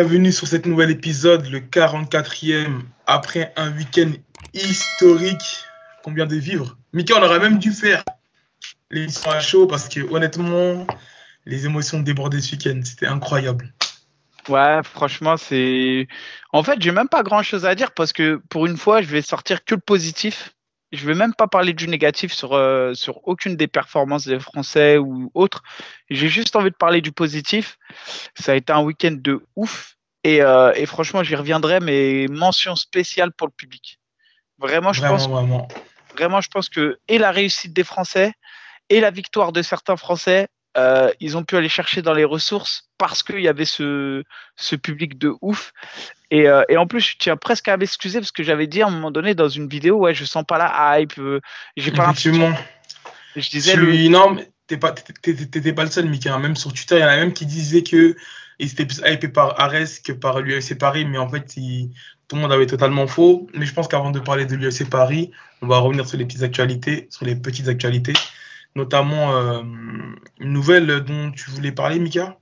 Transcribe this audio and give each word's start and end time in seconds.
Bienvenue 0.00 0.30
sur 0.30 0.46
cet 0.46 0.64
nouvel 0.64 0.92
épisode, 0.92 1.44
le 1.46 1.58
44e, 1.58 2.82
après 3.08 3.52
un 3.56 3.76
week-end 3.76 4.12
historique 4.54 5.64
qu'on 6.04 6.12
vient 6.12 6.24
de 6.24 6.36
vivre. 6.36 6.78
Mickey, 6.92 7.12
on 7.14 7.20
aurait 7.20 7.40
même 7.40 7.58
dû 7.58 7.72
faire 7.72 8.04
l'émission 8.92 9.28
à 9.28 9.40
chaud 9.40 9.66
parce 9.66 9.88
que 9.88 9.98
honnêtement, 10.14 10.86
les 11.46 11.66
émotions 11.66 11.98
débordaient 11.98 12.40
ce 12.40 12.52
week-end. 12.52 12.80
C'était 12.84 13.08
incroyable. 13.08 13.74
Ouais, 14.48 14.82
franchement, 14.84 15.36
c'est. 15.36 16.06
En 16.52 16.62
fait, 16.62 16.80
j'ai 16.80 16.92
même 16.92 17.08
pas 17.08 17.24
grand 17.24 17.42
chose 17.42 17.66
à 17.66 17.74
dire 17.74 17.90
parce 17.90 18.12
que 18.12 18.40
pour 18.50 18.66
une 18.66 18.76
fois, 18.76 19.02
je 19.02 19.08
vais 19.08 19.20
sortir 19.20 19.64
que 19.64 19.74
le 19.74 19.80
positif. 19.80 20.54
Je 20.92 21.06
vais 21.06 21.14
même 21.14 21.34
pas 21.34 21.46
parler 21.46 21.74
du 21.74 21.86
négatif 21.86 22.32
sur, 22.32 22.54
euh, 22.54 22.94
sur 22.94 23.26
aucune 23.28 23.56
des 23.56 23.68
performances 23.68 24.26
des 24.26 24.40
Français 24.40 24.96
ou 24.96 25.30
autres. 25.34 25.62
J'ai 26.08 26.28
juste 26.28 26.56
envie 26.56 26.70
de 26.70 26.76
parler 26.76 27.00
du 27.00 27.12
positif. 27.12 27.78
Ça 28.34 28.52
a 28.52 28.54
été 28.54 28.72
un 28.72 28.80
week-end 28.80 29.16
de 29.18 29.44
ouf. 29.56 29.96
Et, 30.24 30.42
euh, 30.42 30.72
et 30.74 30.86
franchement, 30.86 31.22
j'y 31.22 31.36
reviendrai, 31.36 31.80
mais 31.80 32.26
mention 32.28 32.74
spéciale 32.74 33.32
pour 33.32 33.46
le 33.46 33.52
public. 33.52 34.00
Vraiment, 34.58 34.92
je 34.92 35.02
pense. 35.02 35.28
Vraiment. 35.28 35.68
Vraiment, 36.14 36.40
je 36.40 36.48
pense 36.48 36.68
que 36.68 36.98
et 37.06 37.18
la 37.18 37.30
réussite 37.30 37.72
des 37.72 37.84
Français 37.84 38.32
et 38.88 39.00
la 39.00 39.10
victoire 39.10 39.52
de 39.52 39.62
certains 39.62 39.96
Français, 39.96 40.48
euh, 40.76 41.10
ils 41.20 41.36
ont 41.36 41.44
pu 41.44 41.56
aller 41.56 41.68
chercher 41.68 42.02
dans 42.02 42.14
les 42.14 42.24
ressources 42.24 42.88
parce 42.98 43.22
qu'il 43.22 43.40
y 43.40 43.48
avait 43.48 43.64
ce, 43.64 44.24
ce 44.56 44.76
public 44.76 45.18
de 45.18 45.34
ouf. 45.40 45.72
Et, 46.30 46.46
euh, 46.48 46.62
et, 46.68 46.76
en 46.76 46.86
plus, 46.86 47.00
je 47.00 47.16
tiens 47.18 47.36
presque 47.36 47.68
à 47.68 47.76
m'excuser 47.76 48.18
parce 48.18 48.32
que 48.32 48.42
j'avais 48.42 48.66
dit 48.66 48.82
à 48.82 48.86
un 48.86 48.90
moment 48.90 49.10
donné 49.10 49.34
dans 49.34 49.48
une 49.48 49.68
vidéo, 49.68 49.96
ouais, 49.96 50.14
je 50.14 50.24
sens 50.24 50.44
pas 50.46 50.58
la 50.58 51.00
hype, 51.00 51.18
euh, 51.18 51.40
j'ai 51.76 51.90
pas 51.90 52.04
Effectivement. 52.04 52.52
Je 53.34 53.48
disais. 53.48 53.72
Tu... 53.72 53.80
Le... 53.80 54.08
Non, 54.08 54.30
mais 54.30 54.50
t'es 54.66 54.76
pas, 54.76 54.92
t'étais 54.92 55.72
pas 55.72 55.84
le 55.84 55.90
seul, 55.90 56.06
Mickey. 56.06 56.28
Hein. 56.28 56.38
Même 56.38 56.56
sur 56.56 56.72
Twitter, 56.72 56.96
il 56.96 57.00
y 57.00 57.04
en 57.04 57.08
a 57.08 57.16
même 57.16 57.32
qui 57.32 57.46
disaient 57.46 57.82
que 57.82 58.16
ils 58.58 58.72
étaient 58.72 58.84
plus 58.84 59.00
hypés 59.06 59.28
par 59.28 59.58
Ares 59.60 60.02
que 60.04 60.12
par 60.12 60.40
l'UFC 60.40 60.76
Paris, 60.76 61.04
mais 61.04 61.18
en 61.18 61.28
fait, 61.28 61.56
il... 61.56 61.90
tout 62.28 62.36
le 62.36 62.42
monde 62.42 62.52
avait 62.52 62.66
totalement 62.66 63.06
faux. 63.06 63.48
Mais 63.54 63.64
je 63.64 63.72
pense 63.72 63.88
qu'avant 63.88 64.10
de 64.10 64.20
parler 64.20 64.44
de 64.44 64.54
l'UFC 64.56 64.88
Paris, 64.90 65.30
on 65.62 65.66
va 65.66 65.78
revenir 65.78 66.06
sur 66.06 66.18
les 66.18 66.26
petites 66.26 66.42
actualités, 66.42 67.06
sur 67.10 67.24
les 67.24 67.36
petites 67.36 67.68
actualités 67.68 68.14
notamment 68.78 69.36
euh, 69.36 69.62
une 70.40 70.52
nouvelle 70.52 71.00
dont 71.00 71.30
tu 71.32 71.50
voulais 71.50 71.72
parler, 71.72 71.98
Mika 71.98 72.38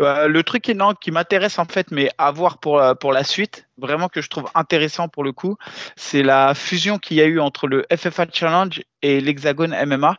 euh, 0.00 0.28
le 0.28 0.42
truc 0.42 0.68
énorme 0.68 0.94
qui 1.00 1.10
m'intéresse 1.10 1.58
en 1.58 1.64
fait, 1.64 1.90
mais 1.90 2.10
à 2.18 2.30
voir 2.30 2.58
pour, 2.58 2.78
la, 2.78 2.94
pour 2.94 3.12
la 3.12 3.24
suite, 3.24 3.68
vraiment 3.78 4.08
que 4.08 4.20
je 4.20 4.28
trouve 4.28 4.48
intéressant 4.54 5.08
pour 5.08 5.24
le 5.24 5.32
coup, 5.32 5.56
c'est 5.96 6.22
la 6.22 6.54
fusion 6.54 6.98
qu'il 6.98 7.16
y 7.16 7.20
a 7.20 7.26
eu 7.26 7.40
entre 7.40 7.66
le 7.66 7.84
FFA 7.94 8.26
Challenge 8.32 8.82
et 9.02 9.20
l'Hexagone 9.20 9.74
MMA. 9.86 10.16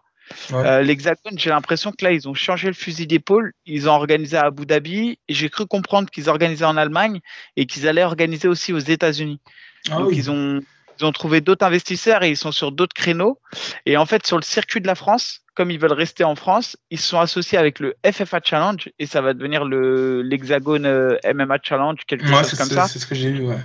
Ouais. 0.52 0.66
Euh, 0.66 0.82
L'Hexagone, 0.82 1.38
j'ai 1.38 1.50
l'impression 1.50 1.92
que 1.92 2.04
là, 2.04 2.12
ils 2.12 2.28
ont 2.30 2.34
changé 2.34 2.68
le 2.68 2.74
fusil 2.74 3.08
d'épaule. 3.08 3.54
Ils 3.66 3.90
ont 3.90 3.94
organisé 3.94 4.38
à 4.38 4.46
Abu 4.46 4.66
Dhabi. 4.66 5.20
J'ai 5.30 5.50
cru 5.50 5.66
comprendre 5.66 6.10
qu'ils 6.10 6.30
organisaient 6.30 6.66
en 6.66 6.78
Allemagne 6.78 7.20
et 7.58 7.66
qu'ils 7.66 7.88
allaient 7.88 8.04
organiser 8.04 8.48
aussi 8.48 8.74
aux 8.74 8.80
États-Unis. 8.80 9.40
Ah, 9.90 9.98
Donc, 9.98 10.10
oui. 10.10 10.16
ils 10.18 10.32
ont 10.32 10.62
ils 11.00 11.06
ont 11.06 11.12
trouvé 11.12 11.42
d'autres 11.42 11.66
investisseurs 11.66 12.24
et 12.24 12.30
ils 12.30 12.38
sont 12.38 12.52
sur 12.52 12.72
d'autres 12.72 12.94
créneaux. 12.94 13.40
Et 13.86 13.98
en 13.98 14.06
fait, 14.06 14.26
sur 14.26 14.38
le 14.38 14.44
circuit 14.44 14.82
de 14.82 14.88
la 14.88 14.96
France, 14.96 15.42
comme 15.56 15.72
ils 15.72 15.80
veulent 15.80 15.94
rester 15.94 16.24
en 16.24 16.36
France, 16.36 16.78
ils 16.90 17.00
se 17.00 17.08
sont 17.08 17.20
associés 17.20 17.58
avec 17.58 17.80
le 17.80 17.96
FFA 18.10 18.40
Challenge 18.44 18.90
et 19.00 19.06
ça 19.06 19.22
va 19.22 19.34
devenir 19.34 19.66
le 19.66 20.22
l'Hexagone 20.22 20.86
euh, 20.86 21.18
MMA 21.34 21.58
Challenge, 21.64 22.00
quelque 22.08 22.26
ouais, 22.26 22.44
chose 22.44 22.56
comme 22.56 22.70
ça. 22.70 22.88
C'est 22.88 23.00
ce 23.00 23.06
que 23.06 23.16
j'ai 23.16 23.32
vu, 23.32 23.46
ouais. 23.46 23.58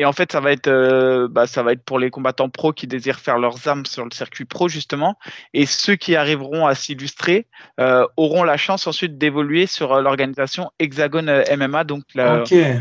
Et 0.00 0.06
en 0.06 0.12
fait, 0.12 0.32
ça 0.32 0.40
va 0.40 0.50
être, 0.52 0.68
euh, 0.68 1.28
bah, 1.28 1.46
ça 1.46 1.62
va 1.62 1.72
être 1.72 1.84
pour 1.84 1.98
les 1.98 2.10
combattants 2.10 2.48
pro 2.48 2.72
qui 2.72 2.86
désirent 2.86 3.20
faire 3.20 3.38
leurs 3.38 3.68
armes 3.68 3.84
sur 3.84 4.04
le 4.04 4.10
circuit 4.12 4.46
pro 4.46 4.66
justement, 4.66 5.18
et 5.52 5.66
ceux 5.66 5.94
qui 5.94 6.16
arriveront 6.16 6.66
à 6.66 6.74
s'illustrer 6.74 7.46
euh, 7.78 8.06
auront 8.16 8.42
la 8.42 8.56
chance 8.56 8.86
ensuite 8.86 9.18
d'évoluer 9.18 9.66
sur 9.66 9.92
euh, 9.92 10.00
l'organisation 10.00 10.70
Hexagone 10.78 11.44
MMA. 11.54 11.84
Donc, 11.84 12.04
la... 12.14 12.40
okay. 12.40 12.80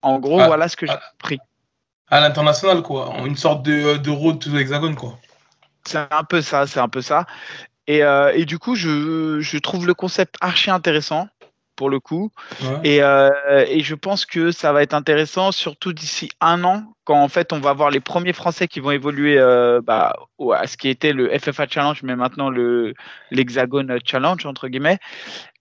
en 0.00 0.18
gros, 0.18 0.40
ah, 0.40 0.46
voilà 0.46 0.68
ce 0.68 0.76
que 0.76 0.86
j'ai 0.86 0.92
ah, 0.92 1.02
pris 1.18 1.38
à 2.10 2.20
l'international, 2.20 2.82
quoi. 2.82 3.14
Une 3.24 3.36
sorte 3.36 3.62
de, 3.62 3.96
de 3.96 4.10
road 4.10 4.38
to 4.38 4.50
l'hexagone, 4.50 4.94
quoi. 4.94 5.18
C'est 5.84 5.98
un 5.98 6.24
peu 6.24 6.42
ça, 6.42 6.66
c'est 6.66 6.80
un 6.80 6.88
peu 6.88 7.00
ça. 7.00 7.26
Et, 7.86 8.02
euh, 8.02 8.32
et 8.34 8.44
du 8.44 8.58
coup, 8.58 8.74
je, 8.74 9.40
je, 9.40 9.58
trouve 9.58 9.86
le 9.86 9.94
concept 9.94 10.36
archi 10.42 10.70
intéressant 10.70 11.28
pour 11.74 11.88
le 11.88 12.00
coup. 12.00 12.30
Ouais. 12.60 12.80
Et, 12.84 13.02
euh, 13.02 13.30
et, 13.66 13.80
je 13.80 13.94
pense 13.94 14.26
que 14.26 14.50
ça 14.50 14.72
va 14.72 14.82
être 14.82 14.92
intéressant, 14.92 15.52
surtout 15.52 15.92
d'ici 15.94 16.28
un 16.40 16.64
an, 16.64 16.92
quand 17.04 17.22
en 17.22 17.28
fait 17.28 17.52
on 17.52 17.60
va 17.60 17.72
voir 17.72 17.90
les 17.90 18.00
premiers 18.00 18.34
Français 18.34 18.68
qui 18.68 18.80
vont 18.80 18.90
évoluer 18.90 19.38
euh, 19.38 19.80
bah, 19.82 20.14
à 20.54 20.66
ce 20.66 20.76
qui 20.76 20.88
était 20.88 21.12
le 21.12 21.30
FFA 21.38 21.66
Challenge, 21.66 22.02
mais 22.02 22.16
maintenant 22.16 22.50
le 22.50 22.94
l'Hexagone 23.30 23.98
Challenge 24.04 24.44
entre 24.44 24.68
guillemets 24.68 24.98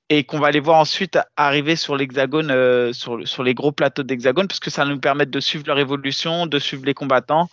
et 0.09 0.23
qu'on 0.23 0.39
va 0.39 0.51
les 0.51 0.59
voir 0.59 0.79
ensuite 0.79 1.19
arriver 1.35 1.75
sur 1.75 1.95
l'hexagone, 1.95 2.49
euh, 2.49 2.93
sur, 2.93 3.27
sur 3.27 3.43
les 3.43 3.53
gros 3.53 3.71
plateaux 3.71 4.03
d'hexagone, 4.03 4.47
parce 4.47 4.59
que 4.59 4.69
ça 4.69 4.85
va 4.85 4.91
nous 4.91 4.99
permettre 4.99 5.31
de 5.31 5.39
suivre 5.39 5.65
leur 5.67 5.79
évolution, 5.79 6.45
de 6.47 6.59
suivre 6.59 6.85
les 6.85 6.93
combattants. 6.93 7.49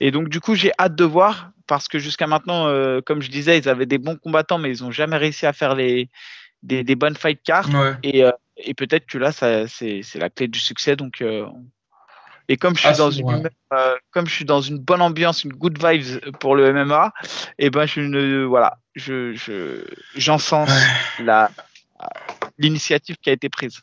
Et 0.00 0.10
donc, 0.10 0.28
du 0.28 0.40
coup, 0.40 0.54
j'ai 0.54 0.72
hâte 0.78 0.94
de 0.94 1.04
voir, 1.04 1.50
parce 1.66 1.88
que 1.88 1.98
jusqu'à 1.98 2.26
maintenant, 2.26 2.66
euh, 2.66 3.00
comme 3.00 3.22
je 3.22 3.30
disais, 3.30 3.58
ils 3.58 3.68
avaient 3.68 3.86
des 3.86 3.98
bons 3.98 4.16
combattants, 4.16 4.58
mais 4.58 4.76
ils 4.76 4.82
n'ont 4.82 4.90
jamais 4.90 5.16
réussi 5.16 5.46
à 5.46 5.54
faire 5.54 5.74
les, 5.74 6.10
des, 6.62 6.84
des 6.84 6.94
bonnes 6.94 7.16
fight 7.16 7.40
cards. 7.42 7.70
Ouais. 7.74 7.94
Et, 8.02 8.22
euh, 8.22 8.32
et 8.58 8.74
peut-être 8.74 9.06
que 9.06 9.16
là, 9.16 9.32
ça, 9.32 9.66
c'est, 9.66 10.02
c'est 10.02 10.18
la 10.18 10.28
clé 10.28 10.46
du 10.46 10.58
succès. 10.58 10.96
Donc, 10.96 11.22
euh, 11.22 11.46
et 12.48 12.58
comme 12.58 12.74
je 12.74 12.80
suis 12.80 12.88
Ah, 12.88 12.92
dans 12.92 13.10
une, 13.10 13.48
euh, 13.72 13.94
comme 14.10 14.26
je 14.26 14.34
suis 14.34 14.44
dans 14.44 14.60
une 14.60 14.78
bonne 14.78 15.00
ambiance, 15.00 15.44
une 15.44 15.52
good 15.52 15.82
vibes 15.82 16.20
pour 16.40 16.54
le 16.54 16.72
MMA, 16.72 17.12
et 17.58 17.70
ben 17.70 17.86
je 17.86 18.00
ne, 18.00 18.44
voilà, 18.44 18.76
je, 18.94 19.32
je, 19.32 19.86
j'encense 20.14 20.70
la, 21.20 21.50
l'initiative 22.58 23.16
qui 23.22 23.30
a 23.30 23.32
été 23.32 23.48
prise. 23.48 23.80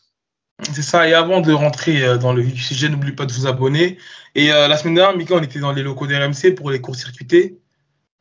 C'est 0.63 0.83
ça. 0.83 1.07
Et 1.07 1.13
avant 1.13 1.41
de 1.41 1.51
rentrer 1.51 2.03
euh, 2.03 2.17
dans 2.17 2.33
le 2.33 2.41
vif 2.41 2.53
du 2.53 2.61
sujet, 2.61 2.89
n'oubliez 2.89 3.13
pas 3.13 3.25
de 3.25 3.33
vous 3.33 3.47
abonner. 3.47 3.97
Et 4.35 4.51
euh, 4.51 4.67
la 4.67 4.77
semaine 4.77 4.95
dernière, 4.95 5.17
Mika, 5.17 5.35
on 5.35 5.41
était 5.41 5.59
dans 5.59 5.71
les 5.71 5.83
locaux 5.83 6.07
d'RMC 6.07 6.55
pour 6.55 6.69
les 6.71 6.79
cours 6.79 6.95
circuités. 6.95 7.57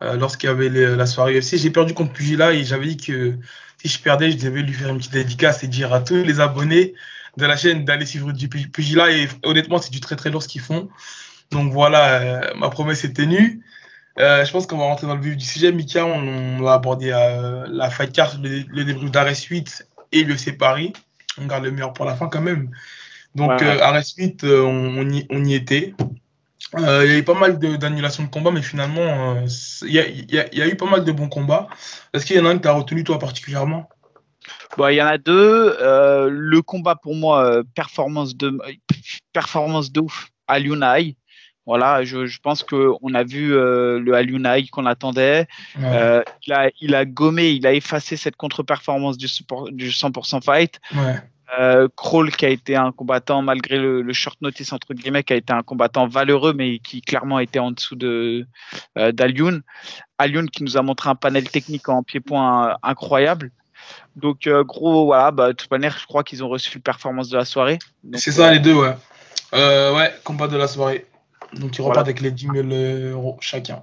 Euh, 0.03 0.17
Lorsqu'il 0.17 0.49
y 0.49 0.51
avait 0.51 0.69
la 0.71 1.07
soirée 1.07 1.39
UFC, 1.39 1.57
j'ai 1.57 1.71
perdu 1.71 1.93
contre 1.93 2.13
Pugila 2.13 2.53
et 2.53 2.65
j'avais 2.65 2.87
dit 2.87 2.97
que 2.97 3.37
si 3.83 3.89
je 3.89 3.99
perdais, 4.01 4.31
je 4.31 4.39
devais 4.39 4.63
lui 4.63 4.73
faire 4.73 4.89
une 4.89 4.99
petite 4.99 5.13
dédicace 5.13 5.63
et 5.63 5.69
dire 5.69 5.93
à 5.93 6.01
tous 6.01 6.23
les 6.23 6.41
abonnés 6.41 6.95
de 7.37 7.47
la 7.47 7.57
chaîne 7.57 7.85
d'aller 7.85 8.07
suivre 8.07 8.33
du 8.33 8.49
Pugila. 8.49 9.11
Et 9.13 9.29
honnêtement, 9.45 9.79
c'est 9.79 9.93
du 9.93 10.01
très 10.01 10.17
très 10.17 10.31
lourd 10.31 10.43
ce 10.43 10.49
qu'ils 10.49 10.63
font. 10.63 10.89
Donc 11.51 11.73
voilà, 11.73 12.53
ma 12.57 12.71
promesse 12.71 13.05
est 13.05 13.13
tenue. 13.13 13.63
Je 14.17 14.51
pense 14.51 14.67
qu'on 14.67 14.79
va 14.79 14.85
rentrer 14.85 15.07
dans 15.07 15.15
le 15.15 15.23
vif 15.23 15.37
du 15.37 15.45
sujet. 15.45 15.73
Mika, 15.73 16.05
on, 16.05 16.59
on 16.59 16.63
va 16.63 16.75
aborder 16.75 17.11
euh, 17.13 17.67
la 17.69 17.91
fight 17.91 18.13
card, 18.13 18.37
le, 18.43 18.65
le 18.69 18.85
débrief 18.85 19.11
d'Arrest 19.11 19.45
8 19.45 19.87
et 20.13 20.25
l'UFC 20.25 20.57
Paris. 20.57 20.93
On 21.39 21.47
garde 21.47 21.65
le 21.65 21.71
meilleur 21.71 21.93
pour 21.93 22.05
la 22.05 22.15
fin 22.15 22.29
quand 22.29 22.41
même. 22.41 22.71
Donc, 23.35 23.51
Ouais. 23.51 23.63
euh, 23.63 23.83
Arrest 23.83 24.17
8, 24.17 24.45
euh, 24.45 24.63
on, 24.63 24.99
on 24.99 25.09
y, 25.11 25.27
on 25.31 25.45
y 25.45 25.55
était. 25.55 25.95
Euh, 26.77 27.05
il 27.05 27.13
y 27.13 27.15
a 27.15 27.19
eu 27.19 27.25
pas 27.25 27.35
mal 27.35 27.59
d'annulations 27.59 28.25
de, 28.25 28.29
combats, 28.29 28.51
mais 28.51 28.63
finalement, 28.63 29.37
euh, 29.37 29.47
il 29.83 29.93
y, 29.93 29.99
a, 29.99 30.09
y 30.09 30.59
y 30.59 30.71
eu 30.71 30.77
pas 30.77 30.89
mal 30.89 31.05
de 31.05 31.13
bons 31.13 31.29
combats. 31.29 31.69
Est-ce 32.13 32.27
qu'il 32.27 32.37
y 32.37 32.41
en 32.41 32.47
a 32.47 32.51
un 32.51 32.59
que 32.59 32.63
tu 32.63 32.69
as 32.69 32.73
retenu, 32.73 33.03
toi, 33.03 33.19
particulièrement? 33.19 33.89
Bon, 34.77 34.89
il 34.89 34.97
y 34.97 35.03
en 35.03 35.07
a 35.07 35.19
deux. 35.19 35.77
Euh, 35.81 36.29
le 36.31 36.63
combat 36.63 36.97
pour 36.97 37.15
moi, 37.15 37.63
performance 37.75 38.37
de 38.37 38.57
performance 39.33 39.91
de 39.91 40.01
ouf 40.01 40.29
à 40.47 40.59
Lunai. 40.59 41.17
Voilà, 41.67 42.03
je, 42.05 42.27
je 42.27 42.41
pense 42.41 42.63
que 42.63 42.91
on 43.03 43.15
a 43.15 43.23
vu 43.23 43.55
euh, 43.55 44.01
le 44.01 44.15
Alunai 44.15 44.67
qu'on 44.69 44.87
attendait. 44.87 45.47
Ouais. 45.79 45.85
Euh, 45.85 46.23
il, 46.47 46.53
a, 46.53 46.71
il 46.81 46.95
a 46.95 47.05
gommé, 47.05 47.51
il 47.51 47.67
a 47.67 47.73
effacé 47.73 48.17
cette 48.17 48.37
contre-performance 48.37 49.17
du, 49.19 49.29
support- 49.29 49.71
du 49.71 49.91
100% 49.91 50.43
fight. 50.43 50.81
Ouais. 50.95 51.17
Euh, 51.59 51.89
Kroll 51.97 52.31
qui 52.31 52.47
a 52.47 52.49
été 52.49 52.77
un 52.77 52.93
combattant 52.93 53.43
malgré 53.43 53.77
le, 53.77 54.03
le 54.03 54.13
short 54.13 54.41
notice 54.41 54.73
entre 54.73 54.95
guillemets 54.95 55.25
qui 55.25 55.33
a 55.33 55.37
été 55.37 55.53
un 55.53 55.63
combattant 55.63 56.07
valeureux 56.07 56.53
mais 56.53 56.79
qui 56.79 57.03
clairement 57.03 57.41
était 57.41 57.59
en 57.59 57.73
dessous 57.73 57.97
de 57.97 58.47
euh, 58.97 59.11
qui 60.53 60.63
nous 60.63 60.77
a 60.77 60.83
montré 60.83 61.11
un 61.11 61.17
panel 61.17 61.51
technique 61.51 61.89
en 61.89 62.05
pied-point 62.05 62.69
euh, 62.71 62.75
incroyable. 62.85 63.51
Donc 64.15 64.47
euh, 64.47 64.63
gros 64.63 65.07
voilà 65.07 65.33
bah, 65.33 65.49
de 65.49 65.53
toute 65.55 65.71
manière 65.73 65.99
je 65.99 66.07
crois 66.07 66.23
qu'ils 66.23 66.45
ont 66.45 66.49
reçu 66.49 66.71
le 66.77 66.83
performance 66.83 67.29
de 67.31 67.37
la 67.37 67.45
soirée. 67.45 67.81
C'est 68.15 68.31
ça, 68.31 68.53
les 68.53 68.61
deux, 68.61 68.75
ouais. 68.75 68.95
Ouais, 69.53 70.15
combat 70.23 70.47
de 70.47 70.57
la 70.57 70.69
soirée. 70.69 71.05
Donc, 71.55 71.75
Voilà. 71.77 71.89
repartent 71.91 71.99
avec 72.09 72.21
les 72.21 72.31
10 72.31 72.49
000 72.53 72.69
euros 73.13 73.37
chacun. 73.41 73.83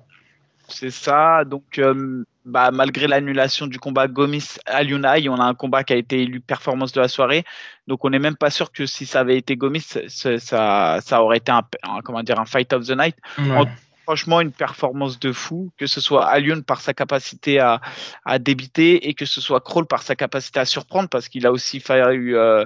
C'est 0.69 0.91
ça. 0.91 1.43
Donc, 1.45 1.79
euh, 1.79 2.23
bah, 2.45 2.71
malgré 2.71 3.07
l'annulation 3.07 3.67
du 3.67 3.79
combat 3.79 4.07
Gomis 4.07 4.55
à 4.65 4.83
Lunai, 4.83 5.29
on 5.29 5.35
a 5.39 5.45
un 5.45 5.53
combat 5.53 5.83
qui 5.85 5.93
a 5.93 5.95
été 5.95 6.21
élu 6.21 6.39
performance 6.41 6.91
de 6.91 6.99
la 6.99 7.07
soirée. 7.07 7.45
Donc, 7.87 8.03
on 8.03 8.09
n'est 8.09 8.19
même 8.19 8.35
pas 8.35 8.49
sûr 8.49 8.71
que 8.73 8.85
si 8.85 9.05
ça 9.05 9.21
avait 9.21 9.37
été 9.37 9.55
Gomis, 9.55 9.79
ça, 10.07 10.39
ça, 10.39 10.99
ça 11.01 11.23
aurait 11.23 11.37
été 11.37 11.51
un, 11.53 11.63
un- 11.83 12.01
comment 12.01 12.21
dire, 12.21 12.39
un 12.39 12.45
fight 12.45 12.71
of 12.73 12.85
the 12.85 12.97
night. 12.97 13.15
Ouais. 13.37 13.57
En- 13.57 13.65
Franchement, 14.07 14.39
une 14.39 14.53
performance 14.53 15.19
de 15.19 15.33
fou, 15.33 15.69
que 15.77 15.85
ce 15.85 15.99
soit 15.99 16.25
Alioun 16.27 16.63
par 16.63 16.79
sa 16.79 16.93
capacité 16.93 17.59
à, 17.59 17.81
à 18.23 18.39
débiter 18.39 19.09
et 19.09 19.13
que 19.13 19.25
ce 19.25 19.41
soit 19.41 19.59
Kroll 19.59 19.85
par 19.85 20.01
sa 20.01 20.15
capacité 20.15 20.61
à 20.61 20.65
surprendre, 20.65 21.09
parce 21.09 21.27
qu'il 21.27 21.45
a 21.45 21.51
aussi 21.51 21.81
fallu 21.81 22.37
euh, 22.37 22.63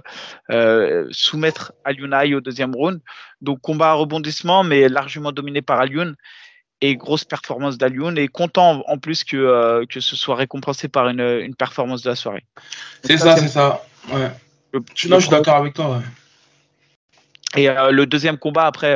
euh, 0.51 1.07
soumettre 1.09 1.73
Aliounai 1.83 2.35
au 2.35 2.41
deuxième 2.41 2.75
round. 2.75 3.01
Donc, 3.41 3.59
combat 3.59 3.89
à 3.89 3.93
rebondissement, 3.93 4.63
mais 4.63 4.87
largement 4.87 5.31
dominé 5.31 5.63
par 5.63 5.79
Alioun 5.79 6.15
et 6.79 6.95
grosse 6.95 7.23
performance 7.23 7.75
d'Alioun 7.79 8.19
et 8.19 8.27
content 8.27 8.83
en 8.87 8.99
plus 8.99 9.23
que, 9.23 9.35
euh, 9.35 9.83
que 9.89 9.99
ce 9.99 10.15
soit 10.15 10.35
récompensé 10.35 10.89
par 10.89 11.07
une, 11.09 11.21
une 11.21 11.55
performance 11.55 12.03
de 12.03 12.09
la 12.11 12.15
soirée. 12.15 12.45
C'est 13.03 13.17
ça, 13.17 13.35
c'est- 13.35 13.41
c'est 13.41 13.47
ça. 13.47 13.83
Ouais. 14.11 14.29
non, 14.75 14.81
je 14.95 15.21
suis 15.21 15.29
d'accord 15.31 15.55
avec 15.55 15.73
toi. 15.73 16.03
Et 17.57 17.67
le 17.67 18.05
deuxième 18.05 18.37
combat, 18.37 18.67
après, 18.67 18.95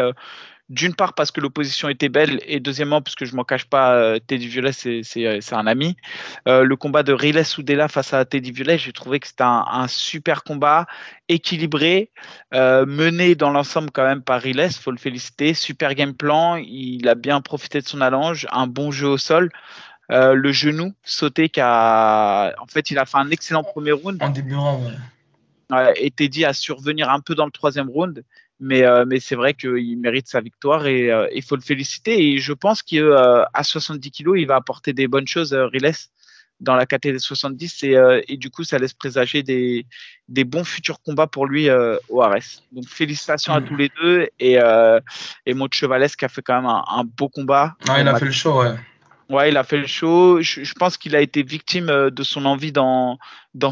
d'une 0.69 0.95
part 0.95 1.13
parce 1.13 1.29
que 1.31 1.41
l'opposition 1.41 1.89
était 1.89 2.09
belle 2.09 2.39
et 2.45 2.59
deuxièmement 2.59 3.01
parce 3.01 3.15
que 3.15 3.25
je 3.25 3.35
m'en 3.35 3.43
cache 3.43 3.65
pas, 3.65 3.93
euh, 3.93 4.19
Teddy 4.19 4.47
Violet 4.47 4.71
c'est 4.71 5.03
euh, 5.17 5.39
un 5.51 5.67
ami. 5.67 5.95
Euh, 6.47 6.63
le 6.63 6.75
combat 6.75 7.03
de 7.03 7.13
Riles 7.13 7.45
Soudela 7.45 7.87
face 7.87 8.13
à 8.13 8.25
Teddy 8.25 8.51
Violet, 8.51 8.77
j'ai 8.79 8.91
trouvé 8.91 9.19
que 9.19 9.27
c'était 9.27 9.43
un, 9.43 9.87
super 9.87 10.43
combat, 10.43 10.87
équilibré, 11.29 12.09
mené 12.51 13.35
dans 13.35 13.51
l'ensemble 13.51 13.91
quand 13.91 14.03
même 14.03 14.23
par 14.23 14.41
Riles, 14.41 14.69
faut 14.71 14.91
le 14.91 14.97
féliciter. 14.97 15.53
Super 15.53 15.93
game 15.93 16.15
plan, 16.15 16.55
il 16.55 17.07
a 17.07 17.15
bien 17.15 17.41
profité 17.41 17.79
de 17.81 17.87
son 17.87 18.01
allonge, 18.01 18.47
un 18.51 18.65
bon 18.65 18.91
jeu 18.91 19.07
au 19.07 19.17
sol. 19.17 19.51
le 20.09 20.51
genou 20.51 20.93
sauté 21.03 21.49
qui 21.49 21.61
a 21.61 22.53
en 22.57 22.65
fait 22.65 22.89
il 22.89 22.97
a 22.97 23.05
fait 23.05 23.17
un 23.17 23.29
excellent 23.29 23.63
premier 23.63 23.91
round. 23.91 24.21
En 24.23 24.29
début 24.29 24.55
round. 24.55 24.99
et 25.97 26.09
Teddy 26.09 26.43
a 26.43 26.53
survenir 26.53 27.09
un 27.09 27.19
peu 27.19 27.35
dans 27.35 27.45
le 27.45 27.51
troisième 27.51 27.89
round 27.89 28.23
mais, 28.59 28.83
euh, 28.83 29.05
mais 29.07 29.19
c'est 29.19 29.35
vrai 29.35 29.53
qu'il 29.53 29.99
mérite 29.99 30.27
sa 30.27 30.41
victoire 30.41 30.87
et 30.87 31.11
euh, 31.11 31.27
il 31.33 31.43
faut 31.43 31.55
le 31.55 31.61
féliciter. 31.61 32.33
Et 32.33 32.37
je 32.37 32.53
pense 32.53 32.81
qu'à 32.81 32.97
euh, 32.97 33.43
70 33.61 34.11
kilos, 34.11 34.35
il 34.37 34.47
va 34.47 34.55
apporter 34.55 34.93
des 34.93 35.07
bonnes 35.07 35.27
choses, 35.27 35.53
Riles, 35.53 35.91
dans 36.61 36.75
la 36.75 36.85
catégorie 36.85 37.19
70. 37.19 37.83
Et, 37.83 37.95
et, 38.27 38.37
du 38.37 38.49
coup, 38.49 38.63
ça 38.63 38.79
laisse 38.79 38.93
présager 38.93 39.43
des, 39.43 39.85
des 40.29 40.45
bons 40.45 40.63
futurs 40.63 41.01
combats 41.01 41.27
pour 41.27 41.47
lui 41.47 41.69
au 42.09 42.21
Ares. 42.21 42.61
Donc, 42.71 42.87
félicitations 42.87 43.53
à 43.53 43.59
mm. 43.59 43.65
tous 43.65 43.75
les 43.75 43.89
deux. 44.01 44.29
Et, 44.39 44.57
et 45.45 45.53
Maud 45.53 45.73
Chevalesque 45.73 46.23
a 46.23 46.29
fait 46.29 46.41
quand 46.41 46.61
même 46.61 46.69
un, 46.69 47.03
beau 47.03 47.27
combat. 47.27 47.75
Ah, 47.89 47.99
il 47.99 48.07
a 48.07 48.17
fait 48.17 48.25
le 48.25 48.31
show, 48.31 48.61
ouais. 48.61 48.73
Ouais, 49.27 49.49
il 49.49 49.57
a 49.57 49.63
fait 49.63 49.77
le 49.77 49.87
show. 49.87 50.41
Je, 50.41 50.63
je 50.63 50.73
pense 50.75 50.97
qu'il 50.97 51.15
a 51.15 51.19
été 51.19 51.43
victime 51.43 51.87
de 51.87 52.23
son 52.23 52.45
envie 52.45 52.71
d'en 52.71 53.17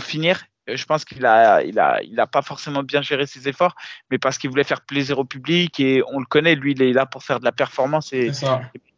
finir 0.01 0.43
je 0.67 0.85
pense 0.85 1.05
qu'il 1.05 1.25
a, 1.25 1.63
il 1.63 1.79
a, 1.79 2.01
il 2.03 2.19
a 2.19 2.27
pas 2.27 2.41
forcément 2.41 2.83
bien 2.83 3.01
géré 3.01 3.25
ses 3.25 3.47
efforts, 3.47 3.75
mais 4.09 4.17
parce 4.17 4.37
qu'il 4.37 4.49
voulait 4.49 4.63
faire 4.63 4.81
plaisir 4.81 5.19
au 5.19 5.25
public 5.25 5.79
et 5.79 6.01
on 6.07 6.19
le 6.19 6.25
connaît, 6.25 6.55
lui, 6.55 6.71
il 6.71 6.81
est 6.81 6.93
là 6.93 7.05
pour 7.05 7.23
faire 7.23 7.39
de 7.39 7.45
la 7.45 7.51
performance 7.51 8.13
et, 8.13 8.31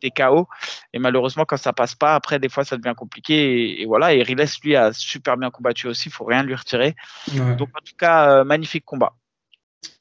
des 0.02 0.12
KO. 0.12 0.48
Et 0.94 1.00
malheureusement, 1.00 1.46
quand 1.46 1.58
ça 1.58 1.74
passe 1.74 1.96
pas, 1.96 2.16
après, 2.16 2.40
des 2.40 2.50
fois, 2.50 2.64
ça 2.64 2.78
devient 2.78 2.94
compliqué. 2.96 3.82
Et, 3.82 3.86
voilà. 3.86 4.14
Et 4.14 4.22
Riles, 4.22 4.46
lui, 4.64 4.76
a 4.76 4.94
super 4.94 5.38
bien 5.38 5.50
combattu 5.50 5.88
aussi. 5.88 6.10
Il 6.10 6.12
faut 6.12 6.26
rien 6.26 6.44
lui 6.44 6.56
retirer. 6.56 6.96
Donc, 7.34 7.70
en 7.74 7.84
tout 7.84 7.96
cas, 7.98 8.30
euh, 8.30 8.44
magnifique 8.44 8.86
combat. 8.86 9.14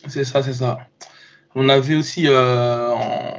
C'est 0.07 0.25
ça, 0.25 0.43
c'est 0.43 0.55
ça. 0.55 0.79
On 1.55 1.69
avait 1.69 1.95
aussi 1.95 2.25
euh, 2.27 2.95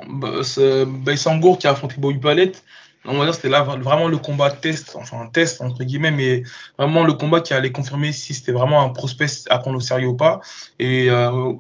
Baïsangour 0.08 1.60
qui 1.60 1.68
a 1.68 1.72
affronté 1.72 1.96
Bobby 1.98 2.20
Palette 2.20 2.64
on 3.08 3.18
va 3.18 3.26
dire 3.26 3.36
c'était 3.36 3.50
là 3.50 3.62
vraiment 3.62 4.08
le 4.08 4.18
combat 4.18 4.52
test, 4.52 4.96
enfin 4.96 5.22
un 5.22 5.28
test 5.28 5.62
entre 5.62 5.84
guillemets, 5.84 6.12
mais 6.12 6.44
vraiment 6.78 7.04
le 7.04 7.14
combat 7.14 7.42
qui 7.42 7.54
allait 7.54 7.72
confirmer 7.72 8.12
si 8.12 8.34
c'était 8.34 8.52
vraiment 8.52 8.82
un 8.82 8.90
prospect 8.90 9.28
à 9.50 9.60
prendre 9.60 9.78
au 9.78 9.82
sérieux 9.82 10.08
ou 10.08 10.16
pas. 10.16 10.42
Et 10.80 11.10
euh, 11.10 11.54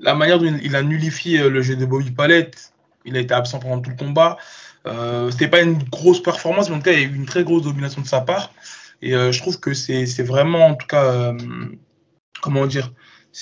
la 0.00 0.14
manière 0.14 0.38
dont 0.38 0.58
il 0.62 0.76
a 0.76 0.82
nullifié 0.82 1.40
euh, 1.40 1.50
le 1.50 1.62
jeu 1.62 1.76
de 1.76 1.84
Bobby 1.84 2.10
Palette, 2.10 2.72
il 3.04 3.16
a 3.16 3.20
été 3.20 3.34
absent 3.34 3.58
pendant 3.58 3.80
tout 3.80 3.90
le 3.90 3.96
combat. 3.96 4.38
Euh, 4.86 5.30
c'était 5.30 5.48
pas 5.48 5.60
une 5.60 5.78
grosse 5.78 6.22
performance, 6.22 6.68
mais 6.70 6.76
en 6.76 6.78
tout 6.78 6.84
cas 6.84 6.92
il 6.92 7.00
y 7.00 7.04
a 7.04 7.06
eu 7.06 7.14
une 7.14 7.26
très 7.26 7.44
grosse 7.44 7.62
domination 7.62 8.00
de 8.02 8.06
sa 8.06 8.20
part. 8.20 8.52
Et 9.02 9.14
euh, 9.14 9.32
je 9.32 9.40
trouve 9.40 9.60
que 9.60 9.74
c'est 9.74 10.22
vraiment 10.22 10.66
en 10.66 10.74
tout 10.74 10.86
cas 10.86 11.34
comment 12.40 12.66
dire 12.66 12.92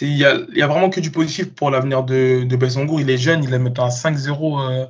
il 0.03 0.17
y 0.17 0.25
a, 0.25 0.67
vraiment 0.67 0.91
que 0.91 1.01
du 1.01 1.11
positif 1.11 1.55
pour 1.55 1.71
l'avenir 1.71 2.03
de, 2.03 2.45
de 2.45 3.01
Il 3.01 3.11
est 3.11 3.17
jeune, 3.17 3.43
il 3.43 3.55
est 3.55 3.59
maintenant 3.59 3.87
à 3.87 3.89
5-0 3.89 4.89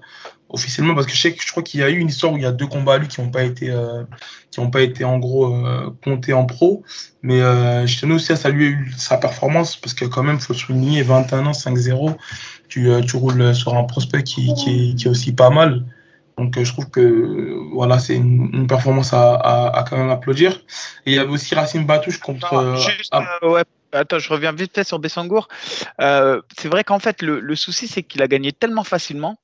officiellement 0.50 0.94
parce 0.94 1.06
que 1.06 1.12
je 1.12 1.20
sais 1.20 1.34
que 1.34 1.42
je 1.44 1.50
crois 1.50 1.62
qu'il 1.62 1.80
y 1.80 1.82
a 1.82 1.90
eu 1.90 1.98
une 1.98 2.08
histoire 2.08 2.32
où 2.32 2.36
il 2.36 2.42
y 2.42 2.46
a 2.46 2.52
deux 2.52 2.66
combats 2.66 2.94
à 2.94 2.98
lui 2.98 3.08
qui 3.08 3.20
n'ont 3.20 3.30
pas 3.30 3.42
été 3.42 3.70
euh, 3.70 4.04
qui 4.50 4.60
n'ont 4.60 4.70
pas 4.70 4.80
été 4.80 5.04
en 5.04 5.18
gros 5.18 5.54
euh, 5.54 5.90
comptés 6.02 6.32
en 6.32 6.46
pro 6.46 6.82
mais 7.22 7.40
euh, 7.40 7.86
je 7.86 8.00
tenais 8.00 8.14
aussi 8.14 8.32
à 8.32 8.36
saluer 8.36 8.74
sa 8.96 9.18
performance 9.18 9.76
parce 9.76 9.94
que 9.94 10.06
quand 10.06 10.22
même 10.22 10.40
faut 10.40 10.54
souligner 10.54 11.02
21 11.02 11.46
ans 11.46 11.52
5-0 11.52 12.16
tu, 12.68 12.90
tu 13.06 13.16
roules 13.16 13.54
sur 13.54 13.74
un 13.74 13.84
prospect 13.84 14.22
qui, 14.22 14.52
qui, 14.54 14.90
est, 14.90 14.94
qui 14.94 15.06
est 15.06 15.10
aussi 15.10 15.34
pas 15.34 15.50
mal 15.50 15.84
donc 16.38 16.58
je 16.58 16.72
trouve 16.72 16.88
que 16.88 17.58
voilà 17.74 17.98
c'est 17.98 18.14
une, 18.16 18.66
performance 18.66 19.12
à, 19.12 19.34
à, 19.34 19.78
à, 19.78 19.82
quand 19.82 19.98
même 19.98 20.10
applaudir 20.10 20.62
et 21.04 21.12
il 21.12 21.14
y 21.14 21.18
avait 21.18 21.30
aussi 21.30 21.54
Racine 21.54 21.84
Batouche 21.84 22.20
contre 22.20 22.76
juste, 22.76 23.14
ouais. 23.42 23.64
Attends, 23.90 24.18
je 24.18 24.28
reviens 24.28 24.52
vite 24.52 24.74
fait 24.74 24.84
sur 24.84 24.98
Bessangour. 24.98 25.48
c'est 25.98 26.68
vrai 26.68 26.84
qu'en 26.84 26.98
fait, 26.98 27.22
le, 27.22 27.40
le 27.40 27.56
souci, 27.56 27.88
c'est 27.88 28.02
qu'il 28.02 28.20
a 28.20 28.28
gagné 28.28 28.52
tellement 28.52 28.84
facilement 28.84 29.38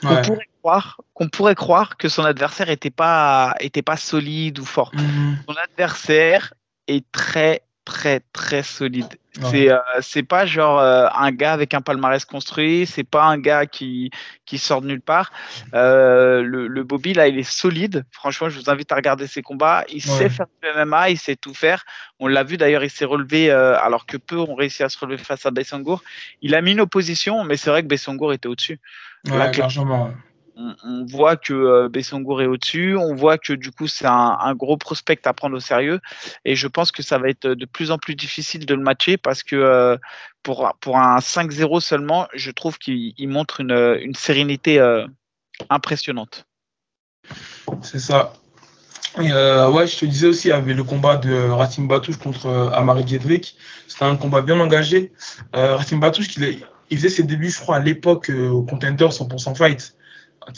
qu'on 0.00 0.22
pourrait 0.22 0.48
croire 0.60 1.00
qu'on 1.14 1.28
pourrait 1.28 1.54
croire 1.54 1.96
que 1.96 2.08
son 2.08 2.24
adversaire 2.24 2.70
était 2.70 2.90
pas 2.90 3.54
était 3.60 3.82
pas 3.82 3.96
solide 3.96 4.58
ou 4.58 4.64
fort. 4.64 4.90
Mhm. 4.94 5.38
Son 5.48 5.54
adversaire 5.54 6.54
est 6.88 7.10
très 7.12 7.62
très 7.84 8.20
très 8.32 8.62
solide. 8.62 9.08
C'est 9.50 9.70
euh, 9.70 9.78
c'est 10.00 10.22
pas 10.22 10.44
genre 10.44 10.78
euh, 10.78 11.06
un 11.14 11.32
gars 11.32 11.54
avec 11.54 11.72
un 11.72 11.80
palmarès 11.80 12.24
construit, 12.24 12.86
c'est 12.86 13.02
pas 13.04 13.24
un 13.24 13.38
gars 13.38 13.64
qui 13.66 14.10
qui 14.44 14.58
sort 14.58 14.82
de 14.82 14.86
nulle 14.88 15.00
part. 15.00 15.32
Euh, 15.72 16.42
le, 16.42 16.68
le, 16.68 16.84
Bobby 16.84 17.14
là, 17.14 17.28
il 17.28 17.38
est 17.38 17.50
solide. 17.50 18.04
Franchement, 18.12 18.50
je 18.50 18.58
vous 18.58 18.68
invite 18.68 18.92
à 18.92 18.96
regarder 18.96 19.26
ses 19.26 19.40
combats. 19.40 19.84
Il 19.88 20.02
sait 20.02 20.28
faire 20.28 20.46
du 20.62 20.68
MMA, 20.76 21.10
il 21.10 21.18
sait 21.18 21.36
tout 21.36 21.54
faire. 21.54 21.84
On 22.20 22.26
l'a 22.26 22.44
vu 22.44 22.58
d'ailleurs, 22.58 22.84
il 22.84 22.90
s'est 22.90 23.06
relevé 23.06 23.50
alors 23.50 24.04
que 24.04 24.18
peu 24.18 24.36
ont 24.36 24.54
réussi 24.54 24.82
à 24.82 24.88
se 24.88 24.98
relever 24.98 25.22
face 25.22 25.46
à 25.46 25.50
Bessangour. 25.50 26.02
Il 26.42 26.54
a 26.54 26.60
mis 26.60 26.72
une 26.72 26.80
opposition, 26.80 27.42
mais 27.44 27.56
c'est 27.56 27.70
vrai 27.70 27.82
que 27.82 27.88
Bessangour 27.88 28.34
était 28.34 28.48
au-dessus. 28.48 28.80
Ouais, 29.28 29.52
largement 29.52 30.10
on, 30.56 31.04
voit 31.06 31.36
que 31.36 31.52
euh, 31.52 31.88
Bessongour 31.88 32.42
est 32.42 32.46
au-dessus, 32.46 32.96
on 32.96 33.14
voit 33.14 33.38
que 33.38 33.52
du 33.52 33.70
coup 33.70 33.86
c'est 33.86 34.06
un, 34.06 34.54
gros 34.54 34.76
prospect 34.76 35.20
à 35.24 35.32
prendre 35.32 35.56
au 35.56 35.60
sérieux 35.60 36.00
et 36.44 36.56
je 36.56 36.66
pense 36.68 36.92
que 36.92 37.02
ça 37.02 37.18
va 37.18 37.28
être 37.28 37.46
de 37.46 37.64
plus 37.64 37.90
en 37.90 37.98
plus 37.98 38.14
difficile 38.14 38.66
de 38.66 38.74
le 38.74 38.82
matcher 38.82 39.16
parce 39.16 39.42
que 39.42 39.56
euh, 39.56 39.96
pour, 40.42 40.72
pour 40.80 40.98
un 40.98 41.18
5-0 41.18 41.80
seulement, 41.80 42.28
je 42.34 42.50
trouve 42.50 42.78
qu'il 42.78 43.14
montre 43.28 43.60
une, 43.60 44.14
sérénité 44.14 44.78
euh, 44.78 45.06
impressionnante. 45.70 46.46
C'est 47.82 48.00
ça. 48.00 48.32
ouais, 49.16 49.86
je 49.86 49.98
te 49.98 50.04
disais 50.04 50.26
aussi, 50.26 50.48
il 50.48 50.50
y 50.50 50.54
avait 50.54 50.74
le 50.74 50.84
combat 50.84 51.16
de 51.16 51.32
Ratim 51.48 51.86
Batouche 51.86 52.16
contre 52.18 52.48
Amari 52.74 53.04
Diedrich. 53.04 53.54
C'était 53.86 54.04
un 54.04 54.16
combat 54.16 54.42
bien 54.42 54.58
engagé. 54.58 55.12
Ratim 55.52 55.98
Batouche, 55.98 56.36
il, 56.36 56.64
il 56.90 56.96
faisait 56.96 57.08
ses 57.08 57.22
débuts, 57.22 57.50
je 57.50 57.60
crois, 57.60 57.76
à 57.76 57.80
l'époque 57.80 58.30
au 58.30 58.62
Contender 58.62 59.06
100% 59.06 59.56
Fight 59.56 59.94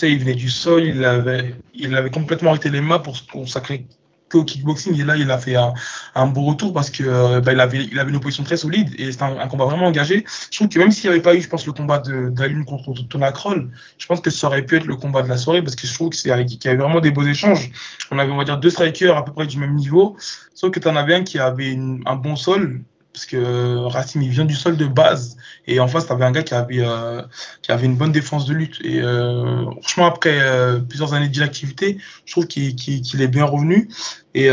il 0.02 0.18
venait 0.18 0.34
du 0.34 0.50
sol, 0.50 0.84
il 0.84 1.04
avait, 1.04 1.54
il 1.74 1.94
avait 1.94 2.10
complètement 2.10 2.50
arrêté 2.50 2.70
les 2.70 2.80
mains 2.80 2.98
pour 2.98 3.16
se 3.16 3.22
consacrer 3.26 3.86
qu'au 4.30 4.44
kickboxing. 4.44 4.98
Et 4.98 5.04
là, 5.04 5.16
il 5.16 5.30
a 5.30 5.38
fait 5.38 5.56
un, 5.56 6.26
beau 6.26 6.42
retour 6.42 6.72
parce 6.72 6.90
que 6.90 7.40
bah, 7.40 7.52
il, 7.52 7.60
avait, 7.60 7.84
il 7.84 7.98
avait 7.98 8.10
une 8.10 8.16
opposition 8.16 8.44
très 8.44 8.56
solide 8.56 8.90
et 8.98 9.12
c'était 9.12 9.24
un, 9.24 9.48
combat 9.48 9.64
vraiment 9.66 9.86
engagé. 9.86 10.24
Je 10.50 10.56
trouve 10.56 10.68
que 10.68 10.78
même 10.78 10.90
s'il 10.90 11.08
n'y 11.08 11.14
avait 11.14 11.22
pas 11.22 11.34
eu, 11.34 11.40
je 11.40 11.48
pense, 11.48 11.66
le 11.66 11.72
combat 11.72 11.98
d'Aline 11.98 12.64
contre 12.64 12.92
Tona 13.08 13.32
Kroll, 13.32 13.70
je 13.98 14.06
pense 14.06 14.20
que 14.20 14.30
ça 14.30 14.46
aurait 14.46 14.62
pu 14.62 14.76
être 14.76 14.86
le 14.86 14.96
combat 14.96 15.22
de 15.22 15.28
la 15.28 15.36
soirée 15.36 15.62
parce 15.62 15.76
que 15.76 15.86
je 15.86 15.94
trouve 15.94 16.10
qu'il 16.10 16.28
y 16.28 16.32
avait 16.32 16.76
vraiment 16.76 17.00
des 17.00 17.10
beaux 17.10 17.24
échanges. 17.24 17.70
On 18.10 18.18
avait, 18.18 18.32
on 18.32 18.36
va 18.36 18.44
dire, 18.44 18.58
deux 18.58 18.70
strikers 18.70 19.16
à 19.16 19.24
peu 19.24 19.32
près 19.32 19.46
du 19.46 19.58
même 19.58 19.74
niveau, 19.74 20.16
sauf 20.54 20.70
que 20.70 20.80
tu 20.80 20.88
en 20.88 20.96
avais 20.96 21.14
un 21.14 21.22
qui 21.22 21.38
avait 21.38 21.78
un 22.06 22.16
bon 22.16 22.36
sol 22.36 22.82
parce 23.14 23.26
que 23.26 23.76
Racing 23.86 24.22
il 24.22 24.30
vient 24.30 24.44
du 24.44 24.56
sol 24.56 24.76
de 24.76 24.86
base. 24.86 25.36
Et 25.66 25.80
en 25.80 25.88
face 25.88 26.06
tu 26.06 26.12
avais 26.12 26.24
un 26.24 26.32
gars 26.32 26.42
qui 26.42 26.52
avait 26.52 26.80
euh, 26.80 27.22
qui 27.62 27.70
avait 27.72 27.86
une 27.86 27.96
bonne 27.96 28.12
défense 28.12 28.44
de 28.44 28.52
lutte. 28.52 28.80
Et 28.84 29.00
euh, 29.00 29.64
franchement 29.80 30.06
après 30.06 30.38
euh, 30.40 30.80
plusieurs 30.80 31.14
années 31.14 31.28
d'inactivité 31.28 31.98
je 32.26 32.32
trouve 32.32 32.46
qu'il 32.46 33.22
est 33.22 33.28
bien 33.28 33.44
revenu. 33.44 33.88
Et 34.34 34.48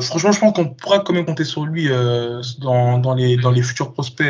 franchement 0.00 0.32
je 0.32 0.40
pense 0.40 0.54
qu'on 0.54 0.70
pourra 0.70 1.00
quand 1.00 1.12
même 1.12 1.26
compter 1.26 1.44
sur 1.44 1.66
lui 1.66 1.88
dans, 2.58 2.98
dans 2.98 3.14
les 3.14 3.36
dans 3.36 3.50
les 3.50 3.62
futurs 3.62 3.92
prospects 3.92 4.26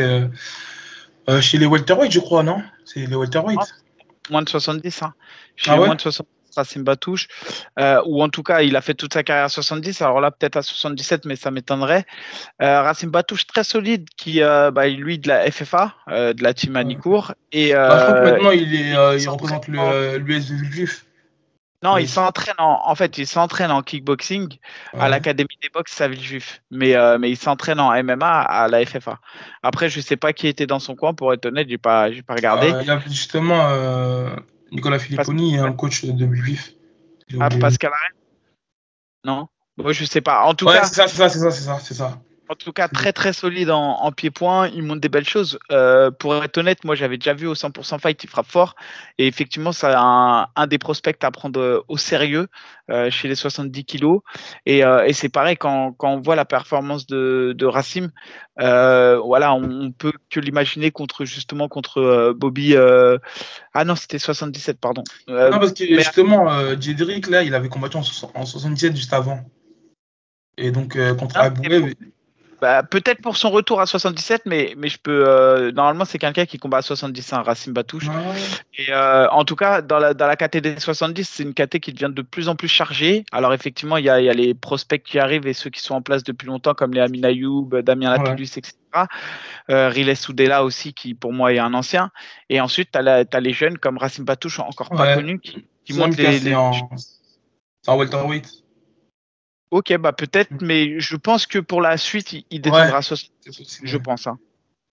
chez 1.41 1.59
les 1.59 1.67
welterweight 1.67 2.11
je 2.11 2.21
crois 2.21 2.43
non? 2.43 2.61
C'est 2.85 3.07
les 3.07 3.17
welterweight. 3.17 3.61
Moins 4.31 4.43
de 4.43 4.49
70 4.49 5.03
hein. 5.03 5.15
chez 5.57 5.71
ah 5.71 5.77
moins 5.77 5.95
de 5.95 6.00
70 6.00 6.39
Racine 6.57 6.83
Batouche, 6.83 7.28
euh, 7.78 8.00
ou 8.07 8.23
en 8.23 8.28
tout 8.28 8.42
cas, 8.42 8.62
il 8.62 8.76
a 8.76 8.80
fait 8.80 8.95
toute 8.95 9.14
sa 9.14 9.23
carrière 9.23 9.47
à 9.47 9.49
70. 9.49 10.02
Alors 10.02 10.21
là, 10.21 10.30
peut-être 10.30 10.57
à 10.57 10.62
77, 10.62 11.25
mais 11.25 11.37
ça 11.37 11.50
m'étonnerait. 11.50 12.04
Euh, 12.62 12.83
Racine 12.83 13.11
Batouche, 13.11 13.47
très 13.47 13.64
solide, 13.64 14.07
qui, 14.16 14.42
euh, 14.42 14.71
bah, 14.71 14.88
lui, 14.88 15.19
de 15.19 15.28
la 15.28 15.50
FFA, 15.50 15.95
euh, 16.09 16.33
de 16.33 16.42
la 16.42 16.54
team 16.54 16.73
Manicourt. 16.73 17.35
Et, 17.52 17.73
bah, 17.73 17.88
je 17.88 18.04
crois 18.04 18.21
que 18.21 18.30
maintenant, 18.30 18.50
il, 18.50 18.75
est, 18.75 19.23
il 19.23 19.28
représente 19.28 19.69
l'US 19.69 20.52
Juif. 20.71 21.04
Non, 21.83 21.97
il 21.97 22.11
s'entraîne 22.11 22.57
en, 22.59 22.83
en 22.85 22.95
fait, 22.95 23.16
il 23.16 23.26
s'entraîne 23.26 23.71
en 23.71 23.80
kickboxing 23.80 24.59
à 24.92 25.09
l'académie 25.09 25.57
des 25.62 25.71
boxe 25.71 25.92
Saville-Juif, 25.92 26.61
mais 26.71 26.95
mais 27.19 27.30
il 27.30 27.38
s'entraîne 27.38 27.80
en 27.80 27.90
MMA 28.02 28.42
à 28.42 28.69
la 28.69 28.85
FFA. 28.85 29.19
Après, 29.62 29.88
je 29.88 29.99
sais 30.02 30.19
pas 30.19 30.35
qui 30.35 30.47
était 30.47 30.66
dans 30.66 30.78
son 30.78 30.95
coin 30.95 31.14
pour 31.14 31.33
être 31.33 31.47
honnête, 31.47 31.71
j'ai 31.71 31.78
pas 31.78 32.12
j'ai 32.12 32.21
pas 32.21 32.35
regardé. 32.35 32.71
il 32.83 32.90
a 32.90 32.99
justement 32.99 33.66
Nicolas 34.71 34.99
Filipponi 34.99 35.55
est 35.55 35.59
un 35.59 35.73
coach 35.73 36.05
de 36.05 36.27
Vif. 36.27 36.75
Ah, 37.39 37.49
Pascal 37.49 37.93
Arène 37.93 38.17
Non? 39.25 39.49
Moi, 39.77 39.93
je 39.93 40.05
sais 40.05 40.21
pas. 40.21 40.45
En 40.45 40.55
tout 40.55 40.67
cas. 40.67 40.85
C'est 40.85 40.95
ça, 40.95 41.09
c'est 41.09 41.17
ça, 41.17 41.29
c'est 41.29 41.62
ça, 41.62 41.79
c'est 41.79 41.95
ça, 41.95 42.23
En 42.50 42.57
tout 42.57 42.73
cas, 42.73 42.88
très 42.88 43.12
très 43.12 43.33
solide 43.33 43.71
en, 43.71 44.11
pied-point. 44.11 44.66
Il 44.75 44.83
montre 44.83 45.00
des 45.00 45.09
belles 45.09 45.28
choses. 45.28 45.57
Euh, 45.71 46.11
pour 46.11 46.35
être 46.42 46.59
honnête, 46.59 46.83
moi 46.83 46.97
j'avais 46.97 47.16
déjà 47.16 47.33
vu 47.33 47.47
au 47.47 47.54
100% 47.54 48.00
fight, 48.00 48.25
il 48.25 48.28
frappe 48.28 48.49
fort. 48.49 48.75
Et 49.19 49.28
effectivement, 49.28 49.71
c'est 49.71 49.87
un, 49.95 50.49
des 50.69 50.78
prospects 50.78 51.23
à 51.23 51.30
prendre 51.30 51.85
au 51.87 51.97
sérieux 51.97 52.49
euh, 52.90 53.09
chez 53.09 53.28
les 53.28 53.37
70 53.37 53.85
kilos. 53.85 54.23
Et, 54.66 54.83
c'est 55.12 55.28
pareil 55.28 55.57
quand, 55.57 55.95
on 56.00 56.21
voit 56.21 56.35
la 56.35 56.45
performance 56.45 57.07
de, 57.07 57.54
de 57.57 57.66
Racim. 57.66 58.11
voilà, 58.59 59.54
on, 59.54 59.92
peut 59.92 60.12
que 60.28 60.40
l'imaginer 60.40 60.90
contre 60.90 61.25
justement 61.25 61.69
contre 61.69 62.33
Bobby. 62.37 62.75
Ah 63.75 63.85
non, 63.85 63.95
c'était 63.95 64.19
77, 64.19 64.80
pardon. 64.80 65.04
non, 65.28 65.50
parce 65.50 65.73
que 65.73 65.87
justement, 65.87 66.49
Jedrick, 66.80 67.28
là, 67.28 67.45
il 67.45 67.54
avait 67.54 67.69
combattu 67.69 67.97
en, 67.97 68.02
en 68.35 68.45
77 68.45 68.97
juste 68.97 69.12
avant. 69.12 69.45
Et 70.61 70.71
donc, 70.71 70.97
euh, 70.97 71.14
contre 71.14 71.37
ah, 71.38 71.50
bah, 72.61 72.83
Peut-être 72.83 73.21
pour 73.21 73.37
son 73.37 73.50
retour 73.50 73.81
à 73.81 73.87
77, 73.87 74.43
mais, 74.47 74.75
mais 74.76 74.88
je 74.88 74.99
peux. 74.99 75.29
Euh, 75.29 75.73
normalement, 75.73 76.05
c'est 76.05 76.19
quelqu'un 76.19 76.47
qui 76.47 76.59
combat 76.59 76.79
à 76.79 76.83
70, 76.83 77.33
hein, 77.33 77.43
Racine 77.43 77.73
Batouche. 77.73 78.09
Et 78.76 78.93
euh, 78.93 79.29
en 79.31 79.45
tout 79.45 79.57
cas, 79.57 79.83
dans 79.83 79.99
la, 79.99 80.14
dans 80.14 80.26
la 80.26 80.37
KT 80.37 80.59
des 80.59 80.79
70, 80.79 81.29
c'est 81.29 81.43
une 81.43 81.55
KT 81.55 81.79
qui 81.79 81.93
devient 81.93 82.12
de 82.12 82.23
plus 82.23 82.49
en 82.49 82.57
plus 82.57 82.69
chargée. 82.69 83.25
Alors, 83.33 83.55
effectivement, 83.55 83.97
il 83.97 84.05
y 84.05 84.11
a, 84.11 84.21
y 84.21 84.29
a, 84.29 84.33
les 84.33 84.55
prospects 84.55 85.02
qui 85.02 85.19
arrivent 85.19 85.47
et 85.47 85.52
ceux 85.52 85.71
qui 85.71 85.81
sont 85.81 85.95
en 85.95 86.02
place 86.02 86.23
depuis 86.23 86.47
longtemps, 86.47 86.75
comme 86.75 86.93
les 86.93 87.00
Amin 87.00 87.25
Ayoub, 87.25 87.83
Damien 87.83 88.17
Lapillus, 88.17 88.50
etc. 88.57 88.75
Euh, 89.71 89.88
Riles 89.88 90.17
Soudela 90.17 90.64
aussi, 90.64 90.95
qui 90.95 91.14
pour 91.14 91.33
moi 91.33 91.52
est 91.52 91.59
un 91.59 91.75
ancien. 91.75 92.11
Et 92.49 92.61
ensuite, 92.61 92.90
tu 92.93 92.99
as, 92.99 93.40
les 93.40 93.52
jeunes 93.52 93.79
comme 93.79 93.99
Racine 93.99 94.25
Batouche, 94.25 94.59
encore 94.59 94.90
pas 94.90 95.14
connus, 95.14 95.40
qui, 95.40 95.64
qui 95.85 95.93
montent 95.95 96.17
les. 96.17 96.38
C'est 96.38 96.55
en... 96.55 96.73
en 97.87 97.97
welterweight. 97.97 98.49
Ok, 99.71 99.97
bah 99.99 100.12
peut-être, 100.12 100.50
mm. 100.50 100.59
mais 100.62 101.00
je 101.00 101.17
pense 101.17 101.47
que 101.47 101.59
pour 101.59 101.81
la 101.81 101.97
suite, 101.97 102.33
il, 102.50 102.61
défendra 102.61 103.03
ce, 103.03 103.15
je 103.83 103.97
pense. 103.97 104.27
Hein. 104.27 104.39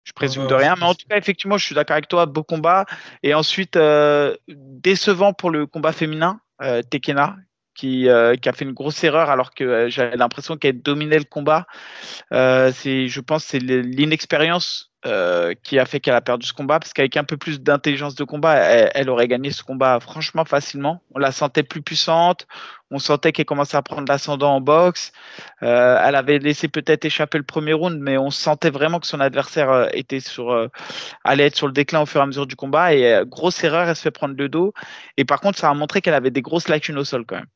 Je 0.04 0.12
présume 0.12 0.46
de 0.46 0.54
rien, 0.54 0.76
mais 0.78 0.84
en 0.84 0.94
tout 0.94 1.06
cas, 1.08 1.16
effectivement, 1.16 1.58
je 1.58 1.66
suis 1.66 1.74
d'accord 1.74 1.94
avec 1.94 2.06
toi, 2.06 2.26
beau 2.26 2.44
combat. 2.44 2.86
Et 3.24 3.34
ensuite, 3.34 3.74
euh, 3.74 4.36
décevant 4.46 5.32
pour 5.32 5.50
le 5.50 5.66
combat 5.66 5.90
féminin, 5.90 6.40
euh, 6.62 6.80
Tekena, 6.82 7.36
qui, 7.74 8.08
euh, 8.08 8.36
qui, 8.36 8.48
a 8.48 8.52
fait 8.52 8.64
une 8.64 8.72
grosse 8.72 9.02
erreur 9.02 9.30
alors 9.30 9.52
que 9.52 9.88
j'avais 9.88 10.16
l'impression 10.16 10.56
qu'elle 10.56 10.80
dominait 10.80 11.18
le 11.18 11.24
combat. 11.24 11.66
c'est, 12.30 13.08
je 13.08 13.20
pense, 13.20 13.44
c'est 13.44 13.58
l'inexpérience 13.58 14.92
euh, 15.04 15.54
qui 15.62 15.78
a 15.78 15.84
fait 15.84 16.00
qu'elle 16.00 16.14
a 16.14 16.20
perdu 16.20 16.46
ce 16.46 16.52
combat 16.52 16.80
parce 16.80 16.92
qu'avec 16.92 17.16
un 17.16 17.22
peu 17.22 17.36
plus 17.36 17.60
d'intelligence 17.60 18.16
de 18.16 18.24
combat, 18.24 18.54
elle, 18.56 19.08
aurait 19.08 19.28
gagné 19.28 19.52
ce 19.52 19.62
combat 19.62 20.00
franchement 20.00 20.44
facilement. 20.44 21.00
On 21.14 21.18
la 21.18 21.30
sentait 21.30 21.62
plus 21.62 21.82
puissante, 21.82 22.48
on 22.90 22.98
sentait 22.98 23.30
qu'elle 23.30 23.44
commençait 23.44 23.76
à 23.76 23.82
prendre 23.82 24.08
l'ascendant 24.08 24.56
en 24.56 24.60
boxe. 24.60 25.12
Euh, 25.62 26.02
elle 26.02 26.16
avait 26.16 26.38
laissé 26.38 26.66
peut-être 26.66 27.04
échapper 27.04 27.38
le 27.38 27.44
premier 27.44 27.72
round, 27.72 28.00
mais 28.00 28.18
on 28.18 28.30
sentait 28.30 28.70
vraiment 28.70 28.98
que 28.98 29.06
son 29.06 29.20
adversaire 29.20 29.70
euh, 29.70 29.86
était 29.92 30.18
sur, 30.18 30.68
allait 31.22 31.46
être 31.46 31.56
sur 31.56 31.68
le 31.68 31.72
déclin 31.72 32.00
au 32.00 32.06
fur 32.06 32.20
et 32.20 32.24
à 32.24 32.26
mesure 32.26 32.46
du 32.46 32.56
combat. 32.56 32.94
Et 32.94 33.22
grosse 33.26 33.62
erreur, 33.62 33.88
elle 33.88 33.94
se 33.94 34.02
fait 34.02 34.10
prendre 34.10 34.34
le 34.36 34.48
dos. 34.48 34.72
Et 35.18 35.24
par 35.24 35.40
contre, 35.40 35.58
ça 35.58 35.70
a 35.70 35.74
montré 35.74 36.00
qu'elle 36.00 36.14
avait 36.14 36.32
des 36.32 36.42
grosses 36.42 36.68
lacunes 36.68 36.98
au 36.98 37.04
sol 37.04 37.24
quand 37.26 37.36
même. 37.36 37.46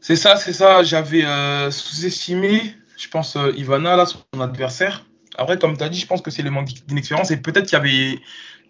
C'est 0.00 0.16
ça, 0.16 0.36
c'est 0.36 0.52
ça. 0.52 0.84
J'avais 0.84 1.24
sous-estimé, 1.72 2.76
je 2.96 3.08
pense, 3.08 3.36
Ivana, 3.56 3.96
là, 3.96 4.06
son 4.06 4.40
adversaire. 4.40 5.02
Après, 5.36 5.58
comme 5.58 5.76
tu 5.76 5.84
as 5.84 5.88
dit, 5.88 5.98
je 5.98 6.06
pense 6.06 6.22
que 6.22 6.30
c'est 6.30 6.42
le 6.42 6.50
manque 6.50 6.68
d'inexpérience 6.86 7.30
et 7.30 7.36
peut-être 7.36 7.66
qu'il 7.66 7.78
y 7.78 7.80
avait 7.80 8.18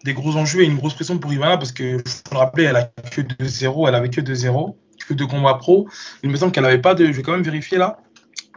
des 0.03 0.13
gros 0.13 0.35
enjeux 0.35 0.61
et 0.61 0.65
une 0.65 0.77
grosse 0.77 0.93
pression 0.93 1.17
pour 1.17 1.31
Ivana 1.33 1.57
parce 1.57 1.71
que, 1.71 1.97
faut 1.97 2.33
le 2.33 2.37
rappeler, 2.37 2.63
elle 2.65 2.75
a 2.75 2.83
que 2.83 3.21
2-0, 3.21 3.87
elle 3.87 3.95
avait 3.95 4.09
que 4.09 4.21
2-0, 4.21 4.75
que 5.07 5.13
deux 5.13 5.27
combats 5.27 5.55
pro. 5.55 5.87
Il 6.23 6.29
me 6.29 6.37
semble 6.37 6.51
qu'elle 6.51 6.63
n'avait 6.63 6.81
pas 6.81 6.95
de, 6.95 7.05
je 7.05 7.11
vais 7.11 7.21
quand 7.21 7.33
même 7.33 7.43
vérifier 7.43 7.77
là, 7.77 7.99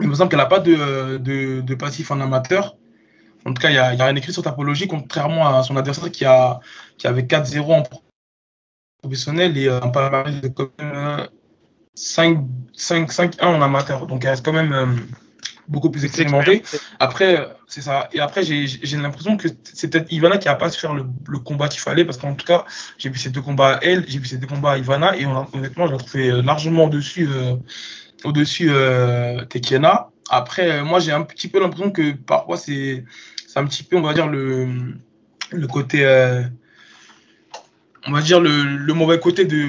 il 0.00 0.08
me 0.08 0.14
semble 0.14 0.30
qu'elle 0.30 0.38
n'a 0.38 0.46
pas 0.46 0.60
de, 0.60 1.18
de, 1.18 1.74
passif 1.74 2.10
en 2.10 2.20
amateur. 2.20 2.76
En 3.44 3.52
tout 3.52 3.60
cas, 3.60 3.68
il 3.68 3.72
n'y 3.72 3.78
a, 3.78 3.90
rien 3.90 4.16
écrit 4.16 4.32
sur 4.32 4.42
Tapologie, 4.42 4.88
contrairement 4.88 5.46
à 5.46 5.62
son 5.62 5.76
adversaire 5.76 6.10
qui, 6.10 6.24
a, 6.24 6.60
qui 6.96 7.06
avait 7.06 7.22
4-0 7.22 7.60
en 7.60 7.82
professionnel 9.02 9.56
et 9.58 9.68
un 9.68 9.88
palmarès 9.88 10.40
de 10.40 10.50
5-1 11.96 13.44
en 13.44 13.62
amateur. 13.62 14.06
Donc, 14.06 14.24
elle 14.24 14.30
reste 14.30 14.44
quand 14.44 14.52
même 14.52 14.72
euh, 14.72 14.86
beaucoup 15.68 15.90
plus 15.90 16.04
expérimenté. 16.04 16.62
Après, 17.00 17.48
c'est 17.66 17.80
ça. 17.80 18.08
Et 18.12 18.20
après, 18.20 18.42
j'ai 18.42 18.96
l'impression 18.96 19.36
que 19.36 19.48
c'est 19.62 19.88
peut-être 19.88 20.10
Ivana 20.12 20.38
qui 20.38 20.48
a 20.48 20.54
pas 20.54 20.70
su 20.70 20.80
faire 20.80 20.94
le, 20.94 21.04
combat 21.38 21.68
qu'il 21.68 21.80
fallait, 21.80 22.04
parce 22.04 22.18
qu'en 22.18 22.34
tout 22.34 22.46
cas, 22.46 22.64
j'ai 22.98 23.08
vu 23.08 23.18
ces 23.18 23.30
deux 23.30 23.42
combats 23.42 23.76
à 23.76 23.80
elle, 23.82 24.04
j'ai 24.08 24.18
vu 24.18 24.26
ces 24.26 24.38
deux 24.38 24.46
combats 24.46 24.72
à 24.72 24.78
Ivana, 24.78 25.16
et 25.16 25.26
honnêtement, 25.26 25.86
je 25.86 25.92
l'ai 25.92 25.98
trouvé 25.98 26.30
euh, 26.30 26.42
largement 26.42 26.84
au-dessus 26.84 27.28
euh, 27.30 27.56
au-dessus 28.24 28.68
euh. 28.70 29.44
Après, 30.30 30.82
moi, 30.82 31.00
j'ai 31.00 31.12
un 31.12 31.22
petit 31.22 31.48
peu 31.48 31.60
l'impression 31.60 31.90
que 31.90 32.12
parfois, 32.12 32.56
c'est 32.56 33.04
un 33.56 33.66
petit 33.66 33.82
peu, 33.82 33.96
on 33.96 34.02
va 34.02 34.14
dire, 34.14 34.26
le, 34.26 34.68
le 35.50 35.66
côté. 35.66 36.04
on 38.06 38.12
va 38.12 38.22
dire 38.22 38.40
le, 38.40 38.62
le 38.62 38.94
mauvais 38.94 39.20
côté 39.20 39.44
de. 39.44 39.68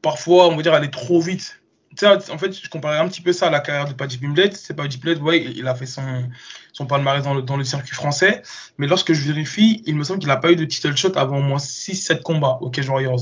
parfois, 0.00 0.48
on 0.48 0.56
va 0.56 0.62
dire, 0.62 0.72
aller 0.72 0.90
trop 0.90 1.20
vite 1.20 1.60
en 2.02 2.38
fait, 2.38 2.52
je 2.52 2.68
comparais 2.68 2.98
un 2.98 3.08
petit 3.08 3.20
peu 3.20 3.32
ça 3.32 3.46
à 3.46 3.50
la 3.50 3.60
carrière 3.60 3.86
de 3.86 3.92
Paddy 3.92 4.18
Pimblett. 4.18 4.56
C'est 4.56 4.74
Paddy 4.74 4.98
Pimblett, 4.98 5.20
ouais, 5.20 5.44
il 5.44 5.66
a 5.66 5.74
fait 5.74 5.86
son, 5.86 6.28
son 6.72 6.86
palmarès 6.86 7.22
dans 7.22 7.34
le, 7.34 7.42
dans 7.42 7.56
le 7.56 7.64
circuit 7.64 7.94
français. 7.94 8.42
Mais 8.78 8.86
lorsque 8.86 9.12
je 9.12 9.26
vérifie, 9.26 9.82
il 9.86 9.96
me 9.96 10.04
semble 10.04 10.20
qu'il 10.20 10.28
n'a 10.28 10.36
pas 10.36 10.52
eu 10.52 10.56
de 10.56 10.64
title 10.64 10.96
shot 10.96 11.16
avant 11.16 11.38
au 11.38 11.42
moins 11.42 11.58
6-7 11.58 12.22
combats 12.22 12.58
au 12.60 12.70
Cage 12.70 12.88
Warriors. 12.88 13.20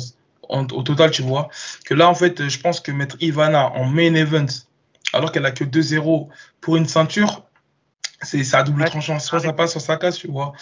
au 0.49 0.83
total, 0.83 1.11
tu 1.11 1.23
vois. 1.23 1.49
Que 1.85 1.95
là, 1.95 2.09
en 2.09 2.15
fait, 2.15 2.49
je 2.49 2.59
pense 2.61 2.81
que 2.81 2.93
mettre 2.93 3.17
Ivana 3.21 3.73
en 3.73 3.85
main 3.85 4.15
event, 4.15 4.47
alors 5.13 5.33
qu'elle 5.33 5.47
a 5.47 5.51
que 5.51 5.65
2-0 5.65 6.29
pour 6.61 6.77
une 6.77 6.87
ceinture, 6.87 7.45
c'est 8.23 8.45
ça 8.45 8.61
a 8.61 8.63
double 8.63 8.85
tranchant. 8.85 9.19
Soit 9.19 9.41
ça 9.41 9.53
passe, 9.53 9.73
soit 9.73 9.81
ça 9.81 9.97
casse, 9.97 10.19
tu 10.19 10.29
vois. 10.29 10.53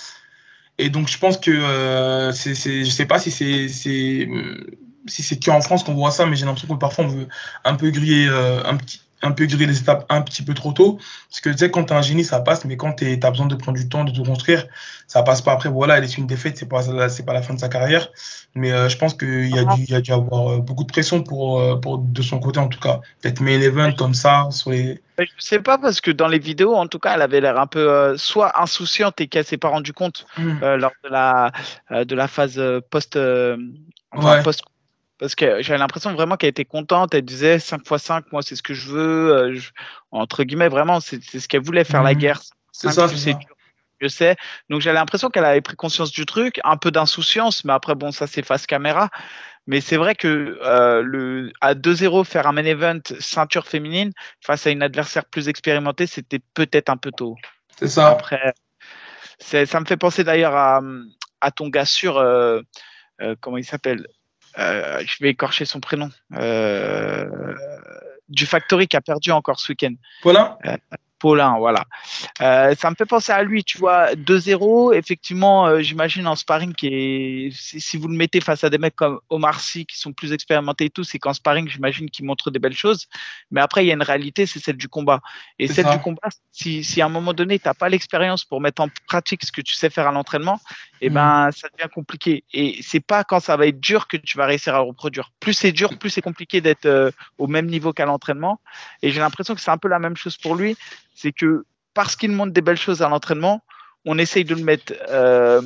Et 0.79 0.89
donc, 0.89 1.09
je 1.09 1.19
pense 1.19 1.37
que 1.37 1.51
euh, 1.51 2.33
c'est, 2.33 2.55
je 2.55 2.91
sais 2.91 3.05
pas 3.07 3.19
si 3.19 3.31
c'est 3.31 4.29
si 5.07 5.23
c'est 5.23 5.43
qu'en 5.43 5.61
France 5.61 5.85
qu'on 5.85 5.95
voit 5.95 6.11
ça, 6.11 6.27
mais 6.27 6.37
j'ai 6.37 6.45
l'impression 6.45 6.69
que 6.75 6.79
parfois 6.79 7.05
on 7.05 7.09
veut 7.09 7.29
un 7.65 7.75
peu 7.75 7.91
griller, 7.91 8.29
euh, 8.29 8.63
un, 8.65 8.77
petit, 8.77 9.01
un 9.23 9.33
peu 9.33 9.47
griller 9.47 9.67
les 9.67 9.81
étapes 9.81 10.05
un 10.09 10.23
petit 10.23 10.43
peu 10.43 10.55
trop 10.55 10.73
tôt. 10.73 10.99
Parce 11.29 11.41
que 11.41 11.51
tu 11.51 11.59
sais, 11.59 11.71
quand 11.71 11.85
tu 11.85 11.93
un 11.93 12.03
génie, 12.03 12.25
ça 12.25 12.41
passe, 12.41 12.65
mais 12.65 12.77
quand 12.77 12.95
tu 12.95 13.19
as 13.23 13.31
besoin 13.31 13.47
de 13.47 13.55
prendre 13.55 13.79
du 13.79 13.89
temps, 13.89 14.05
de 14.05 14.13
te 14.13 14.27
construire, 14.27 14.67
ça 15.07 15.23
passe 15.23 15.43
pas. 15.43 15.53
Après, 15.53 15.69
voilà, 15.69 15.99
elle 15.99 16.05
est 16.05 16.19
une 16.19 16.27
défaite, 16.27 16.57
c'est 16.59 16.69
pas, 16.69 17.09
c'est 17.09 17.25
pas 17.25 17.33
la 17.33 17.43
fin 17.43 17.55
de 17.55 17.61
sa 17.61 17.69
carrière. 17.69 18.09
Mais 18.55 18.73
euh, 18.73 18.89
je 18.89 18.97
pense 18.97 19.15
qu'il 19.15 19.49
y, 19.49 19.59
a 19.59 19.65
dû, 19.65 19.85
y 19.85 19.95
a 19.95 20.01
dû 20.01 20.13
avoir 20.13 20.53
euh, 20.53 20.59
beaucoup 20.59 20.85
de 20.85 20.91
pression 20.91 21.23
pour, 21.23 21.81
pour, 21.81 21.99
de 21.99 22.23
son 22.23 22.41
côté, 22.41 22.59
en 22.59 22.69
tout 22.69 22.81
cas. 22.81 23.01
Peut-être 23.23 23.41
main 23.41 23.61
event 23.61 23.93
comme 23.93 24.15
ça. 24.15 24.49
Sur 24.51 24.71
les... 24.71 25.01
Je 25.19 25.27
sais 25.39 25.61
pas, 25.61 25.79
parce 25.79 26.01
que 26.01 26.11
dans 26.11 26.29
les 26.29 26.39
vidéos, 26.39 26.75
en 26.75 26.87
tout 26.87 26.99
cas, 26.99 27.15
elle 27.15 27.23
avait 27.23 27.41
l'air 27.41 27.59
un 27.59 27.67
peu 27.67 28.17
soit 28.17 28.61
insouciante 28.61 29.21
et 29.21 29.29
qu'elle 29.29 29.45
s'est 29.45 29.59
pas 29.59 29.69
rendu 29.69 29.93
compte 29.93 30.27
mmh. 30.39 30.77
lors 30.77 30.93
de 31.05 31.11
la, 31.11 31.53
de 31.91 32.15
la 32.15 32.27
phase 32.27 32.61
post. 32.91 33.19
Enfin, 34.13 34.43
post 34.43 34.63
parce 35.21 35.35
que 35.35 35.61
j'avais 35.61 35.79
l'impression 35.79 36.15
vraiment 36.15 36.37
qu'elle 36.37 36.49
était 36.49 36.65
contente. 36.65 37.15
Elle 37.15 37.27
disait 37.27 37.59
5 37.59 37.83
x 37.83 38.03
5, 38.03 38.33
moi, 38.33 38.41
c'est 38.43 38.57
ce 38.57 38.63
que 38.63 38.73
je 38.73 38.89
veux. 38.89 39.37
Euh, 39.37 39.61
entre 40.11 40.45
guillemets, 40.45 40.69
vraiment, 40.69 40.99
c'est 41.01 41.23
ce 41.23 41.47
qu'elle 41.47 41.61
voulait 41.61 41.85
faire 41.85 42.03
la 42.03 42.15
mhm. 42.15 42.19
guerre. 42.19 42.41
C'est 42.73 42.91
ça, 42.91 43.07
c'est 43.07 43.37
Je 44.01 44.09
sais. 44.09 44.37
Donc 44.71 44.81
j'avais 44.81 44.99
l'impression 44.99 45.29
qu'elle 45.29 45.45
avait 45.45 45.61
pris 45.61 45.77
conscience 45.77 46.11
du 46.11 46.25
truc, 46.25 46.59
un 46.65 46.79
peu 46.79 46.91
d'insouciance, 46.91 47.65
mais 47.67 47.75
après, 47.75 47.95
bon, 47.95 48.13
ça 48.13 48.27
c'est 48.27 48.43
face 48.43 48.67
caméra. 48.67 49.11
Mais 49.67 49.83
c'est 49.83 49.99
vrai 49.99 50.15
que 50.15 50.59
euh, 50.63 51.03
le, 51.03 51.53
à 51.61 51.75
2-0, 51.75 52.25
faire 52.25 52.47
un 52.47 52.53
main 52.53 52.65
event 52.65 53.01
ceinture 53.21 53.67
féminine 53.67 54.13
face 54.41 54.67
à 54.67 54.71
une 54.71 54.83
adversaire 54.83 55.27
plus 55.27 55.49
expérimentée, 55.49 56.07
c'était 56.07 56.41
peut-être 56.55 56.89
un 56.89 56.97
peu 56.97 57.13
tôt. 57.13 57.37
C'est 57.79 57.89
ça. 57.89 58.09
Après, 58.09 58.55
ça 59.39 59.81
me 59.81 59.85
fait 59.85 59.99
penser 59.99 60.25
d'ailleurs 60.25 60.57
à, 60.57 60.81
à 61.43 61.51
ton 61.51 61.69
gars 61.69 61.85
sûr, 61.85 62.17
euh, 62.17 62.63
comment 63.41 63.59
il 63.59 63.67
s'appelle? 63.67 64.07
Euh, 64.59 65.03
je 65.07 65.17
vais 65.21 65.31
écorcher 65.31 65.65
son 65.65 65.81
prénom, 65.81 66.11
euh, 66.35 67.27
du 68.29 68.47
Factory 68.47 68.89
qui 68.89 68.97
a 68.97 69.01
perdu 69.01 69.31
encore 69.31 69.61
ce 69.61 69.73
week-end. 69.73 69.95
Paulin? 70.23 70.57
Euh, 70.65 70.77
Paulin, 71.19 71.59
voilà. 71.59 71.85
Ça 72.39 72.91
me 72.91 72.95
fait 72.95 73.05
penser 73.05 73.31
à 73.31 73.43
lui, 73.43 73.63
tu 73.63 73.77
vois, 73.77 74.15
2-0, 74.15 74.95
effectivement, 74.95 75.79
j'imagine 75.83 76.27
en 76.27 76.35
sparring, 76.35 76.73
qui 76.73 76.87
est, 76.87 77.51
si, 77.53 77.99
vous 77.99 78.09
le 78.09 78.17
mettez 78.17 78.41
face 78.41 78.65
à 78.65 78.71
des 78.71 78.79
mecs 78.79 78.97
comme 78.97 79.21
Omar 79.29 79.61
Sy, 79.61 79.85
qui 79.85 79.99
sont 79.99 80.15
plus 80.15 80.33
expérimentés 80.33 80.87
et 80.87 80.91
tout, 80.91 81.05
c'est 81.05 81.19
qu'en 81.19 81.35
sparring, 81.35 81.69
j'imagine 81.69 82.09
qu'il 82.09 82.25
montre 82.25 82.51
des 82.51 82.59
belles 82.59 82.73
choses. 82.73 83.07
Mais 83.51 83.61
après, 83.61 83.85
il 83.85 83.89
y 83.89 83.91
a 83.91 83.95
une 83.95 84.03
réalité, 84.03 84.47
c'est 84.47 84.61
celle 84.61 84.79
du 84.79 84.89
combat. 84.89 85.21
Et 85.59 85.67
celle 85.67 85.91
du 85.91 85.99
combat, 85.99 86.31
si, 86.53 86.83
si 86.85 87.03
à 87.03 87.05
un 87.05 87.11
moment 87.11 87.35
donné, 87.35 87.59
tu 87.59 87.69
n'as 87.69 87.75
pas 87.75 87.91
l'expérience 87.91 88.47
pour 88.47 88.63
mettre 88.63 88.81
en 88.81 88.89
pratique 89.07 89.45
ce 89.45 89.53
que 89.53 89.61
tu 89.61 89.75
sais 89.75 89.91
faire 89.91 90.09
à 90.09 90.13
l'entraînement, 90.13 90.59
eh 91.01 91.11
mm. 91.11 91.15
ben, 91.15 91.51
ça 91.53 91.69
devient 91.69 91.91
compliqué. 91.93 92.45
Et 92.53 92.81
c'est 92.83 93.01
pas 93.01 93.25
quand 93.25 93.41
ça 93.41 93.57
va 93.57 93.67
être 93.67 93.81
dur 93.81 94.09
que 94.09 94.17
tu 94.17 94.37
vas 94.37 94.47
réussir 94.47 94.75
à 94.75 94.81
reproduire. 94.81 95.33
Plus 95.41 95.55
c'est 95.55 95.73
dur, 95.73 95.99
plus 95.99 96.11
c'est 96.11 96.23
compliqué 96.23 96.61
d'être 96.61 96.87
euh, 96.87 97.11
au 97.39 97.47
même 97.47 97.67
niveau 97.67 97.93
qu'à 97.93 98.07
l'entraînement. 98.07 98.61
Et 99.03 99.11
j'ai 99.11 99.21
l'impression 99.21 99.55
que 99.55 99.61
c'est 99.61 99.71
un 99.71 99.79
peu 99.79 99.89
la 99.89 99.99
même 99.99 100.17
chose 100.17 100.37
pour 100.37 100.55
lui 100.55 100.77
c'est 101.21 101.33
que 101.33 101.65
parce 101.93 102.17
qu'il 102.17 102.33
montre 102.33 102.53
des 102.53 102.63
belles 102.63 102.79
choses 102.79 103.03
à 103.03 103.09
l'entraînement, 103.09 103.63
on 104.07 104.17
essaye 104.19 104.45
de 104.45 104.55
le 104.55 104.63
mettre 104.63 104.95
euh, 105.11 105.61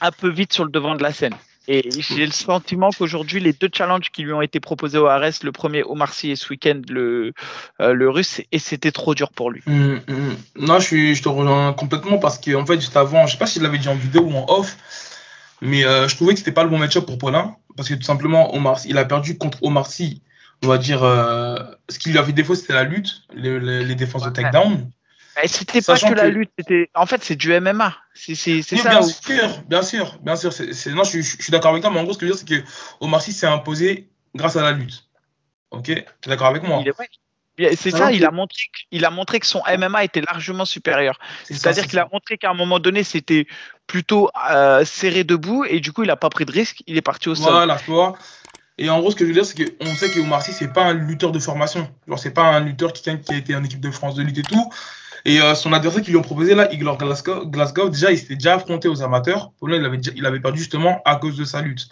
un 0.00 0.10
peu 0.10 0.30
vite 0.30 0.52
sur 0.52 0.64
le 0.64 0.70
devant 0.70 0.94
de 0.94 1.02
la 1.02 1.12
scène. 1.12 1.34
Et 1.66 1.88
j'ai 1.90 2.26
le 2.26 2.32
sentiment 2.32 2.90
qu'aujourd'hui, 2.90 3.40
les 3.40 3.52
deux 3.52 3.70
challenges 3.72 4.10
qui 4.10 4.22
lui 4.22 4.32
ont 4.32 4.42
été 4.42 4.60
proposés 4.60 4.98
au 4.98 5.06
Ares, 5.06 5.30
le 5.42 5.52
premier 5.52 5.82
au 5.82 5.94
Marcy 5.94 6.30
et 6.30 6.36
ce 6.36 6.50
week-end 6.50 6.80
le, 6.88 7.32
euh, 7.80 7.94
le 7.94 8.10
russe, 8.10 8.42
et 8.52 8.58
c'était 8.58 8.92
trop 8.92 9.14
dur 9.14 9.30
pour 9.30 9.50
lui. 9.50 9.62
Hum, 9.66 10.00
hum. 10.08 10.36
Non, 10.56 10.78
je, 10.78 10.84
suis, 10.84 11.14
je 11.14 11.22
te 11.22 11.28
rejoins 11.28 11.72
complètement 11.72 12.18
parce 12.18 12.38
qu'en 12.38 12.60
en 12.60 12.66
fait, 12.66 12.80
juste 12.80 12.96
avant, 12.96 13.26
je 13.26 13.32
sais 13.32 13.38
pas 13.38 13.46
si 13.46 13.60
je 13.60 13.64
l'avais 13.64 13.78
dit 13.78 13.88
en 13.88 13.94
vidéo 13.94 14.22
ou 14.22 14.36
en 14.36 14.44
off, 14.48 14.76
mais 15.62 15.84
euh, 15.84 16.06
je 16.06 16.16
trouvais 16.16 16.34
que 16.34 16.38
c'était 16.38 16.52
pas 16.52 16.64
le 16.64 16.70
bon 16.70 16.78
match-up 16.78 17.06
pour 17.06 17.16
Paulin 17.16 17.56
parce 17.76 17.88
que 17.88 17.94
tout 17.94 18.02
simplement, 18.02 18.54
Omar, 18.54 18.78
il 18.84 18.98
a 18.98 19.04
perdu 19.04 19.38
contre 19.38 19.62
Omar 19.62 19.86
Sy. 19.86 20.22
On 20.62 20.68
va 20.68 20.78
dire, 20.78 21.02
euh, 21.02 21.56
ce 21.88 21.98
qui 21.98 22.10
lui 22.10 22.18
avait 22.18 22.32
défaut, 22.32 22.54
c'était 22.54 22.74
la 22.74 22.84
lutte, 22.84 23.22
les, 23.34 23.58
les, 23.60 23.94
défenses 23.94 24.22
de 24.24 24.30
takedown. 24.30 24.90
C'était 25.46 25.82
pas 25.82 25.98
que, 25.98 26.14
la 26.14 26.28
lutte, 26.28 26.50
c'était 26.58 26.90
en 26.94 27.06
fait 27.06 27.22
c'est 27.24 27.36
du 27.36 27.58
MMA. 27.58 27.96
C'est 28.14 28.34
ça. 28.34 28.88
Bien 28.88 29.02
sûr, 29.02 29.62
bien 29.68 29.82
sûr, 29.82 30.18
bien 30.22 30.36
sûr. 30.36 30.52
Non, 30.94 31.04
je, 31.04 31.20
suis 31.20 31.50
d'accord 31.50 31.72
avec 31.72 31.82
toi, 31.82 31.90
mais 31.90 32.00
en 32.00 32.04
gros 32.04 32.12
ce 32.12 32.18
que 32.18 32.26
je 32.26 32.32
veux 32.32 32.36
dire 32.38 32.46
c'est 32.48 32.62
que 32.62 32.68
Omar 33.00 33.20
Sy 33.20 33.32
s'est 33.32 33.46
imposé 33.46 34.08
grâs 34.34 34.56
à 34.56 34.62
la 34.62 34.72
lutte. 34.72 35.04
Ok, 35.70 35.84
tu 35.84 35.92
es 35.92 36.06
d'accord 36.26 36.48
avec 36.48 36.62
moi? 36.62 36.82
C'est 37.76 37.90
ça, 37.90 38.12
il 38.12 38.24
a 38.24 38.30
montré, 38.30 38.62
il 38.90 39.04
a 39.04 39.10
montré 39.10 39.38
que 39.40 39.46
son 39.46 39.62
MMA 39.66 40.04
était 40.04 40.20
largement 40.20 40.64
supérieur. 40.64 41.18
C'est-à-dire 41.44 41.86
qu'il 41.86 41.98
a 41.98 42.08
montré 42.12 42.38
qu'à 42.38 42.50
un 42.50 42.54
moment 42.54 42.80
donné 42.80 43.04
c'était 43.04 43.46
plutôt 43.86 44.30
euh, 44.50 44.84
serré 44.84 45.24
debout 45.24 45.64
et 45.64 45.80
du 45.80 45.92
coup 45.92 46.02
il 46.02 46.10
a 46.10 46.16
pas 46.16 46.30
pris 46.30 46.44
de 46.44 46.52
risque, 46.52 46.82
il 46.86 46.96
est 46.96 47.02
parti 47.02 47.28
au 47.28 47.34
sol. 47.34 47.52
Voilà, 47.52 47.76
tu 47.76 47.90
vois. 47.90 48.16
Et 48.76 48.90
en 48.90 48.98
gros, 48.98 49.10
ce 49.12 49.16
que 49.16 49.24
je 49.24 49.28
veux 49.28 49.34
dire, 49.34 49.46
c'est 49.46 49.54
qu'on 49.54 49.94
sait 49.94 50.10
que 50.10 50.18
Omar 50.18 50.42
Sy, 50.42 50.52
c'est 50.52 50.72
pas 50.72 50.86
un 50.86 50.94
lutteur 50.94 51.30
de 51.30 51.38
formation. 51.38 51.88
Genre, 52.08 52.18
c'est 52.18 52.32
pas 52.32 52.42
un 52.42 52.60
lutteur 52.60 52.92
qui, 52.92 53.02
qui 53.02 53.32
a 53.32 53.36
été 53.36 53.54
en 53.54 53.62
équipe 53.62 53.80
de 53.80 53.90
France 53.90 54.16
de 54.16 54.22
lutte 54.22 54.38
et 54.38 54.42
tout. 54.42 54.68
Et 55.24 55.40
euh, 55.40 55.54
son 55.54 55.72
adversaire 55.72 56.02
qui 56.02 56.10
lui 56.10 56.18
ont 56.18 56.22
proposé, 56.22 56.54
là, 56.54 56.70
Igor 56.72 56.98
Glasgow, 56.98 57.88
déjà, 57.88 58.10
il 58.12 58.18
s'était 58.18 58.34
déjà 58.34 58.54
affronté 58.54 58.88
aux 58.88 59.02
amateurs. 59.02 59.52
Paulin, 59.58 59.76
il 59.76 59.84
avait, 59.84 60.00
il 60.16 60.26
avait 60.26 60.40
perdu 60.40 60.58
justement 60.58 61.00
à 61.04 61.16
cause 61.16 61.36
de 61.36 61.44
sa 61.44 61.62
lutte. 61.62 61.88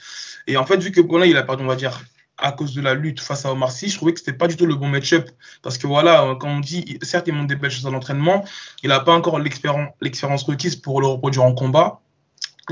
Et 0.47 0.57
en 0.57 0.67
fait, 0.67 0.77
vu 0.79 0.91
que 0.91 1.01
Paulin, 1.01 1.27
il 1.27 1.37
a 1.37 1.43
perdu, 1.43 1.65
on 1.65 1.67
va 1.67 1.77
dire, 1.77 2.03
à 2.39 2.53
cause 2.53 2.75
de 2.75 2.81
la 2.83 2.95
lutte 2.95 3.21
face 3.21 3.47
à 3.47 3.53
Omar 3.53 3.71
Sy, 3.71 3.89
je 3.89 3.97
trouvais 3.97 4.13
que 4.13 4.19
c'était 4.19 4.33
pas 4.33 4.49
du 4.49 4.57
tout 4.57 4.67
le 4.67 4.75
bon 4.75 4.89
match-up. 4.89 5.31
Parce 5.63 5.79
que 5.79 5.87
voilà, 5.87 6.37
quand 6.41 6.49
on 6.49 6.61
dit, 6.61 6.99
certes, 7.03 7.29
il 7.29 7.35
monte 7.35 7.47
des 7.47 7.57
belles 7.57 7.71
choses 7.71 7.87
à 7.87 7.91
l'entraînement, 7.91 8.45
il 8.83 8.89
n'a 8.89 9.01
pas 9.01 9.13
encore 9.13 9.39
l'expérience 9.39 10.43
requise 10.43 10.77
pour 10.77 11.01
le 11.01 11.07
reproduire 11.07 11.45
en 11.45 11.55
combat, 11.55 12.01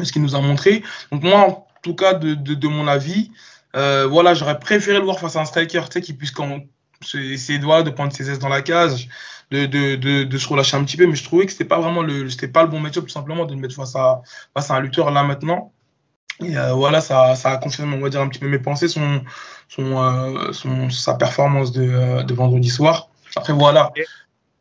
ce 0.03 0.13
qu'il 0.13 0.23
nous 0.23 0.35
a 0.35 0.41
montré. 0.41 0.83
Donc 1.13 1.23
moi, 1.23 1.39
en 1.41 1.67
tout 1.83 1.95
cas, 1.95 2.15
de, 2.15 2.35
de, 2.35 2.69
mon 2.69 2.87
avis, 2.87 3.31
euh, 3.77 4.07
voilà, 4.07 4.35
j'aurais 4.35 4.59
préféré 4.59 4.99
le 4.99 5.05
voir 5.05 5.19
face 5.19 5.37
à 5.37 5.41
un 5.41 5.45
striker, 5.45 5.83
tu 5.87 5.93
sais, 5.93 6.01
qui 6.01 6.13
puisse 6.13 6.33
quand, 6.33 6.61
essayer 7.15 7.59
de, 7.59 7.83
de 7.83 7.91
prendre 7.91 8.13
ses 8.13 8.31
aises 8.31 8.39
dans 8.39 8.49
la 8.49 8.63
cage, 8.63 9.09
de, 9.51 9.67
de, 9.67 10.25
de, 10.25 10.39
se 10.39 10.49
relâcher 10.49 10.77
un 10.77 10.85
petit 10.85 10.97
peu, 10.97 11.07
mais 11.07 11.17
je 11.17 11.25
trouvais 11.25 11.45
que 11.47 11.53
c'était 11.53 11.65
pas 11.65 11.81
vraiment 11.81 12.03
le, 12.03 12.31
c'était 12.31 12.49
pas 12.49 12.63
le 12.63 12.69
bon 12.69 12.79
match-up 12.79 13.05
tout 13.05 13.11
simplement 13.11 13.47
de 13.47 13.55
le 13.55 13.61
mettre 13.61 13.75
face 13.75 13.97
à, 13.97 14.23
face 14.55 14.71
à 14.71 14.75
un 14.75 14.81
lutteur 14.81 15.11
là 15.11 15.25
maintenant. 15.25 15.73
Et 16.43 16.57
euh, 16.57 16.73
voilà, 16.73 17.01
ça, 17.01 17.35
ça 17.35 17.51
a 17.51 17.57
confirmé, 17.59 17.97
on 17.97 18.01
va 18.01 18.09
dire, 18.09 18.21
un 18.21 18.29
petit 18.29 18.39
peu 18.39 18.49
mes 18.49 18.59
pensées, 18.59 18.89
son, 18.89 19.23
son, 19.69 20.03
euh, 20.03 20.89
sa 20.91 21.15
performance 21.15 21.73
de, 21.73 21.83
euh, 21.83 22.23
de, 22.23 22.35
vendredi 22.35 22.71
soir. 22.71 23.09
Après, 23.37 23.53
voilà. 23.53 23.93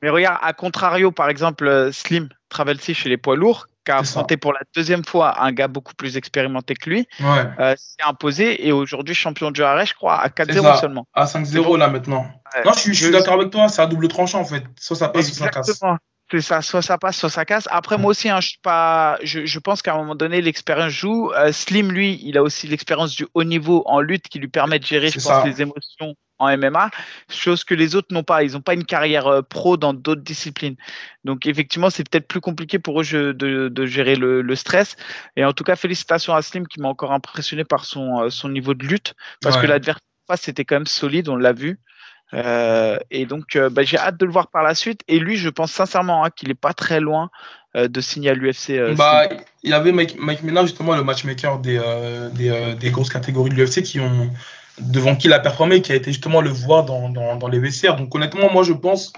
Mais 0.02 0.10
regarde, 0.10 0.40
à 0.42 0.54
contrario, 0.54 1.12
par 1.12 1.30
exemple, 1.30 1.90
Slim 1.94 2.30
Travelsi 2.50 2.94
chez 2.94 3.10
les 3.10 3.18
poids 3.18 3.36
lourds, 3.36 3.68
a 3.92 4.00
affronté 4.00 4.38
pour 4.38 4.54
la 4.54 4.62
deuxième 4.76 5.04
fois 5.04 5.44
un 5.44 5.52
gars 5.52 5.68
beaucoup 5.68 5.94
plus 5.94 6.18
expérimenté 6.18 6.76
que 6.76 6.90
lui, 6.90 7.08
ouais. 7.20 7.76
s'est 7.78 8.04
imposé 8.06 8.68
et 8.68 8.72
aujourd'hui 8.72 9.16
champion 9.16 9.52
du 9.52 9.64
arrêt, 9.64 9.86
je 9.86 9.94
crois, 9.94 10.20
à 10.20 10.28
4-0 10.30 10.80
seulement. 10.80 11.08
À 11.14 11.26
5-0 11.26 11.78
là 11.78 11.88
maintenant. 11.88 12.26
Non, 12.66 12.72
je, 12.74 12.92
suis 12.92 13.12
d'accord 13.12 13.36
avec 13.36 13.52
toi, 13.52 13.70
c'est 13.70 13.82
à 13.82 13.88
double 13.88 14.08
tranchant 14.08 14.42
en 14.42 14.46
fait. 14.46 14.64
Soit 14.80 14.96
ça 14.96 15.10
passe, 15.10 15.32
soit 15.32 15.46
ça 15.46 15.52
casse. 15.52 15.82
C'est 16.32 16.42
ça, 16.42 16.62
soit 16.62 16.84
ça 16.84 16.98
passe, 17.00 17.18
soit 17.18 17.30
ça 17.30 17.44
casse. 17.44 17.68
Après, 17.72 17.98
moi 17.98 18.12
aussi, 18.12 18.30
hein, 18.30 18.40
je, 18.40 18.54
pas, 18.62 19.18
je, 19.24 19.46
je 19.46 19.60
pense 19.60 19.82
qu'à 19.82 19.96
un 19.96 19.98
moment 19.98 20.14
donné, 20.14 20.42
l'expérience 20.42 20.92
joue. 20.92 21.32
Euh, 21.32 21.52
Slim, 21.52 21.92
lui, 21.92 22.20
il 22.24 22.38
a 22.38 22.44
aussi 22.44 22.68
l'expérience 22.68 23.16
du 23.16 23.26
haut 23.34 23.44
niveau 23.44 23.82
en 23.88 24.00
lutte 24.00 24.28
qui 24.28 24.38
lui 24.38 24.48
permet 24.48 24.78
de 24.78 24.86
gérer, 24.86 25.10
je 25.10 25.20
pense, 25.20 25.44
les 25.44 25.62
émotions 25.62 26.14
en 26.40 26.58
MMA, 26.58 26.90
chose 27.30 27.64
que 27.64 27.76
les 27.76 27.96
autres 27.96 28.14
n'ont 28.14 28.24
pas. 28.24 28.44
Ils 28.44 28.54
n'ont 28.54 28.62
pas 28.62 28.74
une 28.74 28.86
carrière 28.86 29.28
euh, 29.28 29.42
pro 29.42 29.78
dans 29.78 29.94
d'autres 29.94 30.22
disciplines. 30.22 30.76
Donc, 31.24 31.46
effectivement, 31.46 31.90
c'est 31.90 32.10
peut-être 32.10 32.28
plus 32.28 32.42
compliqué 32.42 32.80
pour 32.80 33.02
eux 33.02 33.06
de, 33.06 33.68
de 33.70 33.86
gérer 33.86 34.16
le, 34.16 34.42
le, 34.42 34.56
stress. 34.56 34.96
Et 35.36 35.46
en 35.46 35.54
tout 35.54 35.64
cas, 35.64 35.76
félicitations 35.76 36.34
à 36.34 36.42
Slim 36.42 36.68
qui 36.68 36.80
m'a 36.80 36.88
encore 36.88 37.12
impressionné 37.12 37.64
par 37.66 37.86
son, 37.86 38.22
euh, 38.22 38.30
son 38.30 38.50
niveau 38.50 38.74
de 38.74 38.86
lutte 38.86 39.14
parce 39.42 39.56
ouais. 39.56 39.62
que 39.62 39.68
l'adversaire 39.68 40.04
c'était 40.38 40.66
quand 40.66 40.76
même 40.76 40.88
solide, 40.88 41.30
on 41.30 41.36
l'a 41.36 41.54
vu. 41.54 41.80
Euh, 42.34 43.00
et 43.10 43.26
donc, 43.26 43.56
euh, 43.56 43.70
bah, 43.70 43.84
j'ai 43.84 43.98
hâte 43.98 44.20
de 44.20 44.26
le 44.26 44.32
voir 44.32 44.48
par 44.48 44.64
la 44.64 44.76
suite. 44.76 45.02
Et 45.08 45.20
lui, 45.20 45.38
je 45.38 45.50
pense 45.50 45.72
sincèrement 45.72 46.24
hein, 46.24 46.30
qu'il 46.30 46.50
n'est 46.50 46.56
pas 46.56 46.74
très 46.74 47.00
loin 47.00 47.32
euh, 47.76 47.88
de 47.88 48.02
signer 48.02 48.30
à 48.30 48.34
l'UFC. 48.34 48.96
Bah, 48.96 49.28
il 49.64 49.72
y 49.72 49.74
avait 49.74 49.92
Mike, 49.92 50.18
Mike 50.20 50.42
justement, 50.62 50.96
le 50.96 51.04
matchmaker 51.04 51.60
des, 51.60 51.80
des, 52.34 52.76
des, 52.80 52.92
grosses 52.92 53.10
catégories 53.10 53.50
de 53.50 53.56
l'UFC 53.56 53.82
qui 53.82 54.00
ont 54.00 54.30
devant 54.80 55.16
qui 55.16 55.28
il 55.28 55.34
a 55.34 55.40
performé, 55.40 55.82
qui 55.82 55.92
a 55.92 55.96
été 55.96 56.12
justement 56.12 56.42
le 56.42 56.50
voir 56.50 56.86
dans, 56.86 57.10
dans, 57.10 57.36
dans 57.36 57.48
les 57.48 57.60
vestiaires. 57.60 57.96
Donc, 57.96 58.14
honnêtement, 58.16 58.52
moi, 58.52 58.64
je 58.64 58.74
pense 58.74 59.14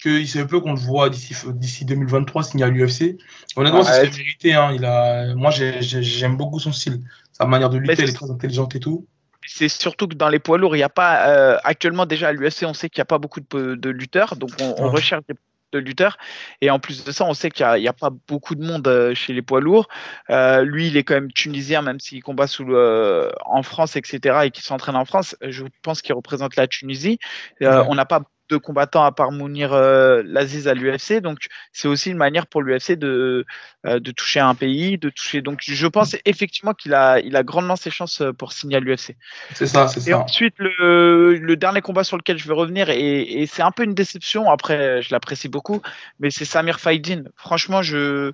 qu'il 0.00 0.26
serait 0.28 0.46
peu 0.46 0.60
qu'on 0.60 0.72
le 0.72 0.80
voit 0.80 1.10
d'ici 1.10 1.84
2023 1.84 2.42
signer 2.42 2.64
à 2.64 2.68
l'UFC. 2.68 3.18
Honnêtement, 3.56 3.82
c'est 3.82 4.06
vérité. 4.06 4.54
Hein, 4.54 4.72
il 4.74 4.84
a, 4.84 5.34
moi, 5.34 5.50
j'aime 5.50 6.36
beaucoup 6.36 6.58
son 6.58 6.72
style. 6.72 7.00
Sa 7.32 7.46
manière 7.46 7.70
de 7.70 7.78
lutter, 7.78 8.02
elle 8.02 8.10
est 8.10 8.12
très 8.12 8.30
intelligente 8.30 8.74
et 8.74 8.80
tout 8.80 9.06
c'est 9.46 9.68
surtout 9.68 10.06
que 10.06 10.14
dans 10.14 10.28
les 10.28 10.38
poids 10.38 10.58
lourds, 10.58 10.76
il 10.76 10.78
n'y 10.78 10.84
a 10.84 10.88
pas 10.90 11.28
euh, 11.28 11.58
actuellement 11.64 12.06
déjà 12.06 12.28
à 12.28 12.32
l'UFC, 12.32 12.64
on 12.64 12.74
sait 12.74 12.88
qu'il 12.88 13.00
n'y 13.00 13.02
a 13.02 13.06
pas 13.06 13.18
beaucoup 13.18 13.40
de, 13.40 13.74
de 13.74 13.90
lutteurs, 13.90 14.36
donc 14.36 14.50
on, 14.60 14.74
on, 14.78 14.90
recherche 14.90 15.22
des 15.28 15.34
de 15.72 15.78
lutteurs. 15.78 16.18
Et 16.60 16.70
en 16.70 16.78
plus 16.78 17.04
de 17.04 17.12
ça, 17.12 17.24
on 17.24 17.34
sait 17.34 17.50
qu'il 17.50 17.66
n'y 17.66 17.86
a, 17.86 17.90
a, 17.90 17.94
pas 17.94 18.10
beaucoup 18.28 18.54
de 18.54 18.64
monde 18.64 18.86
euh, 18.88 19.14
chez 19.14 19.32
les 19.32 19.42
poids 19.42 19.60
lourds. 19.60 19.88
Euh, 20.30 20.62
lui, 20.62 20.88
il 20.88 20.96
est 20.96 21.04
quand 21.04 21.14
même 21.14 21.32
tunisien, 21.32 21.82
même 21.82 22.00
s'il 22.00 22.22
combat 22.22 22.46
sous 22.46 22.64
le, 22.64 22.76
euh, 22.76 23.30
en 23.44 23.62
France, 23.62 23.96
etc., 23.96 24.40
et 24.44 24.50
qu'il 24.50 24.64
s'entraîne 24.64 24.96
en 24.96 25.04
France. 25.04 25.36
Je 25.42 25.64
pense 25.82 26.02
qu'il 26.02 26.14
représente 26.14 26.56
la 26.56 26.66
Tunisie. 26.66 27.18
Euh, 27.62 27.80
ouais. 27.80 27.86
On 27.88 27.94
n'a 27.94 28.06
pas 28.06 28.22
de 28.50 28.56
combattants 28.56 29.04
à 29.04 29.12
part 29.12 29.32
Mounir 29.32 29.72
euh, 29.72 30.22
Laziz 30.24 30.68
à 30.68 30.74
l'UFC. 30.74 31.20
Donc, 31.20 31.38
c'est 31.72 31.88
aussi 31.88 32.10
une 32.10 32.16
manière 32.16 32.46
pour 32.46 32.62
l'UFC 32.62 32.92
de, 32.92 33.46
euh, 33.86 34.00
de 34.00 34.10
toucher 34.10 34.40
un 34.40 34.54
pays, 34.54 34.98
de 34.98 35.08
toucher. 35.08 35.40
Donc, 35.40 35.60
je 35.62 35.86
pense 35.86 36.16
effectivement 36.24 36.74
qu'il 36.74 36.94
a, 36.94 37.20
il 37.20 37.36
a 37.36 37.42
grandement 37.42 37.76
ses 37.76 37.90
chances 37.90 38.20
euh, 38.20 38.32
pour 38.32 38.52
signer 38.52 38.76
à 38.76 38.80
l'UFC. 38.80 39.16
C'est 39.54 39.66
ça, 39.66 39.88
c'est 39.88 40.00
ça. 40.00 40.10
Et 40.10 40.14
ensuite, 40.14 40.54
le, 40.58 41.36
le, 41.36 41.56
dernier 41.56 41.80
combat 41.80 42.04
sur 42.04 42.16
lequel 42.16 42.38
je 42.38 42.48
vais 42.48 42.54
revenir, 42.54 42.90
et, 42.90 43.42
et 43.42 43.46
c'est 43.46 43.62
un 43.62 43.70
peu 43.70 43.84
une 43.84 43.94
déception. 43.94 44.50
Après, 44.50 45.02
je 45.02 45.08
l'apprécie 45.12 45.48
beaucoup, 45.48 45.80
mais 46.18 46.30
c'est 46.30 46.44
Samir 46.44 46.80
Faidin. 46.80 47.22
Franchement, 47.36 47.82
je 47.82 48.32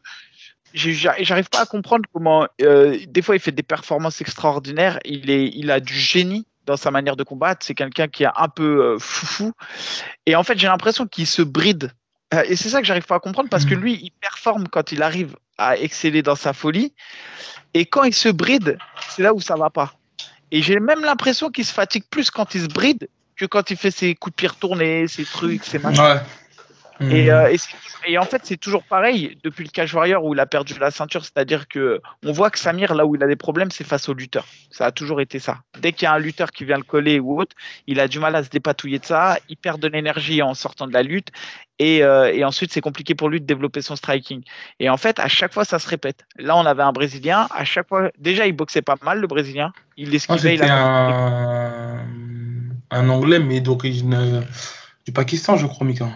j'arrive 0.74 1.48
pas 1.48 1.62
à 1.62 1.66
comprendre 1.66 2.08
comment 2.12 2.46
euh, 2.62 2.98
des 3.08 3.22
fois 3.22 3.36
il 3.36 3.40
fait 3.40 3.52
des 3.52 3.62
performances 3.62 4.20
extraordinaires 4.20 4.98
il 5.04 5.30
est 5.30 5.48
il 5.54 5.70
a 5.70 5.80
du 5.80 5.94
génie 5.94 6.46
dans 6.66 6.76
sa 6.76 6.90
manière 6.90 7.16
de 7.16 7.24
combattre. 7.24 7.64
C'est 7.64 7.74
quelqu'un 7.74 8.08
qui 8.08 8.24
est 8.24 8.28
un 8.34 8.48
peu 8.48 8.94
euh, 8.94 8.98
foufou. 8.98 9.52
Et 10.26 10.36
en 10.36 10.42
fait, 10.42 10.58
j'ai 10.58 10.66
l'impression 10.66 11.06
qu'il 11.06 11.26
se 11.26 11.42
bride. 11.42 11.92
Euh, 12.34 12.42
et 12.46 12.56
c'est 12.56 12.68
ça 12.68 12.80
que 12.80 12.86
j'arrive 12.86 13.06
pas 13.06 13.16
à 13.16 13.20
comprendre 13.20 13.48
parce 13.48 13.64
que 13.64 13.74
mmh. 13.74 13.80
lui, 13.80 13.94
il 14.02 14.10
performe 14.10 14.68
quand 14.68 14.92
il 14.92 15.02
arrive 15.02 15.36
à 15.58 15.76
exceller 15.76 16.22
dans 16.22 16.34
sa 16.34 16.52
folie. 16.52 16.92
Et 17.74 17.86
quand 17.86 18.04
il 18.04 18.14
se 18.14 18.28
bride, 18.28 18.78
c'est 19.10 19.22
là 19.22 19.32
où 19.32 19.40
ça 19.40 19.54
va 19.56 19.70
pas. 19.70 19.94
Et 20.50 20.62
j'ai 20.62 20.78
même 20.78 21.02
l'impression 21.02 21.50
qu'il 21.50 21.64
se 21.64 21.72
fatigue 21.72 22.04
plus 22.10 22.30
quand 22.30 22.54
il 22.54 22.62
se 22.62 22.68
bride 22.68 23.08
que 23.36 23.44
quand 23.44 23.70
il 23.70 23.76
fait 23.76 23.90
ses 23.90 24.14
coups 24.14 24.34
de 24.34 24.36
pied 24.36 24.48
retournés, 24.48 25.06
ses 25.08 25.24
trucs, 25.24 25.64
ses 25.64 25.78
machins. 25.78 26.02
Ouais. 26.02 26.20
Mmh. 27.00 27.10
Et, 27.10 27.30
euh, 27.30 27.52
et, 27.52 27.56
et, 28.10 28.18
en 28.18 28.24
fait, 28.24 28.42
c'est 28.44 28.56
toujours 28.56 28.82
pareil 28.82 29.38
depuis 29.44 29.64
le 29.64 29.70
Cage 29.70 29.94
Warrior 29.94 30.24
où 30.24 30.32
il 30.32 30.40
a 30.40 30.46
perdu 30.46 30.74
la 30.78 30.90
ceinture, 30.90 31.24
c'est-à-dire 31.24 31.68
que 31.68 32.00
on 32.24 32.32
voit 32.32 32.50
que 32.50 32.58
Samir, 32.58 32.94
là 32.94 33.04
où 33.04 33.14
il 33.14 33.22
a 33.22 33.26
des 33.26 33.36
problèmes, 33.36 33.70
c'est 33.70 33.84
face 33.84 34.08
aux 34.08 34.14
lutteurs. 34.14 34.46
Ça 34.70 34.86
a 34.86 34.92
toujours 34.92 35.20
été 35.20 35.38
ça. 35.38 35.58
Dès 35.80 35.92
qu'il 35.92 36.04
y 36.04 36.06
a 36.06 36.12
un 36.12 36.18
lutteur 36.18 36.50
qui 36.52 36.64
vient 36.64 36.78
le 36.78 36.84
coller 36.84 37.20
ou 37.20 37.38
autre, 37.38 37.54
il 37.86 38.00
a 38.00 38.08
du 38.08 38.18
mal 38.18 38.34
à 38.34 38.42
se 38.42 38.48
dépatouiller 38.48 38.98
de 38.98 39.04
ça, 39.04 39.38
il 39.48 39.56
perd 39.56 39.80
de 39.80 39.88
l'énergie 39.88 40.40
en 40.40 40.54
sortant 40.54 40.86
de 40.86 40.92
la 40.92 41.02
lutte, 41.02 41.28
et, 41.78 42.02
euh, 42.02 42.32
et 42.32 42.44
ensuite 42.44 42.72
c'est 42.72 42.80
compliqué 42.80 43.14
pour 43.14 43.28
lui 43.28 43.40
de 43.40 43.46
développer 43.46 43.82
son 43.82 43.96
striking. 43.96 44.42
Et 44.80 44.88
en 44.88 44.96
fait, 44.96 45.18
à 45.18 45.28
chaque 45.28 45.52
fois, 45.52 45.64
ça 45.64 45.78
se 45.78 45.88
répète. 45.88 46.24
Là, 46.38 46.56
on 46.56 46.64
avait 46.64 46.82
un 46.82 46.92
Brésilien, 46.92 47.46
à 47.54 47.64
chaque 47.64 47.88
fois, 47.88 48.10
déjà, 48.18 48.46
il 48.46 48.52
boxait 48.54 48.82
pas 48.82 48.96
mal, 49.02 49.20
le 49.20 49.26
Brésilien. 49.26 49.72
Il 49.98 50.14
esquivait. 50.14 50.54
il 50.54 50.62
a... 50.62 50.74
un... 50.74 52.06
un 52.90 53.08
Anglais, 53.10 53.38
mais 53.38 53.60
d'origine 53.60 54.14
euh, 54.14 54.40
du 55.04 55.12
Pakistan, 55.12 55.56
je 55.56 55.66
crois, 55.66 55.86
Mika. 55.86 56.08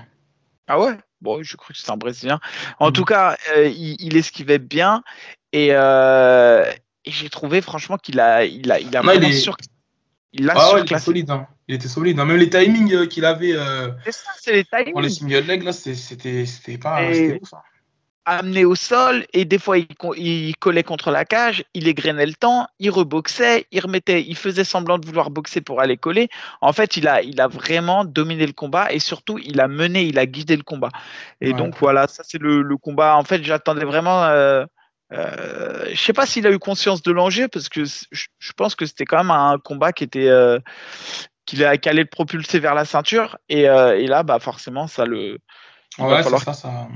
Ah 0.70 0.78
ouais? 0.78 0.96
Bon, 1.20 1.42
je 1.42 1.56
crois 1.56 1.74
que 1.74 1.78
c'est 1.78 1.90
un 1.90 1.96
Brésilien. 1.96 2.38
En 2.78 2.90
mmh. 2.90 2.92
tout 2.92 3.04
cas, 3.04 3.36
euh, 3.56 3.66
il, 3.66 3.96
il, 3.98 4.16
esquivait 4.16 4.60
bien 4.60 5.02
et, 5.52 5.70
euh, 5.72 6.64
et 7.04 7.10
j'ai 7.10 7.28
trouvé 7.28 7.60
franchement 7.60 7.98
qu'il 7.98 8.20
a, 8.20 8.44
il 8.44 8.70
a, 8.70 8.78
il 8.78 8.96
a 8.96 9.02
non, 9.02 9.12
il 9.12 9.24
est... 9.24 9.32
sur... 9.32 9.56
il 10.32 10.48
a 10.48 10.54
ah 10.56 10.74
ouais, 10.74 10.80
il 10.80 10.84
était 10.84 10.98
solide. 11.00 11.28
Hein. 11.28 11.48
Il 11.66 11.74
était 11.74 11.88
solide. 11.88 12.20
Hein. 12.20 12.24
Même 12.24 12.36
les 12.36 12.48
timings 12.48 12.94
euh, 12.94 13.06
qu'il 13.06 13.24
avait. 13.24 13.52
Euh, 13.52 13.90
c'est 14.04 14.12
ça, 14.12 14.30
c'est 14.40 14.52
les 14.52 14.64
timings. 14.64 14.92
Pour 14.92 15.00
les 15.00 15.10
single 15.10 15.40
leg 15.40 15.64
là, 15.64 15.72
c'était, 15.72 16.46
c'était 16.46 16.78
pas. 16.78 17.02
Et... 17.02 17.40
Ouf, 17.42 17.52
hein 17.52 17.62
amené 18.30 18.64
au 18.64 18.74
sol 18.74 19.26
et 19.32 19.44
des 19.44 19.58
fois 19.58 19.78
il, 19.78 19.86
il, 20.16 20.56
collait 20.56 20.82
contre 20.82 21.10
la 21.10 21.24
cage, 21.24 21.64
il 21.74 21.88
égrenait 21.88 22.26
le 22.26 22.34
temps, 22.34 22.66
il 22.78 22.90
reboxait, 22.90 23.66
il 23.72 23.80
remettait, 23.80 24.22
il 24.22 24.36
faisait 24.36 24.64
semblant 24.64 24.98
de 24.98 25.06
vouloir 25.06 25.30
boxer 25.30 25.60
pour 25.60 25.80
aller 25.80 25.96
coller. 25.96 26.28
En 26.60 26.72
fait, 26.72 26.96
il 26.96 27.08
a, 27.08 27.22
il 27.22 27.40
a 27.40 27.48
vraiment 27.48 28.04
dominé 28.04 28.46
le 28.46 28.52
combat 28.52 28.92
et 28.92 28.98
surtout 28.98 29.38
il 29.38 29.60
a 29.60 29.68
mené, 29.68 30.04
il 30.04 30.18
a 30.18 30.26
guidé 30.26 30.56
le 30.56 30.62
combat. 30.62 30.90
Et 31.40 31.52
ouais. 31.52 31.58
donc 31.58 31.76
voilà, 31.78 32.06
ça 32.06 32.22
c'est 32.26 32.40
le, 32.40 32.62
le, 32.62 32.76
combat. 32.76 33.16
En 33.16 33.24
fait, 33.24 33.42
j'attendais 33.42 33.84
vraiment 33.84 34.24
euh, 34.24 34.64
Euh, 35.12 35.86
je 35.90 36.00
sais 36.00 36.12
pas 36.12 36.24
s'il 36.24 36.46
a 36.46 36.50
eu 36.50 36.58
conscience 36.58 37.02
de 37.02 37.10
l'enjeu 37.10 37.48
parce 37.48 37.68
que 37.68 37.82
je 37.84 38.52
pense 38.56 38.76
que 38.76 38.86
c'était 38.86 39.04
quand 39.04 39.16
même 39.18 39.32
un 39.32 39.58
combat 39.58 39.92
qui 39.92 40.04
était 40.04 40.28
euh, 40.28 40.60
qu'il 41.46 41.64
allait 41.64 42.02
le 42.02 42.04
propulser 42.04 42.60
vers 42.60 42.74
la 42.74 42.84
ceinture 42.84 43.36
et, 43.48 43.68
euh, 43.68 43.98
et 43.98 44.06
là 44.06 44.22
bah 44.22 44.38
forcément 44.38 44.86
ça 44.86 45.06
le 45.06 45.38
il 45.98 46.04
va 46.04 46.22
falloir, 46.22 46.42
ça, 46.42 46.88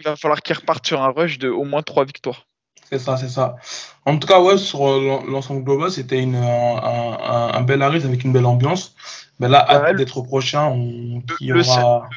il 0.00 0.04
va 0.04 0.16
falloir 0.16 0.42
qu'il 0.42 0.56
reparte 0.56 0.86
sur 0.86 1.02
un 1.02 1.10
rush 1.10 1.38
de 1.38 1.48
au 1.48 1.64
moins 1.64 1.82
trois 1.82 2.04
victoires. 2.04 2.46
C'est 2.90 2.98
ça, 2.98 3.16
c'est 3.16 3.28
ça. 3.28 3.56
En 4.04 4.18
tout 4.18 4.26
cas, 4.26 4.40
ouais, 4.40 4.58
sur 4.58 4.80
l'ensemble 5.22 5.62
global, 5.62 5.92
c'était 5.92 6.20
un, 6.20 6.34
un, 6.34 7.54
un, 7.54 7.60
bel 7.60 7.82
arrêt 7.82 8.04
avec 8.04 8.24
une 8.24 8.32
belle 8.32 8.46
ambiance. 8.46 8.96
Mais 9.38 9.48
là, 9.48 9.64
hâte 9.68 9.96
d'être 9.96 10.18
au 10.18 10.24
prochain. 10.24 10.66
On, 10.66 11.22
aura... 11.54 12.08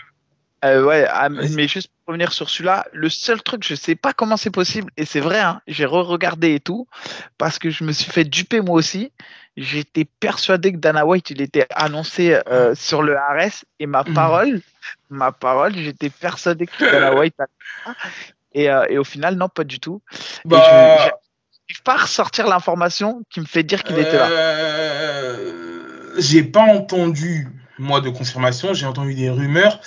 Euh, 0.66 0.84
ouais, 0.84 1.06
ah, 1.10 1.30
mais 1.30 1.68
juste 1.68 1.90
pour 1.90 2.14
revenir 2.14 2.32
sur 2.32 2.50
celui-là, 2.50 2.86
le 2.94 3.10
seul 3.10 3.44
truc, 3.44 3.66
je 3.68 3.76
sais 3.76 3.96
pas 3.96 4.14
comment 4.14 4.38
c'est 4.38 4.50
possible, 4.50 4.92
et 4.96 5.04
c'est 5.04 5.20
vrai, 5.20 5.40
hein, 5.40 5.62
j'ai 5.68 5.86
re-regardé 5.86 6.56
et 6.56 6.60
tout, 6.62 6.88
parce 7.38 7.60
que 7.60 7.70
je 7.70 7.84
me 7.84 7.92
suis 7.92 8.10
fait 8.10 8.24
duper 8.24 8.62
moi 8.62 8.76
aussi. 8.76 9.12
J'étais 9.58 10.06
persuadé 10.06 10.72
que 10.72 10.78
Dana 10.78 11.06
White, 11.06 11.32
il 11.32 11.42
était 11.42 11.68
annoncé 11.76 12.40
euh, 12.48 12.76
sur 12.76 13.04
le 13.04 13.16
RS, 13.16 13.66
et 13.80 13.88
ma 13.88 14.04
mm. 14.04 14.14
parole, 14.14 14.62
ma 15.10 15.32
parole, 15.32 15.76
j'étais 15.76 16.10
persuadé 16.10 16.68
que 16.68 16.84
Dana 16.84 17.14
White 17.20 17.36
et, 18.54 18.70
euh, 18.70 18.86
et, 18.90 18.98
au 18.98 19.04
final, 19.04 19.36
non, 19.36 19.50
pas 19.50 19.64
du 19.64 19.80
tout. 19.80 20.02
Bah... 20.46 20.64
je 20.64 20.74
n'arrive 20.74 21.84
pas 21.84 21.94
à 21.94 22.04
ressortir 22.04 22.48
l'information 22.48 23.24
qui 23.30 23.40
me 23.40 23.46
fait 23.46 23.64
dire 23.64 23.84
qu'il 23.84 23.98
était 23.98 24.18
là. 24.18 24.30
J'ai 26.20 26.44
pas 26.44 26.62
entendu, 26.62 27.48
moi, 27.80 28.00
de 28.00 28.10
confirmation, 28.10 28.74
j'ai 28.74 28.86
entendu 28.86 29.16
des 29.16 29.32
rumeurs 29.32 29.80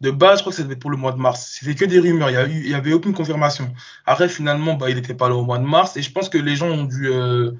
de 0.00 0.10
base, 0.10 0.38
je 0.38 0.42
crois 0.42 0.52
que 0.52 0.56
c'était 0.56 0.76
pour 0.76 0.90
le 0.90 0.96
mois 0.96 1.12
de 1.12 1.18
mars. 1.18 1.58
C'était 1.60 1.74
que 1.74 1.84
des 1.84 1.98
rumeurs. 1.98 2.30
Il 2.30 2.62
n'y 2.62 2.74
avait 2.74 2.92
aucune 2.92 3.12
confirmation. 3.12 3.72
Après, 4.06 4.28
finalement, 4.28 4.74
bah, 4.74 4.88
il 4.88 4.96
n'était 4.96 5.14
pas 5.14 5.28
là 5.28 5.34
au 5.34 5.44
mois 5.44 5.58
de 5.58 5.64
mars. 5.64 5.96
Et 5.96 6.02
je 6.02 6.10
pense 6.10 6.28
que 6.28 6.38
les 6.38 6.56
gens 6.56 6.68
ont 6.68 6.84
dû 6.84 7.08
euh, 7.08 7.52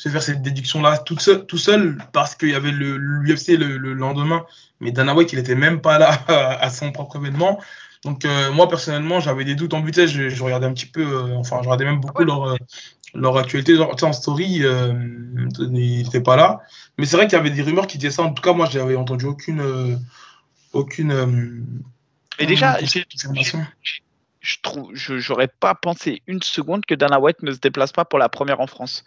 se 0.00 0.08
faire 0.08 0.22
cette 0.22 0.42
déduction-là 0.42 0.98
tout 0.98 1.18
seul, 1.18 1.44
tout 1.46 1.58
seul 1.58 1.98
parce 2.12 2.34
qu'il 2.34 2.50
y 2.50 2.54
avait 2.54 2.70
l'UFC 2.70 3.58
le, 3.58 3.76
le, 3.76 3.92
lendemain. 3.92 4.46
Mais 4.80 4.92
Dana 4.92 5.14
White, 5.14 5.32
il 5.32 5.38
n'était 5.38 5.54
même 5.54 5.80
pas 5.80 5.98
là 5.98 6.22
à 6.60 6.70
son 6.70 6.92
propre 6.92 7.16
événement. 7.16 7.60
Donc, 8.04 8.24
euh, 8.24 8.50
moi, 8.50 8.66
personnellement, 8.68 9.20
j'avais 9.20 9.44
des 9.44 9.54
doutes 9.54 9.74
en 9.74 9.80
but. 9.80 10.06
Je, 10.06 10.30
je, 10.30 10.42
regardais 10.42 10.66
un 10.66 10.72
petit 10.72 10.86
peu, 10.86 11.02
euh, 11.02 11.36
enfin, 11.36 11.58
je 11.58 11.68
regardais 11.68 11.84
même 11.84 12.00
beaucoup 12.00 12.24
leur, 12.24 12.56
leur 13.12 13.36
actualité. 13.36 13.76
Genre, 13.76 13.94
en 14.02 14.12
story, 14.12 14.62
il 14.62 15.70
n'était 15.70 16.22
pas 16.22 16.36
là. 16.36 16.60
Mais 16.96 17.04
c'est 17.04 17.16
vrai 17.16 17.26
qu'il 17.26 17.36
y 17.36 17.40
avait 17.40 17.50
des 17.50 17.62
rumeurs 17.62 17.86
qui 17.86 17.98
disaient 17.98 18.10
ça. 18.10 18.22
En 18.22 18.32
tout 18.32 18.42
cas, 18.42 18.54
moi, 18.54 18.66
je 18.70 18.78
n'avais 18.78 18.96
entendu 18.96 19.26
aucune 19.26 19.98
aucune. 20.72 21.12
Euh, 21.12 21.26
Mais 22.38 22.46
déjà, 22.46 22.78
je 24.40 24.56
trouve, 24.62 24.90
j'aurais 24.94 25.48
pas 25.48 25.74
pensé 25.74 26.22
une 26.26 26.42
seconde 26.42 26.86
que 26.86 26.94
Dana 26.94 27.20
White 27.20 27.42
ne 27.42 27.52
se 27.52 27.58
déplace 27.58 27.92
pas 27.92 28.04
pour 28.04 28.18
la 28.18 28.28
première 28.28 28.60
en 28.60 28.66
France. 28.66 29.04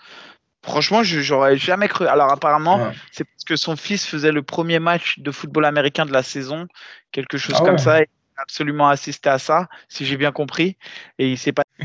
Franchement, 0.63 1.04
j'aurais 1.04 1.58
jamais 1.58 1.89
cru. 1.89 2.08
Alors 2.08 2.32
apparemment, 2.32 2.91
c'est 3.12 3.26
parce 3.26 3.43
que 3.45 3.56
son 3.58 3.76
fils 3.76 4.06
faisait 4.06 4.32
le 4.32 4.43
premier 4.43 4.80
match 4.80 5.19
de 5.19 5.30
football 5.30 5.65
américain 5.65 6.06
de 6.06 6.13
la 6.13 6.23
saison, 6.23 6.67
quelque 7.12 7.38
chose 7.38 7.56
ah 7.60 7.65
comme 7.65 7.78
ça. 7.78 7.99
Il 7.99 8.08
a 8.38 8.41
absolument 8.41 8.88
assisté 8.88 9.30
à 9.30 9.39
ça, 9.39 9.67
si 9.89 10.06
j'ai 10.06 10.15
bien 10.15 10.32
compris. 10.32 10.78
Et 11.19 11.30
il 11.30 11.38
s'est 11.38 11.52
pas. 11.52 11.63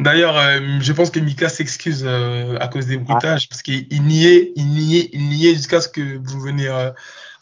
D'ailleurs, 0.00 0.36
euh, 0.36 0.58
je 0.80 0.92
pense 0.92 1.10
que 1.10 1.20
Mika 1.20 1.48
s'excuse 1.48 2.04
euh, 2.06 2.56
à 2.60 2.68
cause 2.68 2.86
des 2.86 2.96
bruitages, 2.96 3.48
parce 3.48 3.62
qu'il 3.62 4.02
niait, 4.02 4.52
il 4.56 4.68
niait, 4.68 5.10
il 5.12 5.28
niait 5.28 5.54
jusqu'à 5.54 5.80
ce 5.80 5.88
que 5.88 6.18
vous 6.22 6.40
venez 6.40 6.68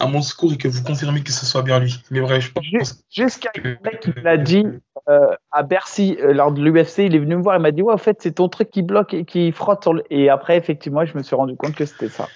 à 0.01 0.07
mon 0.07 0.23
secours 0.23 0.53
et 0.53 0.57
que 0.57 0.69
vous 0.69 0.83
confirmez 0.83 1.23
que 1.23 1.33
ce 1.33 1.45
soit 1.45 1.63
bien 1.63 1.81
lui. 1.81 2.01
Mais 2.11 2.21
vrai, 2.21 2.41
je 2.41 2.53
pense. 2.53 2.65
Jusqu'à 3.11 3.51
un 3.57 3.77
mec 3.85 4.01
qui 4.01 4.13
l'a 4.23 4.37
dit 4.37 4.65
euh, 5.09 5.35
à 5.51 5.63
Bercy 5.63 6.17
euh, 6.21 6.33
lors 6.33 6.53
de 6.53 6.63
l'UFC, 6.63 6.99
il 6.99 7.15
est 7.15 7.19
venu 7.19 7.37
me 7.37 7.43
voir, 7.43 7.57
il 7.57 7.63
m'a 7.63 7.71
dit 7.71 7.83
ouais, 7.83 7.93
en 7.93 7.99
fait, 7.99 8.19
c'est 8.21 8.33
ton 8.33 8.49
truc 8.49 8.71
qui 8.71 8.83
bloque 8.83 9.15
et 9.15 9.25
qui 9.25 9.51
frotte 9.53 9.83
sur 9.83 9.95
le. 9.95 10.05
Et 10.11 10.29
après, 10.29 10.57
effectivement, 10.57 11.05
je 11.05 11.17
me 11.17 11.23
suis 11.23 11.35
rendu 11.35 11.57
compte 11.57 11.75
que 11.75 11.85
c'était 11.85 12.09
ça. 12.09 12.29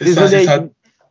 Désolé. 0.00 0.44
Ça, 0.44 0.64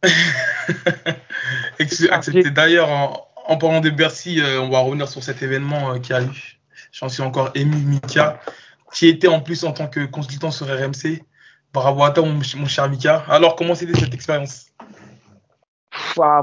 Accepté. 1.80 2.50
D'ailleurs, 2.52 3.28
en, 3.46 3.58
parlant 3.58 3.82
de 3.82 3.90
Bercy, 3.90 4.40
euh, 4.40 4.62
on 4.62 4.70
va 4.70 4.80
revenir 4.80 5.08
sur 5.08 5.24
cet 5.24 5.44
événement 5.44 6.00
qui 6.00 6.14
a 6.14 6.24
eu. 6.24 6.57
J'en 7.00 7.10
suis 7.10 7.22
encore 7.22 7.52
ému, 7.54 7.76
Mika, 7.76 8.40
qui 8.92 9.08
était 9.08 9.28
en 9.28 9.40
plus 9.40 9.64
en 9.66 9.72
tant 9.72 9.86
que 9.86 10.06
consultant 10.06 10.50
sur 10.50 10.66
RMC. 10.66 11.22
Bravo 11.72 12.04
à 12.04 12.10
toi, 12.10 12.26
mon, 12.26 12.42
cher 12.42 12.90
Mika. 12.90 13.24
Alors, 13.30 13.56
comment 13.56 13.76
c'était 13.76 14.00
cette 14.00 14.16
expérience? 14.16 14.72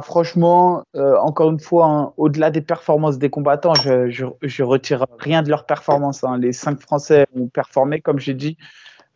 Franchement, 0.03 0.85
euh, 0.95 1.17
encore 1.19 1.51
une 1.51 1.59
fois, 1.59 1.87
hein, 1.87 2.13
au-delà 2.19 2.51
des 2.53 2.61
performances 2.61 3.19
des 3.19 3.31
combattants, 3.31 3.75
je, 3.75 4.09
je, 4.43 4.63
retire 4.63 5.07
rien 5.19 5.43
de 5.43 5.49
leur 5.49 5.67
performance. 5.67 6.23
Hein. 6.23 6.39
Les 6.39 6.53
cinq 6.53 6.81
Français 6.81 7.27
ont 7.35 7.49
performé, 7.49 8.01
comme 8.01 8.21
j'ai 8.21 8.35
dit. 8.35 8.57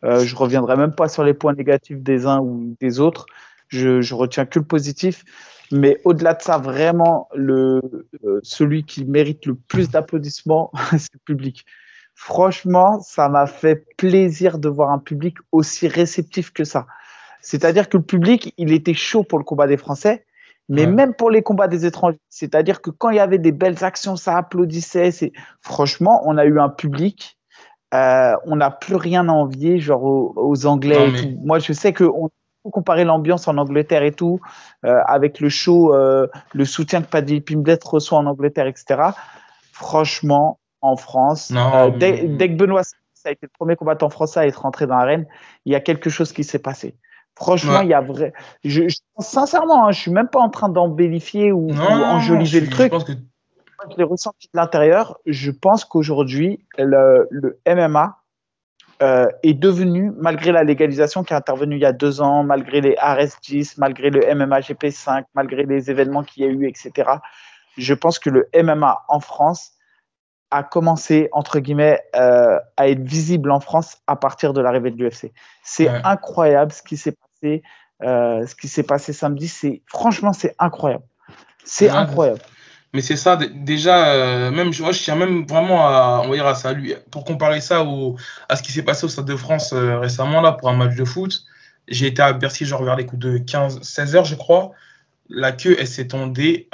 Euh, 0.03 0.19
je 0.25 0.35
reviendrai 0.35 0.75
même 0.75 0.93
pas 0.93 1.07
sur 1.07 1.23
les 1.23 1.33
points 1.33 1.53
négatifs 1.53 2.01
des 2.01 2.25
uns 2.25 2.41
ou 2.41 2.75
des 2.81 2.99
autres. 2.99 3.27
Je, 3.69 4.01
je 4.01 4.13
retiens 4.13 4.45
que 4.45 4.59
le 4.59 4.65
positif. 4.65 5.23
Mais 5.71 5.99
au-delà 6.03 6.33
de 6.33 6.41
ça, 6.41 6.57
vraiment, 6.57 7.27
le, 7.35 7.81
euh, 8.23 8.39
celui 8.43 8.83
qui 8.85 9.05
mérite 9.05 9.45
le 9.45 9.55
plus 9.55 9.89
d'applaudissements, 9.89 10.71
c'est 10.91 11.13
le 11.13 11.19
public. 11.25 11.65
Franchement, 12.15 12.99
ça 13.01 13.29
m'a 13.29 13.45
fait 13.45 13.85
plaisir 13.95 14.59
de 14.59 14.67
voir 14.67 14.91
un 14.91 14.99
public 14.99 15.37
aussi 15.51 15.87
réceptif 15.87 16.51
que 16.51 16.63
ça. 16.63 16.85
C'est-à-dire 17.41 17.87
que 17.87 17.97
le 17.97 18.03
public, 18.03 18.53
il 18.57 18.73
était 18.73 18.93
chaud 18.93 19.23
pour 19.23 19.39
le 19.39 19.45
combat 19.45 19.67
des 19.67 19.77
Français, 19.77 20.25
mais 20.67 20.85
même 20.85 21.13
pour 21.15 21.31
les 21.31 21.41
combats 21.41 21.67
des 21.67 21.85
étrangers. 21.85 22.19
C'est-à-dire 22.29 22.81
que 22.81 22.91
quand 22.91 23.09
il 23.09 23.15
y 23.15 23.19
avait 23.19 23.39
des 23.39 23.51
belles 23.51 23.83
actions, 23.83 24.15
ça 24.15 24.37
applaudissait. 24.37 25.11
Franchement, 25.61 26.21
on 26.25 26.37
a 26.37 26.45
eu 26.45 26.59
un 26.59 26.69
public. 26.69 27.39
Euh, 27.93 28.35
on 28.45 28.57
n'a 28.57 28.69
plus 28.69 28.95
rien 28.95 29.27
à 29.29 29.31
envier, 29.31 29.79
genre 29.79 30.03
aux, 30.03 30.65
Anglais. 30.67 31.35
Moi, 31.43 31.57
je 31.57 31.73
sais 31.73 31.91
que 31.91 32.03
peut 32.69 32.71
comparer 32.71 33.03
l'ambiance 33.03 33.47
en 33.47 33.57
Angleterre 33.57 34.03
et 34.03 34.11
tout, 34.11 34.39
euh, 34.85 34.99
avec 35.05 35.39
le 35.39 35.49
show, 35.49 35.93
euh, 35.93 36.27
le 36.53 36.65
soutien 36.65 37.01
que 37.01 37.07
Paddy 37.07 37.41
Pimblet 37.41 37.79
reçoit 37.83 38.17
en 38.19 38.25
Angleterre, 38.25 38.67
etc. 38.67 39.01
Franchement, 39.73 40.59
en 40.81 40.95
France, 40.95 41.51
dès, 41.97 42.27
dès, 42.27 42.49
que 42.49 42.55
Benoît 42.55 42.83
ça 42.83 43.29
a 43.29 43.31
été 43.31 43.47
le 43.47 43.51
premier 43.57 43.75
combattant 43.75 44.09
français 44.09 44.39
à 44.39 44.47
être 44.47 44.61
rentré 44.61 44.87
dans 44.87 44.95
l'arène, 44.95 45.25
il 45.65 45.73
y 45.73 45.75
a 45.75 45.81
quelque 45.81 46.09
chose 46.09 46.31
qui 46.31 46.43
s'est 46.43 46.59
passé. 46.59 46.95
Franchement, 47.35 47.81
il 47.81 47.89
y 47.89 47.93
a 47.93 48.01
vrai. 48.01 48.33
Je, 48.63 48.83
sincèrement, 49.19 49.87
hein, 49.87 49.91
je 49.91 49.99
suis 49.99 50.11
même 50.11 50.27
pas 50.27 50.39
en 50.39 50.49
train 50.49 50.69
d'embellifier 50.69 51.51
ou, 51.51 51.69
enjoliver 51.71 52.61
le 52.61 52.69
truc. 52.69 52.93
Je, 52.93 53.13
je 53.91 53.97
l'ai 53.97 54.03
ressenti 54.03 54.49
de 54.53 54.59
l'intérieur. 54.59 55.17
Je 55.25 55.51
pense 55.51 55.85
qu'aujourd'hui, 55.85 56.65
le, 56.77 57.27
MMA 57.67 58.17
euh, 59.01 59.27
est 59.43 59.53
devenu, 59.53 60.11
malgré 60.17 60.51
la 60.51 60.63
légalisation 60.63 61.23
qui 61.23 61.33
est 61.33 61.37
intervenue 61.37 61.75
il 61.75 61.81
y 61.81 61.85
a 61.85 61.93
deux 61.93 62.21
ans, 62.21 62.43
malgré 62.43 62.81
les 62.81 62.95
RS10, 62.95 63.75
malgré 63.77 64.09
le 64.09 64.21
MMA 64.35 64.59
GP5, 64.59 65.23
malgré 65.35 65.63
les 65.63 65.89
événements 65.89 66.23
qu'il 66.23 66.43
y 66.43 66.45
a 66.45 66.49
eu, 66.49 66.67
etc. 66.67 67.09
Je 67.77 67.93
pense 67.93 68.19
que 68.19 68.29
le 68.29 68.49
MMA 68.53 69.03
en 69.07 69.19
France 69.19 69.71
a 70.51 70.63
commencé, 70.63 71.29
entre 71.31 71.59
guillemets, 71.59 72.01
euh, 72.15 72.59
à 72.75 72.89
être 72.89 73.03
visible 73.03 73.51
en 73.51 73.59
France 73.59 73.97
à 74.07 74.15
partir 74.15 74.53
de 74.53 74.61
l'arrivée 74.61 74.91
de 74.91 74.97
l'UFC. 75.01 75.31
C'est 75.63 75.87
incroyable 75.87 76.71
ce 76.71 76.81
qui 76.81 76.97
s'est 76.97 77.13
passé 77.13 77.61
euh, 78.01 78.45
ce 78.47 78.55
qui 78.55 78.69
s'est 78.69 78.83
passé 78.83 79.11
samedi, 79.11 79.47
c'est 79.47 79.81
franchement 79.87 80.31
c'est 80.31 80.55
incroyable. 80.57 81.03
C'est 81.65 81.89
incroyable. 81.89 82.39
Mais 82.93 83.01
c'est 83.01 83.15
ça, 83.15 83.35
déjà, 83.35 84.13
euh, 84.13 84.51
même, 84.51 84.71
moi, 84.79 84.91
je 84.91 84.99
tiens 85.03 85.15
même 85.15 85.45
vraiment 85.45 85.87
à, 85.87 86.21
on 86.25 86.29
va 86.29 86.35
dire 86.35 86.47
à 86.47 86.55
ça, 86.55 86.73
lui, 86.73 86.95
pour 87.11 87.23
comparer 87.23 87.61
ça 87.61 87.83
au, 87.83 88.17
à 88.47 88.55
ce 88.55 88.63
qui 88.63 88.71
s'est 88.71 88.81
passé 88.81 89.05
au 89.05 89.09
Stade 89.09 89.25
de 89.25 89.35
France 89.35 89.73
euh, 89.73 89.99
récemment, 89.99 90.41
là, 90.41 90.53
pour 90.53 90.69
un 90.69 90.75
match 90.75 90.95
de 90.95 91.05
foot. 91.05 91.43
J'ai 91.87 92.07
été 92.07 92.21
à 92.21 92.33
Bercy, 92.33 92.65
genre 92.65 92.83
vers 92.83 92.95
les 92.95 93.05
coups 93.05 93.21
de 93.21 93.37
15, 93.37 93.81
16 93.83 94.15
heures, 94.15 94.25
je 94.25 94.35
crois. 94.35 94.71
La 95.29 95.51
queue, 95.51 95.75
elle 95.79 95.87
s'étendait 95.87 96.67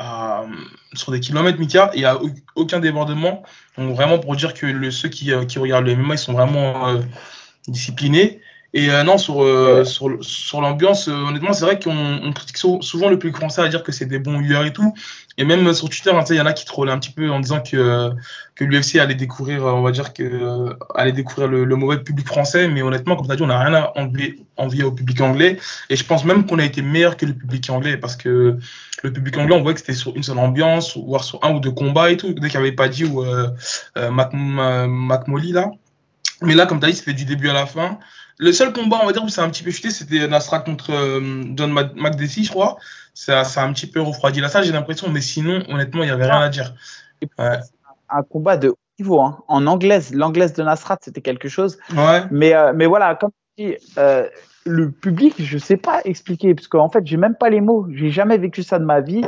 sur 0.93 1.11
des 1.11 1.19
kilomètres, 1.19 1.59
Mika, 1.59 1.91
n'y 1.95 2.05
a 2.05 2.17
aucun 2.55 2.79
débordement. 2.79 3.43
Donc, 3.77 3.93
vraiment, 3.93 4.17
pour 4.17 4.37
dire 4.37 4.53
que 4.53 4.65
le, 4.65 4.91
ceux 4.91 5.09
qui, 5.09 5.31
qui 5.47 5.59
regardent 5.59 5.85
le 5.85 5.95
MMA, 5.97 6.15
ils 6.15 6.17
sont 6.17 6.33
vraiment 6.33 6.97
disciplinés. 7.67 8.39
Et 8.75 8.89
euh, 8.89 9.03
non, 9.03 9.17
sur, 9.17 9.41
euh, 9.41 9.85
sur, 9.85 10.17
sur 10.19 10.59
l'ambiance, 10.59 11.07
euh, 11.07 11.13
honnêtement, 11.13 11.53
c'est 11.53 11.63
vrai 11.63 11.79
qu'on 11.79 12.33
critique 12.33 12.57
souvent 12.57 13.07
le 13.07 13.17
public 13.17 13.37
français 13.37 13.61
à 13.61 13.69
dire 13.69 13.83
que 13.83 13.93
c'est 13.93 14.05
des 14.05 14.19
bons 14.19 14.37
hueurs 14.39 14.65
et 14.65 14.73
tout. 14.73 14.93
Et 15.37 15.45
même 15.45 15.73
sur 15.73 15.89
Twitter, 15.89 16.11
hein, 16.11 16.25
il 16.29 16.35
y 16.35 16.41
en 16.41 16.45
a 16.45 16.51
qui 16.51 16.65
trollent 16.65 16.89
un 16.89 16.99
petit 16.99 17.11
peu 17.11 17.29
en 17.31 17.39
disant 17.39 17.61
que, 17.61 18.11
que 18.53 18.65
l'UFC 18.65 18.97
allait 18.97 19.15
découvrir, 19.15 19.63
on 19.63 19.81
va 19.81 19.91
dire, 19.91 20.11
que, 20.11 20.75
allait 20.93 21.13
découvrir 21.13 21.47
le, 21.47 21.75
mauvais 21.77 21.99
public 21.99 22.27
français. 22.27 22.67
Mais 22.67 22.81
honnêtement, 22.81 23.15
comme 23.15 23.27
tu 23.27 23.31
as 23.31 23.37
dit, 23.37 23.43
on 23.43 23.47
n'a 23.47 23.59
rien 23.59 23.73
à 23.73 23.93
envier, 23.95 24.83
au 24.83 24.91
public 24.91 25.21
anglais. 25.21 25.57
Et 25.89 25.95
je 25.95 26.03
pense 26.03 26.25
même 26.25 26.45
qu'on 26.45 26.59
a 26.59 26.65
été 26.65 26.81
meilleur 26.81 27.15
que 27.15 27.25
le 27.25 27.33
public 27.33 27.69
anglais 27.69 27.95
parce 27.95 28.17
que 28.17 28.57
le 29.03 29.13
public 29.13 29.37
anglais, 29.37 29.55
on 29.55 29.61
voit 29.61 29.73
que 29.73 29.79
c'était 29.79 29.93
sur 29.93 30.13
une 30.17 30.23
seule 30.23 30.39
ambiance, 30.39 30.97
voire 30.97 31.23
sur 31.23 31.39
un 31.45 31.53
ou 31.53 31.61
deux 31.61 31.71
combats 31.71 32.11
et 32.11 32.17
tout. 32.17 32.33
Dès 32.33 32.49
qu'il 32.49 32.59
n'y 32.59 32.67
avait 32.67 32.75
pas 32.75 32.89
dit 32.89 33.05
ou 33.05 33.23
Mac, 33.95 34.31
Mac 34.33 35.29
Molly, 35.29 35.53
là. 35.53 35.71
Mais 36.41 36.55
là, 36.55 36.65
comme 36.65 36.81
tu 36.81 36.87
as 36.87 36.89
dit, 36.89 36.97
c'était 36.97 37.13
du 37.13 37.23
début 37.23 37.47
à 37.47 37.53
la 37.53 37.65
fin. 37.65 37.99
Le 38.37 38.51
seul 38.51 38.73
combat, 38.73 38.99
on 39.01 39.05
va 39.05 39.13
dire, 39.13 39.23
où 39.23 39.29
c'est 39.29 39.41
un 39.41 39.49
petit 39.49 39.63
peu 39.63 39.71
chuté, 39.71 39.91
c'était 39.91 40.27
Nasra 40.27 40.59
contre 40.59 40.91
euh, 40.91 41.43
John 41.55 41.71
McDessie, 41.71 42.43
je 42.43 42.49
crois. 42.49 42.77
Ça, 43.13 43.45
ça 43.45 43.63
a 43.63 43.65
un 43.65 43.71
petit 43.71 43.87
peu 43.87 44.01
refroidi 44.01 44.41
là, 44.41 44.49
ça, 44.49 44.61
j'ai 44.61 44.73
l'impression, 44.73 45.09
mais 45.09 45.21
sinon, 45.21 45.63
honnêtement, 45.69 46.03
il 46.03 46.07
n'y 46.07 46.11
avait 46.11 46.25
rien 46.25 46.41
à 46.41 46.49
dire. 46.49 46.73
Un 48.09 48.23
combat 48.23 48.57
de 48.57 48.73
niveau. 48.99 49.21
Hein. 49.21 49.43
En 49.47 49.65
anglaise, 49.67 50.13
l'anglaise 50.13 50.53
de 50.53 50.63
Nasrat, 50.63 50.97
c'était 51.01 51.21
quelque 51.21 51.47
chose. 51.47 51.77
Ouais. 51.95 52.23
Mais, 52.31 52.53
euh, 52.53 52.73
mais 52.75 52.85
voilà, 52.85 53.15
comme 53.15 53.31
tu 53.57 53.65
dis, 53.65 53.75
euh, 53.97 54.27
le 54.65 54.91
public, 54.91 55.35
je 55.37 55.57
sais 55.57 55.77
pas 55.77 56.01
expliquer, 56.05 56.55
parce 56.55 56.67
qu'en 56.67 56.89
fait, 56.89 57.05
j'ai 57.05 57.17
même 57.17 57.35
pas 57.35 57.49
les 57.49 57.61
mots. 57.61 57.87
J'ai 57.91 58.09
jamais 58.09 58.37
vécu 58.37 58.63
ça 58.63 58.79
de 58.79 58.85
ma 58.85 58.99
vie. 58.99 59.23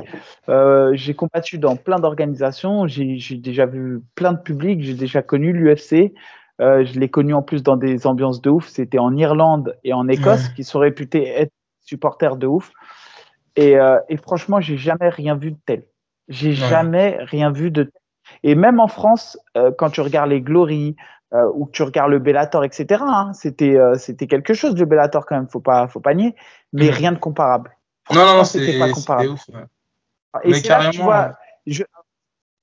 Euh, 0.50 0.92
j'ai 0.96 1.14
combattu 1.14 1.60
dans 1.60 1.76
plein 1.76 2.00
d'organisations. 2.00 2.88
J'ai 2.88 3.38
déjà 3.38 3.68
vu 3.68 4.02
plein 4.16 4.34
de 4.34 4.40
publics. 4.40 4.84
J'ai 4.84 4.96
déjà 4.96 5.22
connu 5.22 5.54
l'UFC. 5.54 6.14
Euh, 6.60 6.86
je 6.86 7.00
l'ai 7.00 7.10
connu 7.10 7.34
en 7.34 7.42
plus 7.42 7.64
dans 7.64 7.78
des 7.78 8.08
ambiances 8.08 8.42
de 8.42 8.50
ouf. 8.50 8.68
C'était 8.68 9.00
en 9.00 9.16
Irlande 9.16 9.78
et 9.84 9.94
en 9.94 10.08
Écosse, 10.08 10.50
qui 10.50 10.64
sont 10.64 10.80
réputés 10.80 11.28
être 11.28 11.54
supporters 11.82 12.36
de 12.36 12.48
ouf. 12.48 12.72
Et, 13.56 13.78
euh, 13.78 14.00
et 14.10 14.18
franchement, 14.18 14.60
j'ai 14.60 14.78
jamais 14.78 15.10
rien 15.10 15.36
vu 15.36 15.52
de 15.52 15.58
tel. 15.66 15.84
J'ai 16.28 16.54
jamais 16.54 17.18
rien 17.22 17.52
vu 17.52 17.72
de 17.72 17.84
tel. 17.84 18.02
Et 18.44 18.56
même 18.56 18.80
en 18.80 18.88
France, 18.88 19.38
euh, 19.56 19.72
quand 19.78 19.90
tu 19.90 20.02
regardes 20.02 20.30
les 20.30 20.42
Glory, 20.42 20.96
euh, 21.34 21.50
ou 21.54 21.66
que 21.66 21.72
tu 21.72 21.84
regardes 21.84 22.12
le 22.12 22.20
Bellator, 22.20 22.64
etc. 22.64 23.04
Hein, 23.06 23.34
c'était 23.34 23.76
euh, 23.76 23.96
c'était 23.96 24.28
quelque 24.28 24.54
chose 24.54 24.78
le 24.78 24.86
Bellator 24.86 25.26
quand 25.26 25.36
même, 25.36 25.50
faut 25.50 25.60
pas 25.60 25.88
faut 25.90 26.00
pas 26.00 26.14
nier, 26.14 26.36
mais 26.72 26.88
mm. 26.88 26.94
rien 26.94 27.12
de 27.12 27.18
comparable. 27.18 27.76
Non 28.14 28.26
non 28.26 28.38
non, 28.38 28.44
c'était 28.46 28.80
pas 28.80 28.90
comparable. 28.90 29.30
Ouf, 29.32 29.50
Et 30.44 30.54
c'est 30.54 30.70
là 30.70 30.86
que 30.86 30.92
tu 30.92 31.02
vois, 31.02 31.34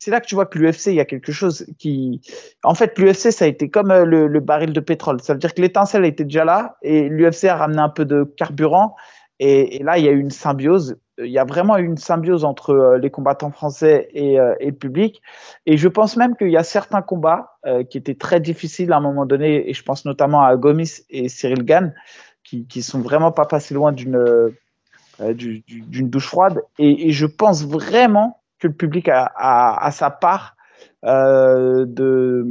c'est 0.04 0.10
là 0.10 0.20
que 0.20 0.26
tu 0.26 0.34
vois 0.34 0.44
que 0.44 0.58
l'UFC 0.58 0.88
il 0.88 0.96
y 0.96 1.00
a 1.00 1.06
quelque 1.06 1.32
chose 1.32 1.64
qui, 1.78 2.20
en 2.62 2.74
fait 2.74 2.98
l'UFC 2.98 3.32
ça 3.32 3.46
a 3.46 3.48
été 3.48 3.70
comme 3.70 3.90
euh, 3.90 4.04
le, 4.04 4.40
baril 4.40 4.74
de 4.74 4.80
pétrole, 4.80 5.22
ça 5.22 5.32
veut 5.32 5.38
dire 5.38 5.54
que 5.54 5.62
l'étincelle 5.62 6.04
était 6.04 6.24
déjà 6.24 6.44
là 6.44 6.76
et 6.82 7.08
l'UFC 7.08 7.44
a 7.44 7.56
ramené 7.56 7.80
un 7.80 7.88
peu 7.88 8.04
de 8.04 8.24
carburant 8.24 8.96
et, 9.40 9.82
là 9.82 9.96
il 9.96 10.04
y 10.04 10.08
a 10.08 10.12
eu 10.12 10.20
une 10.20 10.30
symbiose 10.30 10.98
il 11.18 11.30
y 11.30 11.38
a 11.38 11.44
vraiment 11.44 11.78
une 11.78 11.96
symbiose 11.96 12.44
entre 12.44 12.70
euh, 12.70 12.98
les 12.98 13.08
combattants 13.08 13.50
français 13.50 14.08
et, 14.12 14.38
euh, 14.40 14.56
et, 14.58 14.66
le 14.66 14.74
public. 14.74 15.22
Et 15.64 15.76
je 15.76 15.86
pense 15.86 16.16
même 16.16 16.34
qu'il 16.36 16.50
y 16.50 16.56
a 16.56 16.64
certains 16.64 17.02
combats 17.02 17.52
qui 17.88 17.96
étaient 17.96 18.16
très 18.16 18.40
difficiles 18.40 18.92
à 18.92 18.96
un 18.96 19.00
moment 19.00 19.24
donné, 19.24 19.70
et 19.70 19.74
je 19.74 19.82
pense 19.84 20.04
notamment 20.04 20.42
à 20.42 20.56
Gomis 20.56 21.02
et 21.08 21.28
Cyril 21.28 21.62
Gann, 21.62 21.94
qui, 22.42 22.66
qui 22.66 22.82
sont 22.82 23.00
vraiment 23.00 23.30
pas 23.30 23.46
passés 23.46 23.74
loin 23.74 23.92
d'une 23.92 24.52
douche 25.20 26.26
froide. 26.26 26.62
Et, 26.80 27.12
je 27.12 27.26
pense 27.26 27.64
vraiment 27.64 28.43
que 28.64 28.68
le 28.68 28.74
public 28.74 29.08
a, 29.08 29.30
a, 29.36 29.86
a 29.86 29.90
sa 29.90 30.10
part 30.10 30.56
de 31.02 32.46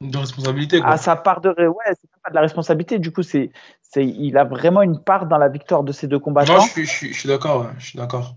de 0.00 0.18
responsabilité. 0.18 0.80
Quoi. 0.80 0.90
À 0.90 0.96
sa 0.96 1.16
part 1.16 1.40
de 1.40 1.50
ouais, 1.50 1.84
c'est 1.88 2.10
pas 2.22 2.30
de 2.30 2.34
la 2.34 2.42
responsabilité. 2.42 2.98
Du 2.98 3.10
coup, 3.10 3.22
c'est 3.22 3.50
c'est 3.82 4.06
il 4.06 4.36
a 4.36 4.44
vraiment 4.44 4.82
une 4.82 5.02
part 5.02 5.26
dans 5.26 5.38
la 5.38 5.48
victoire 5.48 5.82
de 5.82 5.92
ces 5.92 6.06
deux 6.06 6.18
combattants. 6.18 6.54
Non, 6.54 6.60
je 6.60 6.84
suis, 6.84 7.12
je 7.12 7.18
suis, 7.18 7.28
d'accord, 7.28 7.68
je 7.78 7.86
suis 7.86 7.98
d'accord. 7.98 8.36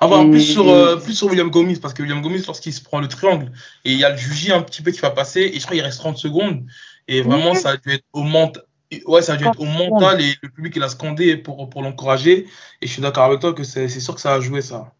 Enfin, 0.00 0.28
plus 0.28 0.42
sur 0.42 0.68
euh, 0.68 0.96
plus 0.96 1.14
sur 1.14 1.28
William 1.28 1.50
Gomis 1.50 1.78
parce 1.78 1.94
que 1.94 2.02
William 2.02 2.20
Gomis 2.20 2.44
lorsqu'il 2.46 2.74
se 2.74 2.82
prend 2.82 3.00
le 3.00 3.08
triangle 3.08 3.52
et 3.84 3.92
il 3.92 3.98
y 3.98 4.04
a 4.04 4.10
le 4.10 4.16
juge 4.16 4.50
un 4.50 4.60
petit 4.60 4.82
peu 4.82 4.90
qui 4.90 5.00
va 5.00 5.10
passer 5.10 5.40
et 5.40 5.58
je 5.58 5.64
crois 5.64 5.76
qu'il 5.76 5.84
reste 5.84 6.00
30 6.00 6.18
secondes 6.18 6.66
et 7.06 7.22
vraiment 7.22 7.54
ça 7.54 7.70
a 7.70 7.76
dû 7.76 7.92
être 7.92 8.04
au 8.12 8.22
mental. 8.22 8.64
Ouais, 9.06 9.22
ça 9.22 9.34
a 9.34 9.36
dû 9.36 9.46
être 9.46 9.60
au 9.60 9.64
mental 9.64 10.20
et 10.20 10.34
le 10.42 10.48
public 10.50 10.74
il 10.76 10.82
a 10.82 10.88
scandé 10.88 11.36
pour 11.36 11.70
pour 11.70 11.82
l'encourager 11.82 12.46
et 12.82 12.86
je 12.86 12.92
suis 12.92 13.00
d'accord 13.00 13.24
avec 13.24 13.40
toi 13.40 13.54
que 13.54 13.64
c'est 13.64 13.88
sûr 13.88 14.14
que 14.14 14.20
ça 14.20 14.34
a 14.34 14.40
joué 14.40 14.60
ça. 14.60 14.92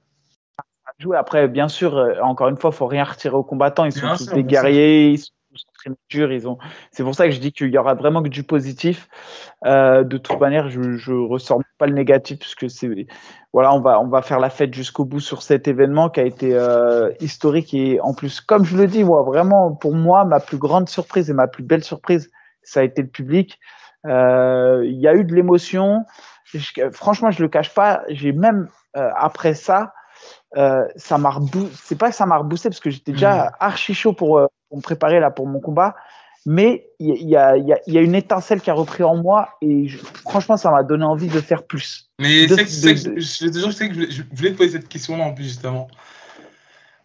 Joué 0.98 1.16
après, 1.16 1.46
bien 1.48 1.68
sûr, 1.68 1.96
euh, 1.96 2.14
encore 2.22 2.48
une 2.48 2.56
fois, 2.56 2.72
faut 2.72 2.86
rien 2.86 3.04
retirer 3.04 3.34
aux 3.34 3.44
combattants. 3.44 3.84
Ils 3.84 3.92
sont 3.92 4.16
tous 4.16 4.30
des 4.30 4.44
guerriers, 4.44 5.10
ils 5.10 5.24
ils 6.10 6.48
ont. 6.48 6.58
C'est 6.90 7.02
pour 7.02 7.14
ça 7.14 7.26
que 7.26 7.30
je 7.32 7.40
dis 7.40 7.52
qu'il 7.52 7.68
y 7.68 7.78
aura 7.78 7.94
vraiment 7.94 8.22
que 8.22 8.28
du 8.28 8.42
positif. 8.42 9.08
Euh, 9.64 10.04
de 10.04 10.18
toute 10.18 10.38
manière, 10.40 10.68
je, 10.68 10.96
je 10.96 11.12
ressors 11.12 11.60
pas 11.78 11.86
le 11.86 11.94
négatif 11.94 12.38
puisque 12.38 12.68
c'est 12.70 13.06
voilà, 13.52 13.72
on 13.72 13.80
va 13.80 14.00
on 14.00 14.08
va 14.08 14.22
faire 14.22 14.40
la 14.40 14.50
fête 14.50 14.74
jusqu'au 14.74 15.04
bout 15.04 15.20
sur 15.20 15.42
cet 15.42 15.68
événement 15.68 16.10
qui 16.10 16.20
a 16.20 16.24
été 16.24 16.54
euh, 16.54 17.10
historique 17.20 17.72
et 17.74 18.00
en 18.00 18.14
plus, 18.14 18.40
comme 18.40 18.64
je 18.64 18.76
le 18.76 18.86
dis, 18.86 19.04
moi 19.04 19.22
vraiment 19.22 19.72
pour 19.74 19.94
moi 19.94 20.24
ma 20.24 20.40
plus 20.40 20.58
grande 20.58 20.88
surprise 20.88 21.30
et 21.30 21.34
ma 21.34 21.48
plus 21.48 21.62
belle 21.62 21.84
surprise, 21.84 22.30
ça 22.62 22.80
a 22.80 22.82
été 22.82 23.02
le 23.02 23.08
public. 23.08 23.58
Euh, 24.06 24.82
il 24.84 24.98
y 24.98 25.08
a 25.08 25.14
eu 25.14 25.24
de 25.24 25.34
l'émotion. 25.34 26.04
Franchement, 26.92 27.30
je 27.30 27.42
le 27.42 27.48
cache 27.48 27.74
pas. 27.74 28.02
J'ai 28.08 28.32
même 28.32 28.68
après 28.94 29.54
ça, 29.54 29.92
ça 30.54 31.18
m'a 31.18 31.34
c'est 31.74 31.98
pas 31.98 32.10
que 32.10 32.16
ça 32.16 32.26
m'a 32.26 32.38
reboosté 32.38 32.68
parce 32.68 32.80
que 32.80 32.90
j'étais 32.90 33.12
déjà 33.12 33.44
mmh. 33.44 33.50
archi 33.60 33.94
chaud 33.94 34.12
pour 34.12 34.40
pour 34.68 34.78
me 34.78 34.82
préparer 34.82 35.20
là 35.20 35.30
pour 35.30 35.46
mon 35.46 35.60
combat. 35.60 35.94
Mais 36.46 36.88
il 36.98 37.14
y, 37.14 37.30
y, 37.30 37.36
a, 37.36 37.56
y, 37.58 37.98
a, 37.98 38.00
une 38.00 38.14
étincelle 38.14 38.60
qui 38.62 38.70
a 38.70 38.72
repris 38.72 39.02
en 39.02 39.16
moi 39.16 39.50
et 39.60 39.88
franchement, 40.22 40.56
ça 40.56 40.70
m'a 40.70 40.82
donné 40.82 41.04
envie 41.04 41.28
de 41.28 41.40
faire 41.40 41.64
plus. 41.64 42.08
Mais 42.18 42.48
c'est 42.48 42.64
que, 42.64 43.20
je, 43.20 43.70
sais 43.70 43.88
que 43.88 44.10
je, 44.10 44.22
voulais 44.32 44.52
te 44.52 44.56
poser 44.56 44.70
cette 44.70 44.88
question-là 44.88 45.24
en 45.24 45.34
plus, 45.34 45.44
justement. 45.44 45.88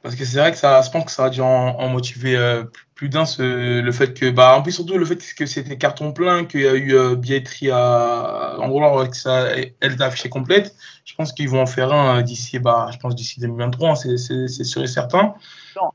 Parce 0.04 0.16
que 0.16 0.26
c'est 0.26 0.38
vrai 0.38 0.52
que 0.52 0.58
ça, 0.58 0.82
je 0.82 0.92
pense 0.92 1.06
que 1.06 1.12
ça 1.12 1.26
a 1.26 1.30
dû 1.30 1.40
en, 1.40 1.88
motiver 1.88 2.36
euh, 2.36 2.66
plus 2.94 3.08
d'un, 3.08 3.24
le 3.40 3.92
fait 3.92 4.14
que, 4.14 4.30
bah, 4.30 4.56
en 4.58 4.62
plus, 4.62 4.74
surtout 4.74 4.98
le 4.98 5.06
fait 5.06 5.18
que 5.36 5.46
c'était 5.46 5.78
carton 5.78 6.12
plein, 6.12 6.44
qu'il 6.44 6.62
y 6.62 6.68
a 6.68 6.74
eu 6.74 6.94
euh, 6.94 7.16
billetterie 7.16 7.72
à, 7.72 8.58
en 8.60 8.68
gros, 8.68 9.08
que 9.08 9.16
ça, 9.16 9.48
elle 9.80 10.02
affichée 10.02 10.30
complète. 10.30 10.76
Je 11.06 11.16
pense 11.16 11.32
qu'ils 11.32 11.50
vont 11.50 11.62
en 11.62 11.66
faire 11.66 11.94
un 11.94 12.20
euh, 12.20 12.22
d'ici, 12.22 12.60
bah, 12.60 12.90
je 12.92 12.98
pense 12.98 13.16
d'ici 13.16 13.40
2023, 13.40 13.92
hein, 13.92 13.96
c'est 13.96 14.48
sûr 14.66 14.84
et 14.84 14.88
certain. 14.88 15.36
Non, 15.78 15.92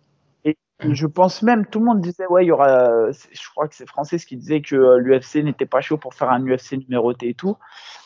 je 0.80 1.06
pense 1.06 1.42
même, 1.42 1.66
tout 1.66 1.80
le 1.80 1.86
monde 1.86 2.00
disait, 2.00 2.26
ouais, 2.28 2.44
il 2.44 2.48
y 2.48 2.52
aura, 2.52 3.10
je 3.10 3.50
crois 3.50 3.68
que 3.68 3.74
c'est 3.74 3.88
Francis 3.88 4.24
qui 4.24 4.36
disait 4.36 4.62
que 4.62 4.76
euh, 4.76 4.98
l'UFC 4.98 5.42
n'était 5.42 5.66
pas 5.66 5.80
chaud 5.80 5.98
pour 5.98 6.14
faire 6.14 6.30
un 6.30 6.40
UFC 6.40 6.78
numéroté 6.78 7.28
et 7.28 7.34
tout. 7.34 7.56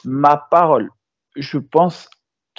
Ma 0.05 0.37
parole, 0.37 0.91
je 1.37 1.59
pense 1.59 2.09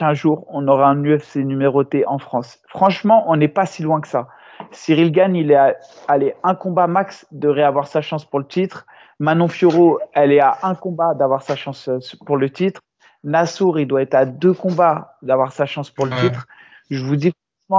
qu'un 0.04 0.14
jour, 0.14 0.46
on 0.50 0.68
aura 0.68 0.88
un 0.88 1.04
UFC 1.04 1.38
numéroté 1.38 2.06
en 2.06 2.18
France. 2.18 2.60
Franchement, 2.68 3.24
on 3.28 3.38
n'est 3.38 3.48
pas 3.48 3.66
si 3.66 3.84
loin 3.84 4.02
que 4.02 4.08
ça. 4.08 4.28
Cyril 4.72 5.12
Gann, 5.12 5.36
il 5.36 5.52
est 5.52 5.56
à, 5.56 5.76
allez, 6.08 6.36
un 6.44 6.56
combat 6.56 6.88
max 6.88 7.26
de 7.32 7.48
réavoir 7.48 7.88
sa 7.88 8.02
chance 8.02 8.26
pour 8.26 8.40
le 8.40 8.46
titre. 8.46 8.86
Manon 9.20 9.48
Fioro, 9.48 10.00
elle 10.14 10.32
est 10.32 10.42
à 10.42 10.58
un 10.64 10.76
combat 10.76 11.14
d'avoir 11.14 11.42
sa 11.42 11.56
chance 11.56 11.88
euh, 11.88 12.00
pour 12.26 12.38
le 12.38 12.50
titre. 12.50 12.82
Nassour, 13.24 13.80
il 13.80 13.88
doit 13.88 14.02
être 14.02 14.16
à 14.16 14.26
deux 14.26 14.54
combats 14.54 15.16
d'avoir 15.22 15.54
sa 15.54 15.66
chance 15.66 15.90
pour 15.90 16.06
le 16.06 16.12
titre. 16.18 16.46
Je 16.90 17.04
vous 17.04 17.16
dis 17.16 17.32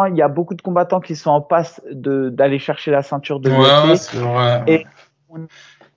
il 0.08 0.16
y 0.16 0.22
a 0.22 0.28
beaucoup 0.28 0.54
de 0.54 0.62
combattants 0.62 1.00
qui 1.00 1.14
sont 1.14 1.30
en 1.30 1.40
passe 1.40 1.80
d'aller 1.92 2.58
chercher 2.58 2.90
la 2.90 3.02
ceinture 3.02 3.38
de 3.38 3.50
ouais, 3.50 3.56
Et 4.66 4.86
on 5.28 5.42
est 5.42 5.48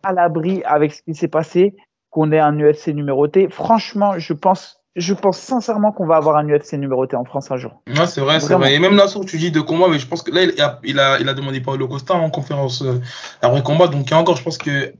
à 0.04 0.14
l'abri 0.14 0.62
avec 0.66 0.94
ce 0.94 1.02
qui 1.02 1.16
s'est 1.16 1.30
passé, 1.30 1.76
qu'on 2.10 2.32
ait 2.32 2.40
un 2.40 2.60
UFC 2.60 2.90
numéroté. 2.90 3.48
Franchement, 3.50 4.20
je 4.20 4.34
pense, 4.34 4.84
je 4.98 5.14
pense 5.14 5.38
sincèrement 5.38 5.92
qu'on 5.92 6.06
va 6.06 6.18
avoir 6.18 6.36
un 6.38 6.48
UFC 6.48 6.74
numéroté 6.74 7.16
en 7.16 7.24
France 7.24 7.52
un 7.52 7.58
jour. 7.58 7.82
Ouais, 7.88 8.08
c'est 8.08 8.22
vrai, 8.22 8.40
c'est 8.40 8.54
vrai. 8.54 8.74
Et 8.74 8.80
même 8.80 8.96
là, 8.96 9.06
tu 9.26 9.38
dis 9.38 9.52
de 9.52 9.62
combat, 9.62 9.88
mais 9.90 10.00
je 10.00 10.08
pense 10.08 10.24
que 10.24 10.32
là, 10.32 10.44
il 10.44 10.62
a, 10.62 10.80
il 10.84 11.00
a, 11.00 11.20
il 11.20 11.30
a 11.30 11.34
demandé 11.34 11.62
Paulo 11.62 11.88
Costa 11.88 12.16
en 12.16 12.30
conférence 12.30 12.82
euh, 12.82 13.00
après 13.42 13.64
combat. 13.64 13.88
Donc, 13.88 14.12
encore, 14.12 14.36
je 14.36 14.44
pense 14.44 14.58
que 14.58 14.94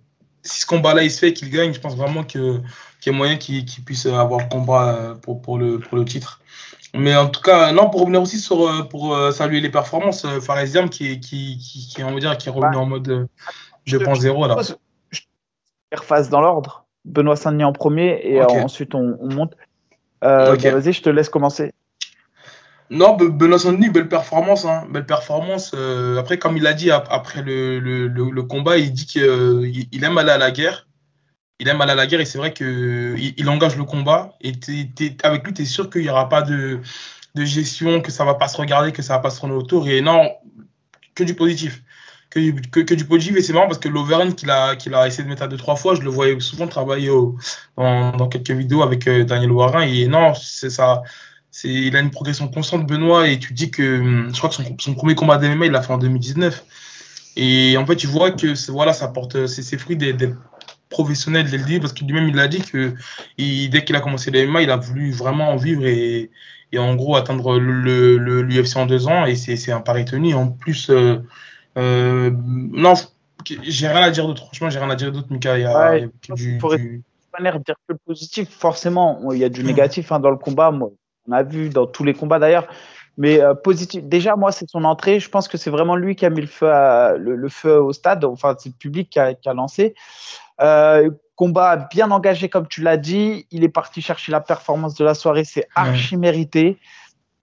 si 0.44 0.62
ce 0.62 0.66
combat-là, 0.66 1.04
il 1.04 1.12
se 1.12 1.20
fait, 1.20 1.34
qu'il 1.34 1.50
gagne, 1.50 1.74
je 1.74 1.80
pense 1.80 1.98
vraiment 1.98 2.24
qu'il 2.24 2.62
y 3.06 3.10
a 3.10 3.12
moyen 3.12 3.38
qu'il 3.38 3.66
puisse 3.86 4.06
avoir 4.06 4.40
le 4.40 4.50
combat 4.50 4.96
euh, 4.96 5.16
pour, 5.16 5.42
pour, 5.42 5.58
le, 5.58 5.80
pour 5.80 5.98
le 5.98 6.06
titre. 6.06 6.42
Mais 6.98 7.16
en 7.16 7.30
tout 7.30 7.42
cas, 7.42 7.72
non, 7.72 7.90
pour 7.90 8.02
revenir 8.02 8.22
aussi 8.22 8.40
sur 8.40 8.68
euh, 8.68 8.84
pour 8.84 9.14
euh, 9.14 9.32
saluer 9.32 9.62
les 9.62 9.70
performances, 9.70 10.26
euh, 10.26 10.40
Faresiam 10.40 10.90
qui, 10.90 11.20
qui, 11.20 11.58
qui, 11.58 11.88
qui, 11.88 12.04
on 12.04 12.14
va 12.14 12.20
dire, 12.20 12.38
qui 12.38 12.50
est 12.50 12.52
revenu 12.52 12.74
bah, 12.74 12.80
en 12.80 12.86
mode 12.86 13.28
2.0 13.88 14.48
là. 14.48 14.56
Je 15.12 15.22
face 16.02 16.30
dans 16.30 16.42
l'ordre. 16.42 16.86
Benoît 17.06 17.38
Saint-Denis 17.38 17.64
en 17.64 17.72
premier 17.72 18.20
et 18.24 18.42
ensuite 18.42 18.94
on, 18.94 19.18
on 19.22 19.34
monte. 19.34 19.56
Bah, 20.22 20.56
vas-y, 20.56 20.94
je 20.94 21.02
te 21.02 21.10
laisse 21.10 21.30
commencer. 21.30 21.74
Non, 22.90 23.18
Benoît 23.18 23.60
Saint-Denis, 23.60 23.90
belle 23.90 24.08
performance. 24.08 24.66
Hein, 24.66 24.88
belle 24.90 25.06
performance. 25.06 25.76
après, 26.18 26.40
comme 26.40 26.58
il 26.58 26.66
a 26.68 26.74
dit 26.74 26.90
après 26.92 27.42
le, 27.42 27.80
le, 27.80 28.08
le, 28.08 28.44
combat, 28.44 28.78
il 28.78 28.94
dit 28.94 29.06
qu'il 29.06 29.88
il 29.92 30.04
aime 30.04 30.18
aller 30.18 30.32
à 30.32 30.38
la 30.38 30.52
guerre 30.52 30.88
il 31.60 31.68
aime 31.68 31.82
aller 31.82 31.92
à 31.92 31.96
la 31.96 32.08
guerre 32.08 32.20
et 32.20 32.26
c'est 32.26 32.38
vrai 32.38 32.54
qu'il 32.54 33.34
il 33.38 33.50
engage 33.50 33.78
le 33.78 33.84
combat. 33.84 34.34
Et 34.42 34.52
avec 35.24 35.46
lui, 35.46 35.54
tu 35.54 35.62
es 35.64 35.66
sûr 35.66 35.90
qu'il 35.90 36.02
n'y 36.02 36.10
aura 36.10 36.30
pas 36.30 36.42
de, 36.42 36.80
de, 37.36 37.46
gestion, 37.46 38.02
que 38.02 38.12
ça 38.12 38.26
va 38.26 38.36
pas 38.36 38.48
se 38.48 38.58
regarder, 38.58 38.92
que 38.92 39.02
ça 39.02 39.14
va 39.14 39.20
pas 39.20 39.30
se 39.30 39.40
tourner 39.40 39.56
autour. 39.56 39.88
Et 39.88 40.02
non, 40.02 40.32
que 41.16 41.24
du 41.24 41.36
positif. 41.36 41.82
Que, 42.30 42.82
que, 42.82 42.94
du 42.94 43.06
positif. 43.06 43.38
Et 43.38 43.42
c'est 43.42 43.54
marrant 43.54 43.68
parce 43.68 43.80
que 43.80 43.90
l'Overn 43.90 44.34
qu'il 44.36 44.50
a, 44.52 44.76
a 44.76 45.08
essayé 45.08 45.24
de 45.24 45.30
mettre 45.30 45.44
à 45.44 45.48
deux, 45.48 45.58
trois 45.58 45.76
fois, 45.76 45.96
je 45.96 46.02
le 46.02 46.10
voyais 46.10 46.40
souvent 46.40 46.68
travailler 46.68 47.10
dans, 47.78 48.28
quelques 48.30 48.52
vidéos 48.52 48.84
avec 48.84 49.08
euh, 49.08 49.24
Daniel 49.24 49.52
Warin. 49.52 49.82
Et 49.82 50.08
non, 50.08 50.34
c'est 50.36 50.70
ça. 50.70 51.04
C'est, 51.52 51.70
il 51.70 51.96
a 51.96 52.02
une 52.02 52.12
progression 52.12 52.48
constante, 52.50 52.86
Benoît, 52.86 53.28
et 53.30 53.40
tu 53.40 53.54
dis 53.54 53.72
que 53.72 54.00
hum, 54.00 54.30
je 54.34 54.38
crois 54.38 54.50
que 54.50 54.56
son, 54.80 54.94
premier 54.94 55.16
combat 55.16 55.38
d'MMA, 55.38 55.68
il 55.68 55.72
l'a 55.72 55.82
fait 55.82 55.94
en 55.94 55.98
2019. 55.98 56.64
Et 57.38 57.78
en 57.78 57.86
fait, 57.86 57.96
tu 57.96 58.08
vois 58.08 58.32
que 58.32 58.72
voilà, 58.72 58.94
ça 58.94 59.08
porte 59.08 59.48
ses 59.48 59.78
fruits 59.78 59.96
des, 59.96 60.14
des 60.14 60.34
professionnel 60.90 61.50
dès 61.50 61.58
le 61.58 61.80
parce 61.80 61.94
que 61.94 62.04
lui-même 62.04 62.30
il 62.30 62.40
a 62.40 62.48
dit 62.48 62.62
que 62.62 62.94
dès 63.38 63.84
qu'il 63.84 63.96
a 63.96 64.00
commencé 64.00 64.32
le 64.32 64.48
MMA 64.48 64.62
il 64.62 64.72
a 64.72 64.78
voulu 64.78 65.12
vraiment 65.12 65.52
en 65.52 65.58
vivre 65.58 65.86
et, 65.86 66.32
et 66.72 66.80
en 66.80 66.96
gros 66.96 67.16
atteindre 67.16 67.60
le, 67.60 68.42
l'UFC 68.42 68.78
en 68.78 68.86
deux 68.86 69.08
ans 69.08 69.26
et 69.26 69.36
c'est, 69.36 69.72
un 69.72 69.82
pari 69.82 70.06
tenu 70.06 70.34
en 70.34 70.48
plus 70.48 70.90
euh, 70.90 71.18
euh, 71.78 72.32
non 72.36 72.94
j'ai 73.64 73.88
rien 73.88 74.02
à 74.02 74.10
dire 74.12 74.28
d'autre 74.28 74.46
franchement 74.46 74.70
j'ai 74.70 74.80
rien 74.80 74.90
à 74.90 74.96
dire 74.96 75.12
d'autre 75.12 75.28
Mika 75.30 75.58
il 75.58 75.62
y 75.62 75.66
a, 75.66 75.92
ouais, 75.92 76.10
du, 76.36 76.58
pour 76.58 76.76
du... 76.76 77.04
dire 77.40 77.76
que 77.88 77.94
le 77.94 77.98
positif 78.06 78.50
forcément 78.50 79.32
il 79.32 79.40
y 79.40 79.44
a 79.44 79.50
du 79.50 79.64
négatif 79.64 80.12
hein, 80.12 80.20
dans 80.20 80.32
le 80.32 80.38
combat 80.38 80.72
moi, 80.72 80.90
on 81.28 81.32
a 81.32 81.44
vu 81.44 81.70
dans 81.70 81.86
tous 81.86 82.04
les 82.04 82.14
combats 82.14 82.40
d'ailleurs 82.40 82.68
Mais 83.18 83.40
positif. 83.64 84.04
Déjà, 84.04 84.36
moi, 84.36 84.52
c'est 84.52 84.70
son 84.70 84.84
entrée. 84.84 85.20
Je 85.20 85.30
pense 85.30 85.48
que 85.48 85.58
c'est 85.58 85.70
vraiment 85.70 85.96
lui 85.96 86.16
qui 86.16 86.26
a 86.26 86.30
mis 86.30 86.42
le 86.42 86.48
feu, 86.48 86.70
le, 87.18 87.50
feu 87.50 87.82
au 87.82 87.92
stade. 87.92 88.24
Enfin, 88.24 88.56
c'est 88.58 88.70
le 88.70 88.76
public 88.76 89.10
qui 89.10 89.20
a, 89.20 89.34
qui 89.34 89.50
a 89.50 89.54
lancé. 89.54 89.96
combat 91.36 91.76
bien 91.92 92.12
engagé, 92.12 92.48
comme 92.50 92.68
tu 92.68 92.82
l'as 92.82 92.98
dit. 92.98 93.46
Il 93.52 93.64
est 93.64 93.70
parti 93.70 94.02
chercher 94.02 94.32
la 94.32 94.40
performance 94.40 94.96
de 94.96 95.04
la 95.04 95.14
soirée. 95.14 95.44
C'est 95.44 95.68
archi 95.76 96.16
mérité. 96.16 96.78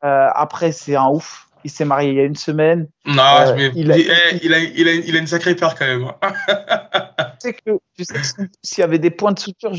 après, 0.01 0.73
c'est 0.73 0.97
un 0.97 1.09
ouf 1.09 1.44
il 1.65 1.71
s'est 1.71 1.85
marié 1.85 2.11
il 2.11 2.17
y 2.17 2.21
a 2.21 2.25
une 2.25 2.37
semaine. 2.37 2.89
Non, 3.07 3.23
euh, 3.23 3.57
eh, 3.59 3.71
il, 3.75 3.91
a, 3.91 3.99
il, 3.99 4.55
a, 4.55 4.59
il, 4.59 5.17
a, 5.17 5.19
une 5.19 5.27
sacrée 5.27 5.55
peur 5.57 5.75
quand 5.75 5.87
même. 5.87 6.13
tu 7.41 7.49
sais 7.49 7.55
que, 7.55 7.71
s'il 8.63 8.81
y 8.81 8.85
avait 8.85 8.99
des 8.99 9.11
points 9.11 9.33
de 9.33 9.39
suture 9.39 9.73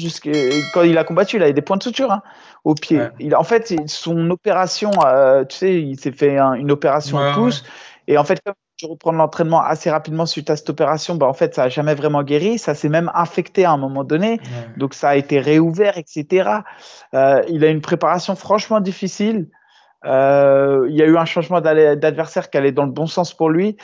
quand 0.71 0.81
il 0.81 0.97
a 0.97 1.03
combattu, 1.03 1.37
il 1.37 1.43
avait 1.43 1.53
des 1.53 1.61
points 1.61 1.77
de 1.77 1.83
suture 1.83 2.11
hein, 2.11 2.23
au 2.63 2.73
pied. 2.73 2.99
Il, 3.19 3.35
en 3.35 3.43
fait, 3.43 3.73
son 3.87 4.29
opération, 4.31 4.91
euh, 5.05 5.45
tu 5.45 5.57
sais, 5.57 5.81
il 5.81 5.99
s'est 5.99 6.11
fait 6.11 6.37
une 6.37 6.71
opération 6.71 7.17
au 7.17 7.33
pouce. 7.33 7.63
Et 8.07 8.17
en 8.17 8.23
fait, 8.23 8.41
comme 8.43 8.55
tu 8.77 8.87
reprends 8.87 9.11
l'entraînement 9.11 9.61
assez 9.61 9.89
rapidement 9.89 10.25
suite 10.25 10.49
à 10.49 10.55
cette 10.55 10.69
opération, 10.69 11.15
bah, 11.15 11.27
en 11.27 11.33
fait, 11.33 11.55
ça 11.55 11.63
n'a 11.63 11.69
jamais 11.69 11.95
vraiment 11.95 12.23
guéri. 12.23 12.57
Ça 12.57 12.75
s'est 12.75 12.89
même 12.89 13.11
infecté 13.13 13.65
à 13.65 13.71
un 13.71 13.77
moment 13.77 14.03
donné. 14.03 14.39
Donc, 14.77 14.93
ça 14.93 15.09
a 15.09 15.15
été 15.15 15.39
réouvert, 15.39 15.97
etc. 15.97 16.49
Euh, 17.13 17.41
il 17.47 17.63
a 17.63 17.69
une 17.69 17.81
préparation 17.81 18.35
franchement 18.35 18.79
difficile. 18.79 19.47
Euh, 20.05 20.85
il 20.89 20.95
y 20.95 21.01
a 21.01 21.05
eu 21.05 21.17
un 21.17 21.25
changement 21.25 21.61
d'adversaire 21.61 22.49
qui 22.49 22.57
allait 22.57 22.71
dans 22.71 22.85
le 22.85 22.91
bon 22.91 23.07
sens 23.07 23.33
pour 23.33 23.49
lui. 23.49 23.77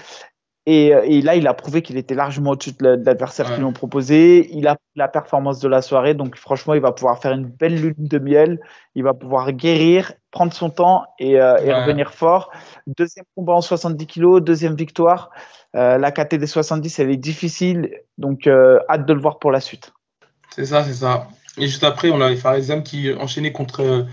Et, 0.68 1.22
là, 1.24 1.36
il 1.36 1.48
a 1.48 1.56
prouvé 1.56 1.82
qu'il 1.82 1.98
était 1.98 2.14
largement 2.14 2.52
au-dessus 2.52 2.74
de 2.74 2.90
l'adversaire 3.04 3.48
qu'ils 3.48 3.58
lui 3.58 3.64
ont 3.64 3.74
proposé. 3.74 4.48
Il 4.54 4.68
a 4.68 4.78
la 4.96 5.08
performance 5.08 5.60
de 5.60 5.68
la 5.68 5.82
soirée. 5.82 6.14
Donc, 6.14 6.38
franchement, 6.38 6.76
il 6.76 6.82
va 6.82 6.92
pouvoir 6.92 7.20
faire 7.20 7.32
une 7.32 7.48
belle 7.48 7.82
lune 7.82 7.96
de 7.98 8.20
miel. 8.20 8.60
Il 8.94 9.04
va 9.04 9.16
pouvoir 9.16 9.52
guérir, 9.54 10.14
prendre 10.30 10.54
son 10.54 10.70
temps 10.70 11.04
et, 11.18 11.42
euh, 11.42 11.56
revenir 11.56 12.14
fort. 12.14 12.52
Deuxième 12.86 13.26
combat 13.36 13.54
en 13.54 13.62
70 13.62 14.06
kilos, 14.06 14.42
deuxième 14.44 14.76
victoire. 14.76 15.32
Euh, 15.76 15.98
la 15.98 16.12
KT 16.12 16.36
des 16.36 16.48
70, 16.48 17.00
elle 17.00 17.10
est 17.10 17.18
difficile. 17.18 17.90
Donc, 18.20 18.48
hâte 18.48 19.08
de 19.08 19.14
le 19.14 19.20
voir 19.20 19.40
pour 19.40 19.52
la 19.52 19.62
suite. 19.62 19.92
C'est 20.56 20.66
ça, 20.66 20.84
c'est 20.84 20.94
ça. 20.94 21.28
Et 21.58 21.68
juste 21.68 21.84
après, 21.84 22.12
on 22.12 22.22
a 22.22 22.30
les 22.30 22.38
Farizam 22.38 22.84
qui 22.84 23.12
enchaînaient 23.14 23.52
contre 23.52 24.06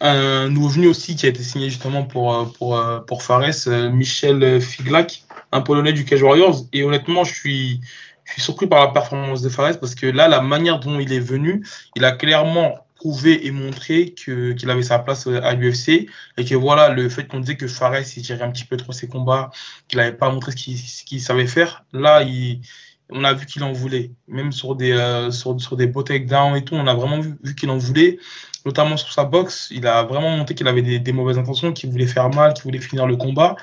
un 0.00 0.48
nouveau 0.48 0.68
venu 0.68 0.86
aussi 0.88 1.16
qui 1.16 1.26
a 1.26 1.28
été 1.28 1.42
signé 1.42 1.70
justement 1.70 2.04
pour, 2.04 2.34
euh, 2.34 2.44
pour, 2.58 2.76
euh, 2.76 3.00
pour 3.00 3.22
Fares, 3.22 3.68
euh, 3.68 3.90
Michel 3.90 4.60
Figlak, 4.60 5.24
un 5.52 5.60
Polonais 5.60 5.92
du 5.92 6.04
Cage 6.04 6.22
Warriors. 6.22 6.64
Et 6.72 6.82
honnêtement, 6.82 7.24
je 7.24 7.34
suis, 7.34 7.80
je 8.24 8.32
suis 8.32 8.42
surpris 8.42 8.66
par 8.66 8.84
la 8.84 8.92
performance 8.92 9.42
de 9.42 9.48
Fares 9.48 9.78
parce 9.78 9.94
que 9.94 10.06
là, 10.06 10.28
la 10.28 10.40
manière 10.40 10.80
dont 10.80 10.98
il 10.98 11.12
est 11.12 11.20
venu, 11.20 11.64
il 11.96 12.04
a 12.04 12.12
clairement 12.12 12.86
prouvé 12.96 13.46
et 13.46 13.50
montré 13.50 14.14
qu'il 14.14 14.70
avait 14.70 14.82
sa 14.82 14.98
place 14.98 15.26
à 15.26 15.52
l'UFC 15.54 16.08
et 16.38 16.44
que 16.44 16.54
voilà, 16.54 16.88
le 16.88 17.08
fait 17.08 17.26
qu'on 17.26 17.40
disait 17.40 17.56
que 17.56 17.66
Fares 17.66 18.16
il 18.16 18.22
tirait 18.22 18.42
un 18.42 18.50
petit 18.50 18.64
peu 18.64 18.76
trop 18.76 18.92
ses 18.92 19.08
combats, 19.08 19.50
qu'il 19.88 19.98
n'avait 19.98 20.16
pas 20.16 20.30
montré 20.30 20.52
ce 20.52 21.04
qu'il 21.04 21.20
savait 21.20 21.46
faire, 21.46 21.84
là, 21.92 22.22
il, 22.22 22.62
on 23.10 23.22
a 23.24 23.34
vu 23.34 23.44
qu'il 23.44 23.62
en 23.62 23.72
voulait. 23.72 24.12
Même 24.26 24.52
sur 24.52 24.74
des, 24.74 24.96
sur, 25.30 25.60
sur, 25.60 25.76
des 25.76 25.86
beaux 25.86 26.02
takedowns 26.02 26.56
et 26.56 26.64
tout, 26.64 26.74
on 26.74 26.86
a 26.86 26.94
vraiment 26.94 27.20
vu 27.20 27.54
qu'il 27.54 27.68
en 27.68 27.76
voulait 27.76 28.18
notamment 28.64 28.96
sur 28.96 29.12
sa 29.12 29.24
boxe. 29.24 29.68
Il 29.70 29.86
a 29.86 30.02
vraiment 30.02 30.30
montré 30.30 30.54
qu'il 30.54 30.68
avait 30.68 30.82
des, 30.82 31.12
mauvaises 31.12 31.38
intentions, 31.38 31.72
qu'il 31.72 31.90
voulait 31.90 32.06
faire 32.06 32.30
mal, 32.30 32.54
qu'il 32.54 32.64
voulait 32.64 32.80
finir 32.80 33.06
le 33.06 33.16
combat. 33.16 33.56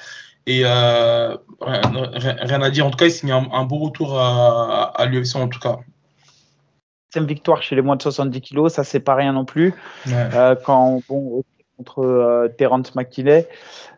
Et 0.48 0.62
euh, 0.66 1.38
rien, 1.62 2.62
à 2.62 2.70
dire. 2.70 2.86
En 2.86 2.92
tout 2.92 2.98
cas, 2.98 3.06
il 3.06 3.12
signe 3.12 3.32
un, 3.32 3.64
beau 3.64 3.78
retour 3.78 4.20
à, 4.20 4.92
à 4.96 5.06
l'UFC 5.06 5.36
en 5.36 5.48
tout 5.48 5.60
cas. 5.60 5.80
Deuxième 7.14 7.28
victoire 7.28 7.62
chez 7.62 7.76
les 7.76 7.82
moins 7.82 7.98
de 7.98 8.02
70 8.02 8.42
kilos, 8.42 8.74
ça 8.74 8.84
c'est 8.84 9.02
pas 9.02 9.16
rien 9.16 9.34
non 9.34 9.46
plus. 9.46 9.74
Euh, 10.08 10.56
quand 10.64 11.02
bon, 11.10 11.44
contre 11.78 12.00
euh, 12.00 12.48
Terence 12.58 12.96
McKinney. 12.96 13.46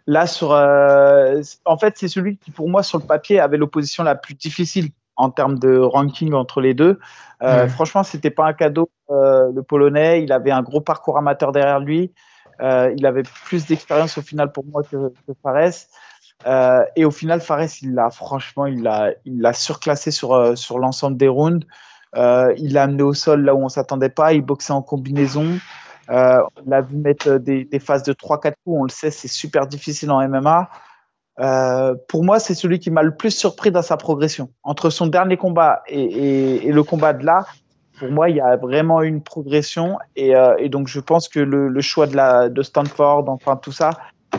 Là, 0.05 0.27
sur, 0.27 0.51
en 0.51 1.77
fait, 1.77 1.97
c'est 1.97 2.09
celui 2.09 2.35
qui, 2.37 2.51
pour 2.51 2.67
moi, 2.67 2.83
sur 2.83 2.97
le 2.97 3.05
papier, 3.05 3.39
avait 3.39 3.55
l'opposition 3.55 4.03
la 4.03 4.15
plus 4.15 4.33
difficile 4.33 4.89
en 5.23 5.29
termes 5.29 5.57
de 5.57 5.77
ranking 5.77 6.33
entre 6.33 6.61
les 6.61 6.73
deux. 6.73 6.99
Euh, 7.41 7.67
Franchement, 7.67 8.03
c'était 8.03 8.29
pas 8.29 8.45
un 8.45 8.53
cadeau. 8.53 8.89
Euh, 9.09 9.51
le 9.53 9.63
Polonais, 9.63 10.23
il 10.23 10.31
avait 10.31 10.51
un 10.51 10.61
gros 10.61 10.81
parcours 10.81 11.17
amateur 11.17 11.51
derrière 11.51 11.79
lui. 11.79 12.13
Euh, 12.61 12.93
il 12.95 13.05
avait 13.05 13.23
plus 13.45 13.65
d'expérience 13.65 14.17
au 14.17 14.21
final 14.21 14.51
pour 14.51 14.65
moi 14.65 14.83
que, 14.83 15.09
que 15.27 15.33
Fares. 15.41 15.87
Euh, 16.45 16.83
et 16.95 17.05
au 17.05 17.11
final, 17.11 17.41
Fares, 17.41 17.81
il 17.81 17.93
l'a 17.93 18.09
franchement, 18.09 18.65
il 18.65 18.81
l'a, 18.81 19.11
il 19.25 19.41
l'a 19.41 19.53
surclassé 19.53 20.11
sur 20.11 20.57
sur 20.57 20.79
l'ensemble 20.79 21.17
des 21.17 21.27
rounds. 21.27 21.65
il 22.15 22.73
l'a 22.73 22.83
amené 22.83 23.03
au 23.03 23.13
sol 23.13 23.43
là 23.43 23.55
où 23.55 23.63
on 23.63 23.69
s'attendait 23.69 24.09
pas. 24.09 24.33
Il 24.33 24.41
boxait 24.41 24.73
en 24.73 24.81
combinaison. 24.81 25.57
on 26.09 26.47
l'a 26.65 26.81
vu 26.81 26.95
mettre 26.95 27.37
des, 27.37 27.65
des 27.65 27.79
phases 27.79 28.03
de 28.03 28.13
3-4 28.13 28.41
coups. 28.41 28.55
On 28.65 28.83
le 28.83 28.89
sait, 28.89 29.11
c'est 29.11 29.27
super 29.27 29.67
difficile 29.67 30.11
en 30.11 30.25
MMA. 30.27 30.69
Euh, 31.39 31.95
pour 32.07 32.23
moi, 32.23 32.39
c'est 32.39 32.53
celui 32.53 32.79
qui 32.79 32.91
m'a 32.91 33.01
le 33.01 33.15
plus 33.15 33.31
surpris 33.31 33.71
dans 33.71 33.81
sa 33.81 33.97
progression. 33.97 34.49
Entre 34.63 34.89
son 34.89 35.07
dernier 35.07 35.37
combat 35.37 35.83
et, 35.87 36.71
le 36.71 36.83
combat 36.83 37.13
de 37.13 37.25
là, 37.25 37.45
pour 37.99 38.11
moi, 38.11 38.29
il 38.29 38.35
y 38.35 38.41
a 38.41 38.55
vraiment 38.55 39.01
une 39.01 39.21
progression. 39.21 39.97
Et, 40.15 40.35
euh, 40.35 40.67
donc, 40.67 40.87
je 40.87 40.99
pense 40.99 41.27
que 41.27 41.39
le, 41.39 41.81
choix 41.81 42.07
de, 42.07 42.15
la, 42.15 42.49
de 42.49 42.61
Stanford, 42.61 43.25
enfin 43.29 43.55
tout 43.55 43.71
ça, 43.71 43.91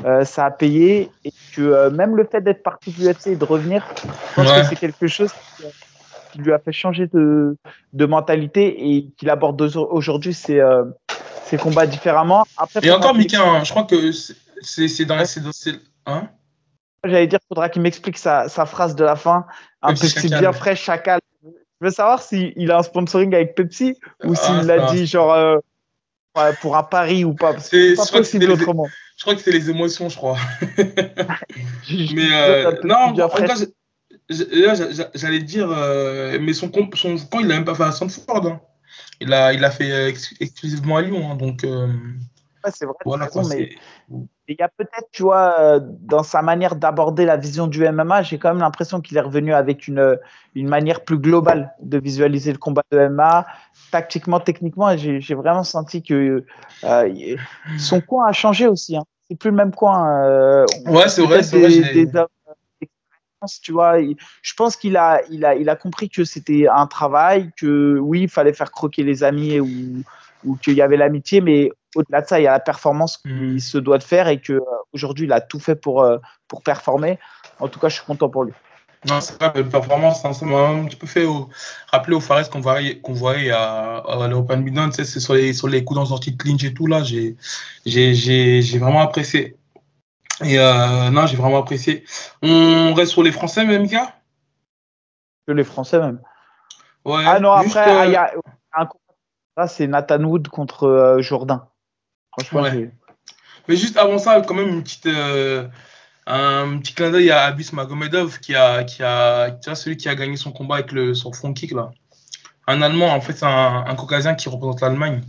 euh, 0.05 0.25
ça 0.25 0.47
a 0.47 0.51
payé. 0.51 1.11
Et 1.25 1.33
que 1.55 1.89
même 1.89 2.17
le 2.17 2.25
fait 2.31 2.41
d'être 2.41 2.63
parti 2.63 2.91
du 2.91 3.09
UFC 3.09 3.29
et 3.29 3.37
de 3.37 3.45
revenir, 3.45 3.85
je 3.97 4.35
pense 4.35 4.53
que 4.53 4.65
c'est 4.65 4.77
quelque 4.77 5.07
chose 5.07 5.33
qui, 6.33 6.39
lui 6.39 6.53
a 6.53 6.59
fait 6.59 6.73
changer 6.73 7.07
de, 7.13 7.57
mentalité 7.93 8.97
et 8.97 9.09
qu'il 9.17 9.31
aborde 9.31 9.61
aujourd'hui 9.63 10.35
ses, 10.35 10.61
ses, 11.45 11.57
combats 11.57 11.87
différemment. 11.87 12.45
Après, 12.57 12.85
et 12.85 12.91
encore, 12.91 13.15
Mika, 13.15 13.41
hein, 13.41 13.63
je 13.63 13.71
crois 13.71 13.85
que 13.85 14.11
c'est 14.63 15.05
dans, 15.05 15.17
dans, 15.17 15.53
hein? 16.07 16.29
J'allais 17.05 17.27
dire, 17.27 17.39
qu'il 17.39 17.49
faudra 17.49 17.69
qu'il 17.69 17.83
m'explique 17.83 18.19
sa, 18.19 18.49
phrase 18.49 18.95
de 18.97 19.05
la 19.05 19.17
fin. 19.17 19.47
Un 19.83 19.95
Pepsi 19.95 20.29
bien 20.29 20.53
frais, 20.53 20.77
chacal. 20.77 21.21
Je 21.81 21.87
veux 21.87 21.91
savoir 21.91 22.23
s'il 22.23 22.71
a 22.71 22.79
un 22.79 22.83
sponsoring 22.83 23.35
avec 23.35 23.55
Pepsi 23.55 23.99
ou 24.25 24.33
ah, 24.33 24.37
s'il 24.37 24.67
l'a 24.67 24.93
dit 24.93 25.07
genre 25.07 25.33
euh, 25.33 25.59
pour 26.61 26.77
un 26.77 26.83
pari 26.83 27.25
ou 27.25 27.35
pas. 27.35 27.59
C'est 27.59 27.95
pas 27.95 28.07
possible 28.07 28.51
autrement. 28.51 28.87
Je 29.17 29.23
crois 29.23 29.35
que 29.35 29.43
c'est 29.43 29.53
les 29.53 29.71
émotions, 29.71 30.09
je 30.09 30.17
crois. 30.17 30.39
mais 30.79 32.29
euh, 32.33 32.73
non, 32.85 32.97
en 32.97 33.29
cas, 33.29 33.55
j'allais 34.29 35.41
dire, 35.41 35.71
euh, 35.71 36.39
mais 36.41 36.53
son, 36.53 36.73
son 36.95 37.17
camp, 37.19 37.41
il 37.41 37.47
l'a 37.47 37.55
même 37.55 37.65
pas 37.65 37.75
fait 37.75 37.85
à 37.85 37.93
Sanford. 37.93 38.47
Hein. 38.47 38.61
Il 39.21 39.33
a, 39.33 39.53
il 39.53 39.65
a 39.65 39.71
fait 39.71 40.09
exclusivement 40.41 40.97
à 40.97 41.03
Lyon. 41.03 41.31
Hein, 41.31 41.37
donc, 41.37 41.67
c'est 42.73 42.87
vrai. 42.87 42.95
Voilà, 43.05 43.29
mais 43.49 43.77
il 44.49 44.57
y 44.59 44.63
a 44.63 44.69
peut-être, 44.69 45.09
tu 45.13 45.23
vois, 45.23 45.59
euh, 45.59 45.81
dans 45.83 46.23
sa 46.23 46.43
manière 46.43 46.77
d'aborder 46.77 47.25
la 47.25 47.37
vision 47.37 47.67
du 47.67 47.89
MMA, 47.89 48.23
j'ai 48.23 48.39
quand 48.39 48.51
même 48.51 48.61
l'impression 48.61 49.01
qu'il 49.01 49.17
est 49.17 49.23
revenu 49.23 49.55
avec 49.55 49.89
une, 49.89 50.19
une 50.55 50.69
manière 50.69 51.05
plus 51.05 51.19
globale 51.19 51.75
de 51.81 51.99
visualiser 51.99 52.53
le 52.53 52.59
combat 52.59 52.83
de 52.91 53.09
MMA. 53.09 53.47
Tactiquement, 53.91 54.41
techniquement, 54.41 54.97
j'ai 54.97 55.35
vraiment 55.35 55.65
senti 55.65 56.03
que 56.03 56.45
euh, 56.85 57.37
son 57.79 58.01
coin 58.01 58.27
a 58.27 58.33
changé 58.33 58.67
aussi. 58.67 58.97
Hein. 58.97 59.05
C'est 59.29 59.39
plus 59.39 59.51
le 59.51 59.57
même 59.57 59.73
coin. 59.73 60.25
Euh, 60.25 60.67
ouais, 60.87 61.09
c'est 61.09 61.23
vrai. 61.23 61.43
c'est 61.43 61.59
vrai 61.61 62.27
tu 63.63 63.73
vois. 63.73 63.97
Je 64.01 64.55
pense 64.55 64.77
qu'il 64.77 64.97
a, 64.97 65.21
il 65.31 65.45
a, 65.45 65.55
il 65.55 65.69
a 65.69 65.77
compris 65.77 66.09
que 66.09 66.25
c'était 66.25 66.67
un 66.73 66.87
travail, 66.87 67.51
que 67.57 67.99
oui, 67.99 68.23
il 68.23 68.29
fallait 68.29 68.53
faire 68.53 68.71
croquer 68.71 69.03
les 69.03 69.23
amis 69.23 69.61
ou, 69.61 70.03
ou 70.45 70.57
qu'il 70.57 70.75
y 70.75 70.83
avait 70.83 70.97
l'amitié, 70.97 71.41
mais 71.41 71.71
au-delà 71.95 72.23
de 72.23 72.27
ça, 72.27 72.41
il 72.41 72.45
y 72.45 72.47
a 72.47 72.53
la 72.53 72.61
performance 72.61 73.19
qu'il 73.19 73.55
mm. 73.55 73.59
se 73.59 73.79
doit 73.79 73.99
de 73.99 74.03
faire 74.03 74.29
et 74.29 74.41
qu'aujourd'hui, 74.41 75.25
euh, 75.25 75.29
il 75.29 75.33
a 75.33 75.41
tout 75.41 75.61
fait 75.61 75.77
pour, 75.77 76.03
euh, 76.03 76.19
pour 76.49 76.63
performer. 76.63 77.19
En 77.61 77.69
tout 77.69 77.79
cas, 77.79 77.89
je 77.89 77.97
suis 77.97 78.05
content 78.05 78.29
pour 78.29 78.45
lui. 78.45 78.53
Non, 79.07 79.21
c'est 79.21 79.39
pas 79.39 79.53
une 79.55 79.69
performance, 79.69 80.25
hein, 80.25 80.33
ça 80.33 80.47
m'a 80.47 80.69
un 80.69 80.87
petit 80.87 80.97
peu 80.97 81.07
fait 81.07 81.27
rappeler 81.93 82.17
au 82.17 82.21
Fares 82.21 82.49
qu'on 82.49 82.61
voyait, 82.61 83.01
qu'on 83.01 83.13
voyait 83.13 83.51
à, 83.51 83.99
à 83.99 84.29
l'Open 84.29 84.63
Midland, 84.63 84.91
c'est 84.93 85.05
sur 85.05 85.35
les, 85.35 85.53
sur 85.53 85.69
les 85.69 85.85
coups 85.85 86.01
dans 86.01 86.07
sortie 86.07 86.33
de 86.33 86.39
clinch 86.39 86.65
et 86.65 86.73
tout, 86.73 86.87
là, 86.87 87.03
j'ai, 87.03 87.37
j'ai, 87.85 88.15
j'ai, 88.15 88.63
j'ai 88.63 88.79
vraiment 88.79 89.01
apprécié. 89.01 89.59
Et 90.43 90.59
euh, 90.59 91.11
non, 91.11 91.27
j'ai 91.27 91.37
vraiment 91.37 91.59
apprécié. 91.59 92.05
On 92.43 92.95
reste 92.95 93.13
sur 93.13 93.23
les 93.23 93.31
Français, 93.31 93.67
même, 93.67 93.87
gars 93.87 94.15
Que 95.47 95.53
les 95.53 95.65
Français, 95.65 96.01
même. 96.01 96.21
Ouais, 97.05 97.25
ah 97.27 97.39
non, 97.41 97.53
après, 97.53 98.09
il 98.09 98.13
y 98.13 98.17
a 98.17 98.33
un 98.73 98.89
Là, 99.57 99.69
c'est 99.69 99.87
Nathan 99.87 100.23
Wood 100.25 100.49
contre 100.49 100.85
euh, 100.85 101.21
Jourdain. 101.21 101.69
Franchement, 102.39 102.69
Mais 103.69 103.77
juste 103.77 103.97
avant 103.97 104.19
ça, 104.19 104.41
quand 104.41 104.55
même, 104.55 104.69
une 104.69 104.83
petite, 104.83 105.07
euh, 105.07 105.69
un 106.27 106.79
petit 106.79 106.95
clin 106.95 107.11
d'œil 107.11 107.31
à 107.31 107.45
Abus 107.45 107.73
Magomedov, 107.73 108.41
qui 108.41 108.55
a, 108.55 108.85
qui 108.85 109.03
a, 109.03 109.51
qui 109.51 109.71
a, 109.71 109.75
celui 109.75 109.97
qui 109.97 110.09
a 110.09 110.15
gagné 110.15 110.37
son 110.37 110.53
combat 110.53 110.77
avec 110.77 110.93
le, 110.93 111.15
son 111.15 111.33
front 111.33 111.53
kick. 111.53 111.73
Là. 111.73 111.93
Un 112.67 112.83
Allemand, 112.83 113.13
en 113.13 113.21
fait, 113.21 113.35
c'est 113.35 113.47
un, 113.47 113.85
un, 113.87 113.95
Caucasien 113.95 114.35
qui 114.35 114.49
représente 114.49 114.81
l'Allemagne. 114.81 115.23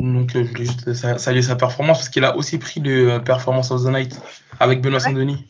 Donc, 0.00 0.36
euh, 0.36 0.44
je 0.44 0.48
voulais 0.50 0.66
juste 0.66 0.92
saluer 0.92 1.42
sa 1.42 1.56
performance 1.56 1.98
parce 1.98 2.08
qu'il 2.10 2.24
a 2.24 2.36
aussi 2.36 2.58
pris 2.58 2.80
le 2.80 3.18
Performance 3.18 3.70
of 3.70 3.82
the 3.84 3.88
Night 3.88 4.20
avec 4.60 4.82
Benoît 4.82 5.00
Saint-Denis. 5.00 5.46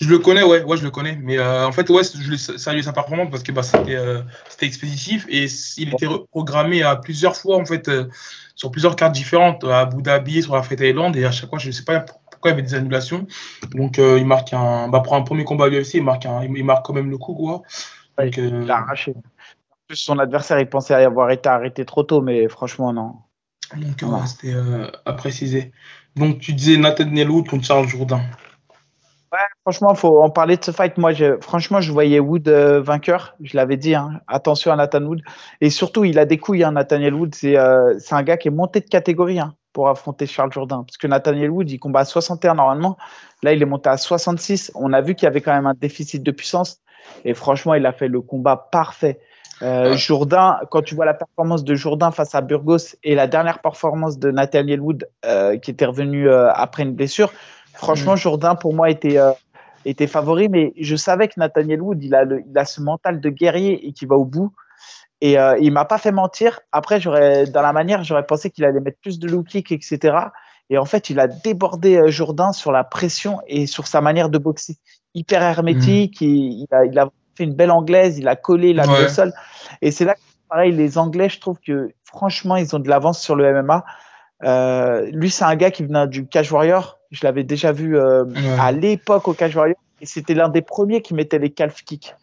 Je 0.00 0.08
le 0.08 0.18
connais, 0.18 0.42
ouais, 0.42 0.62
ouais, 0.62 0.76
je 0.76 0.84
le 0.84 0.90
connais. 0.90 1.18
Mais 1.22 1.38
euh, 1.38 1.66
en 1.66 1.72
fait, 1.72 1.88
ouais, 1.90 2.02
je 2.02 2.36
salue 2.36 2.80
sa 2.80 2.92
performance 2.92 3.28
parce 3.30 3.42
que 3.42 3.52
bah, 3.52 3.62
c'était 3.62 3.96
euh, 3.96 4.22
expéditif 4.60 5.26
et 5.28 5.46
il 5.76 5.92
était 5.92 6.06
programmé 6.30 6.82
à 6.82 6.96
plusieurs 6.96 7.36
fois, 7.36 7.56
en 7.56 7.64
fait, 7.64 7.88
euh, 7.88 8.08
sur 8.54 8.70
plusieurs 8.70 8.96
cartes 8.96 9.14
différentes, 9.14 9.64
à 9.64 9.80
Abu 9.80 10.02
Dhabi, 10.02 10.42
sur 10.42 10.54
la 10.54 10.62
Thaïlande. 10.62 11.16
Et 11.16 11.24
à 11.24 11.30
chaque 11.30 11.50
fois, 11.50 11.58
je 11.58 11.68
ne 11.68 11.72
sais 11.72 11.84
pas 11.84 12.04
fois, 12.04 12.16
il 12.44 12.48
y 12.50 12.52
avait 12.52 12.62
des 12.62 12.74
annulations. 12.74 13.26
Donc, 13.72 13.98
il 13.98 14.24
marque 14.24 14.52
un. 14.52 14.88
Bah, 14.88 15.00
pour 15.00 15.14
un 15.14 15.22
premier 15.22 15.44
combat 15.44 15.66
à 15.66 15.68
l'UFC, 15.68 15.94
il 15.94 16.04
marque, 16.04 16.26
un, 16.26 16.42
il 16.44 16.64
marque 16.64 16.86
quand 16.86 16.94
même 16.94 17.10
le 17.10 17.18
coup, 17.18 17.34
quoi. 17.34 17.62
il 18.22 18.70
a 18.70 18.76
arraché. 18.76 19.12
En 19.12 19.22
plus, 19.88 19.96
son 19.96 20.18
adversaire, 20.18 20.60
il 20.60 20.68
pensait 20.68 20.94
avoir 20.94 21.30
été 21.30 21.48
arrêté 21.48 21.84
trop 21.84 22.04
tôt, 22.04 22.20
mais 22.20 22.48
franchement, 22.48 22.92
non. 22.92 23.14
Donc, 23.76 24.04
c'était 24.26 24.54
à 25.04 25.12
préciser. 25.14 25.72
Donc, 26.16 26.38
tu 26.38 26.52
disais 26.52 26.76
Nathaniel 26.76 27.30
Wood 27.30 27.48
contre 27.48 27.64
Charles 27.64 27.88
Jourdain. 27.88 28.22
Ouais, 29.30 29.38
franchement, 29.62 29.94
faut 29.94 30.22
en 30.22 30.30
parler 30.30 30.56
de 30.56 30.64
ce 30.64 30.70
fight. 30.70 30.96
Moi, 30.96 31.12
je, 31.12 31.38
franchement, 31.40 31.82
je 31.82 31.92
voyais 31.92 32.18
Wood 32.18 32.48
euh, 32.48 32.80
vainqueur. 32.80 33.34
Je 33.42 33.56
l'avais 33.56 33.76
dit. 33.76 33.94
Hein. 33.94 34.20
Attention 34.26 34.72
à 34.72 34.76
Nathan 34.76 35.02
Wood. 35.02 35.20
Et 35.60 35.68
surtout, 35.68 36.04
il 36.04 36.18
a 36.18 36.24
des 36.24 36.38
couilles, 36.38 36.64
hein, 36.64 36.72
Nathaniel 36.72 37.12
Wood. 37.12 37.34
C'est 37.34 37.58
euh, 37.58 37.98
un 38.10 38.22
gars 38.22 38.38
qui 38.38 38.48
est 38.48 38.52
monté 38.52 38.80
de 38.80 38.86
catégorie 38.86 39.38
hein, 39.38 39.54
pour 39.74 39.90
affronter 39.90 40.26
Charles 40.26 40.52
Jourdain. 40.52 40.82
Parce 40.82 40.96
que 40.96 41.06
Nathaniel 41.06 41.50
Wood, 41.50 41.70
il 41.70 41.78
combat 41.78 42.00
à 42.00 42.04
61 42.06 42.54
normalement. 42.54 42.96
Là, 43.42 43.52
il 43.52 43.60
est 43.60 43.66
monté 43.66 43.90
à 43.90 43.98
66. 43.98 44.72
On 44.74 44.94
a 44.94 45.02
vu 45.02 45.14
qu'il 45.14 45.26
y 45.26 45.28
avait 45.28 45.42
quand 45.42 45.52
même 45.52 45.66
un 45.66 45.74
déficit 45.74 46.22
de 46.22 46.30
puissance. 46.30 46.80
Et 47.26 47.34
franchement, 47.34 47.74
il 47.74 47.84
a 47.84 47.92
fait 47.92 48.08
le 48.08 48.22
combat 48.22 48.68
parfait. 48.72 49.20
Euh, 49.60 49.96
Jourdain, 49.96 50.60
quand 50.70 50.82
tu 50.82 50.94
vois 50.94 51.04
la 51.04 51.14
performance 51.14 51.64
de 51.64 51.74
Jourdain 51.74 52.12
face 52.12 52.34
à 52.34 52.40
Burgos 52.40 52.94
et 53.02 53.14
la 53.14 53.26
dernière 53.26 53.58
performance 53.58 54.18
de 54.18 54.30
Nathaniel 54.30 54.80
Wood 54.80 55.08
qui 55.62 55.70
était 55.70 55.84
revenu 55.84 56.30
après 56.30 56.84
une 56.84 56.92
blessure, 56.92 57.32
Franchement, 57.78 58.14
mm. 58.14 58.18
Jourdain, 58.18 58.54
pour 58.56 58.74
moi, 58.74 58.90
était, 58.90 59.18
euh, 59.18 59.30
était 59.84 60.08
favori, 60.08 60.48
mais 60.48 60.72
je 60.80 60.96
savais 60.96 61.28
que 61.28 61.34
Nathaniel 61.38 61.80
Wood, 61.80 62.02
il 62.02 62.14
a, 62.14 62.24
il 62.24 62.58
a 62.58 62.64
ce 62.64 62.80
mental 62.80 63.20
de 63.20 63.30
guerrier 63.30 63.86
et 63.86 63.92
qu'il 63.92 64.08
va 64.08 64.16
au 64.16 64.24
bout. 64.24 64.52
Et 65.20 65.38
euh, 65.38 65.56
il 65.60 65.72
m'a 65.72 65.84
pas 65.84 65.98
fait 65.98 66.10
mentir. 66.10 66.60
Après, 66.72 67.00
j'aurais, 67.00 67.46
dans 67.46 67.62
la 67.62 67.72
manière, 67.72 68.02
j'aurais 68.02 68.26
pensé 68.26 68.50
qu'il 68.50 68.64
allait 68.64 68.80
mettre 68.80 68.98
plus 69.00 69.20
de 69.20 69.28
low 69.28 69.44
kick, 69.44 69.70
etc. 69.70 70.16
Et 70.70 70.78
en 70.78 70.84
fait, 70.84 71.08
il 71.08 71.20
a 71.20 71.28
débordé 71.28 71.96
euh, 71.96 72.10
Jourdain 72.10 72.52
sur 72.52 72.72
la 72.72 72.82
pression 72.82 73.40
et 73.46 73.66
sur 73.66 73.86
sa 73.86 74.00
manière 74.00 74.28
de 74.28 74.38
boxer. 74.38 74.76
Hyper 75.14 75.42
hermétique. 75.42 76.20
Mm. 76.20 76.24
Il, 76.24 76.66
a, 76.72 76.84
il, 76.84 76.98
a, 76.98 77.10
fait 77.36 77.44
une 77.44 77.54
belle 77.54 77.70
anglaise. 77.70 78.18
Il 78.18 78.26
a 78.26 78.34
collé, 78.34 78.70
il 78.70 78.80
a 78.80 78.86
mis 78.86 79.08
sol. 79.08 79.32
Et 79.82 79.92
c'est 79.92 80.04
là 80.04 80.14
que, 80.14 80.20
pareil, 80.48 80.72
les 80.72 80.98
Anglais, 80.98 81.28
je 81.28 81.38
trouve 81.38 81.58
que 81.64 81.92
franchement, 82.02 82.56
ils 82.56 82.74
ont 82.74 82.80
de 82.80 82.88
l'avance 82.88 83.22
sur 83.22 83.36
le 83.36 83.62
MMA. 83.62 83.84
Euh, 84.44 85.10
lui, 85.12 85.30
c'est 85.30 85.44
un 85.44 85.56
gars 85.56 85.70
qui 85.70 85.84
venait 85.84 86.06
du 86.06 86.26
Cage 86.26 86.52
Warrior. 86.52 86.98
Je 87.10 87.24
l'avais 87.24 87.44
déjà 87.44 87.72
vu 87.72 87.96
euh, 87.96 88.24
à 88.60 88.72
l'époque 88.72 89.28
au 89.28 89.32
Cage 89.32 89.56
Warrior. 89.56 89.76
Et 90.00 90.06
c'était 90.06 90.34
l'un 90.34 90.48
des 90.48 90.62
premiers 90.62 91.02
qui 91.02 91.14
mettait 91.14 91.38
les 91.38 91.50
calf 91.50 91.82
kicks. 91.82 92.14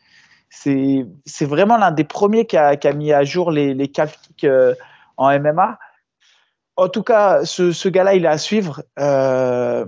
C'est 0.49 1.45
vraiment 1.45 1.77
l'un 1.77 1.91
des 1.91 2.05
premiers 2.05 2.45
qui 2.45 2.55
a, 2.55 2.77
qui 2.77 2.87
a, 2.87 2.93
mis 2.93 3.11
à 3.11 3.23
jour 3.25 3.51
les, 3.51 3.73
les 3.73 3.89
calf 3.89 4.17
kicks 4.21 4.45
euh, 4.45 4.73
en 5.17 5.37
MMA. 5.37 5.77
En 6.77 6.87
tout 6.87 7.03
cas, 7.03 7.43
ce, 7.43 7.71
ce 7.71 7.89
gars-là, 7.89 8.15
il 8.15 8.25
est 8.25 8.29
à 8.29 8.37
suivre. 8.37 8.83
Euh, 8.99 9.85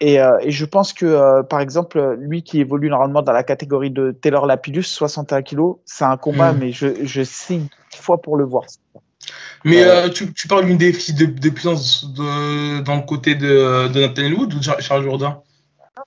et, 0.00 0.14
et, 0.14 0.50
je 0.50 0.64
pense 0.64 0.94
que, 0.94 1.42
par 1.42 1.60
exemple, 1.60 2.16
lui 2.18 2.42
qui 2.42 2.60
évolue 2.60 2.88
normalement 2.88 3.20
dans 3.20 3.32
la 3.32 3.42
catégorie 3.42 3.90
de 3.90 4.12
Taylor 4.12 4.46
Lapidus, 4.46 4.84
61 4.84 5.42
kg, 5.42 5.60
c'est 5.84 6.04
un 6.04 6.16
combat, 6.16 6.52
mm. 6.52 6.58
mais 6.58 6.72
je, 6.72 7.04
je 7.04 7.22
signe 7.22 7.68
fois 7.94 8.20
pour 8.20 8.36
le 8.36 8.44
voir. 8.44 8.64
Mais 9.64 9.82
euh, 9.82 10.08
tu, 10.08 10.32
tu, 10.32 10.48
parles 10.48 10.66
d'une 10.66 10.78
déficit 10.78 11.16
de, 11.18 11.26
de, 11.26 11.50
puissance 11.50 12.12
de, 12.12 12.80
dans 12.80 12.96
le 12.96 13.02
côté 13.02 13.34
de, 13.34 13.88
de 13.88 14.00
Nathaniel 14.00 14.34
Wood 14.34 14.54
ou 14.54 14.58
de 14.58 14.80
Charles 14.80 15.04
Jourdain? 15.04 15.42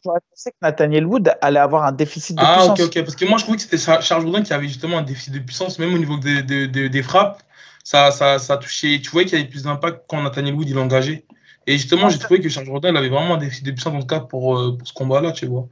J'aurais 0.04 0.20
pensé 0.30 0.52
que 0.52 0.56
Nathaniel 0.62 1.06
Wood 1.06 1.34
allait 1.42 1.60
avoir 1.60 1.84
un 1.84 1.92
déficit 1.92 2.36
de 2.36 2.42
ah, 2.44 2.56
puissance. 2.56 2.80
Ah, 2.80 2.84
ok, 2.84 2.90
ok. 2.90 3.04
Parce 3.04 3.16
que 3.16 3.26
moi, 3.26 3.38
je 3.38 3.44
trouvais 3.44 3.58
que 3.58 3.64
c'était 3.64 3.78
Charles 3.78 4.22
Jourdain 4.24 4.42
qui 4.42 4.54
avait 4.54 4.68
justement 4.68 4.98
un 4.98 5.04
déficit 5.04 5.34
de 5.34 5.40
puissance, 5.40 5.78
même 5.80 5.94
au 5.94 5.98
niveau 5.98 6.18
des, 6.18 6.42
des, 6.42 6.68
des 6.68 7.04
frappes. 7.04 7.42
Ça, 7.84 8.12
ça, 8.12 8.40
ça 8.40 8.58
touchait. 8.58 9.00
Tu 9.02 9.12
voyais 9.12 9.28
qu'il 9.28 9.38
y 9.38 9.42
avait 9.42 9.50
plus 9.50 9.64
d'impact 9.64 10.04
quand 10.08 10.22
Nathaniel 10.22 10.56
Wood 10.56 10.70
il 10.70 10.78
engageait. 10.80 11.26
Et 11.68 11.74
justement, 11.74 12.10
j'ai 12.10 12.20
trouvé 12.20 12.42
que 12.42 12.50
Charles 12.50 12.66
Jourdain 12.66 12.90
il 12.90 12.98
avait 12.98 13.10
vraiment 13.10 13.36
un 13.36 13.38
déficit 13.38 13.66
de 13.66 13.72
puissance, 13.72 13.94
en 13.94 14.00
tout 14.00 14.08
cas, 14.08 14.20
pour, 14.20 14.58
euh, 14.58 14.78
pour 14.78 14.88
ce 14.88 14.94
combat-là, 14.94 15.32
tu 15.32 15.46
vois. 15.46 15.68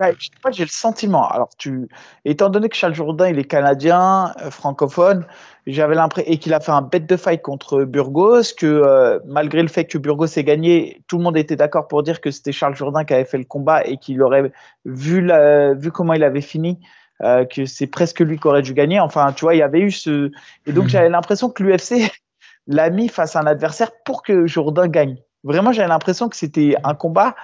Moi, 0.00 0.50
j'ai 0.50 0.64
le 0.64 0.70
sentiment. 0.70 1.28
Alors, 1.28 1.50
tu, 1.58 1.88
étant 2.24 2.48
donné 2.48 2.68
que 2.68 2.76
Charles 2.76 2.94
Jourdain, 2.94 3.28
il 3.28 3.38
est 3.38 3.44
canadien, 3.44 4.32
euh, 4.40 4.50
francophone, 4.50 5.26
j'avais 5.66 5.94
l'impression 5.94 6.32
et 6.32 6.38
qu'il 6.38 6.54
a 6.54 6.60
fait 6.60 6.72
un 6.72 6.82
bête 6.82 7.06
de 7.06 7.16
fight 7.16 7.42
contre 7.42 7.84
Burgos, 7.84 8.54
que 8.56 8.66
euh, 8.66 9.18
malgré 9.26 9.62
le 9.62 9.68
fait 9.68 9.84
que 9.84 9.98
Burgos 9.98 10.38
ait 10.38 10.44
gagné, 10.44 11.02
tout 11.06 11.18
le 11.18 11.24
monde 11.24 11.36
était 11.36 11.56
d'accord 11.56 11.86
pour 11.86 12.02
dire 12.02 12.20
que 12.20 12.30
c'était 12.30 12.52
Charles 12.52 12.76
Jourdain 12.76 13.04
qui 13.04 13.12
avait 13.12 13.24
fait 13.24 13.38
le 13.38 13.44
combat 13.44 13.84
et 13.86 13.98
qu'il 13.98 14.22
aurait 14.22 14.52
vu 14.86 15.20
la, 15.20 15.74
vu 15.74 15.92
comment 15.92 16.14
il 16.14 16.24
avait 16.24 16.40
fini, 16.40 16.78
euh, 17.22 17.44
que 17.44 17.66
c'est 17.66 17.86
presque 17.86 18.20
lui 18.20 18.38
qui 18.38 18.48
aurait 18.48 18.62
dû 18.62 18.72
gagner. 18.72 19.00
Enfin, 19.00 19.32
tu 19.32 19.44
vois, 19.44 19.54
il 19.54 19.58
y 19.58 19.62
avait 19.62 19.80
eu 19.80 19.90
ce 19.90 20.30
et 20.66 20.72
donc 20.72 20.84
mhm. 20.84 20.90
j'avais 20.90 21.10
l'impression 21.10 21.50
que 21.50 21.62
l'UFC 21.62 22.10
l'a 22.66 22.88
mis 22.88 23.08
face 23.08 23.36
à 23.36 23.40
un 23.40 23.46
adversaire 23.46 23.90
pour 24.04 24.22
que 24.22 24.46
Jourdain 24.46 24.88
gagne. 24.88 25.16
Vraiment, 25.42 25.72
j'avais 25.72 25.88
l'impression 25.88 26.28
que 26.28 26.36
c'était 26.36 26.74
un 26.84 26.94
combat 26.94 27.34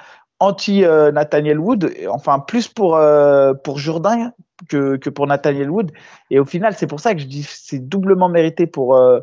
anti 0.40 0.84
euh, 0.84 1.12
Nathaniel 1.12 1.58
Wood, 1.58 1.92
enfin 2.10 2.38
plus 2.40 2.68
pour 2.68 2.96
euh, 2.96 3.54
pour 3.54 3.78
Jourdain 3.78 4.32
que, 4.68 4.96
que 4.96 5.10
pour 5.10 5.26
Nathaniel 5.26 5.70
Wood. 5.70 5.92
Et 6.30 6.38
au 6.38 6.44
final, 6.44 6.74
c'est 6.76 6.86
pour 6.86 7.00
ça 7.00 7.14
que 7.14 7.20
je 7.20 7.26
dis 7.26 7.42
c'est 7.42 7.78
doublement 7.78 8.28
mérité 8.28 8.66
pour 8.66 8.96
euh, 8.96 9.20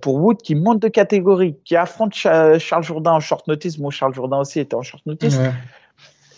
pour 0.00 0.16
Wood 0.16 0.38
qui 0.38 0.54
monte 0.54 0.80
de 0.80 0.88
catégorie, 0.88 1.56
qui 1.64 1.76
affronte 1.76 2.14
Charles 2.14 2.82
Jourdain 2.82 3.12
en 3.12 3.20
short 3.20 3.46
notice. 3.46 3.78
Moi, 3.78 3.90
Charles 3.90 4.14
Jourdain 4.14 4.38
aussi 4.38 4.60
était 4.60 4.74
en 4.74 4.82
short 4.82 5.04
notice. 5.06 5.38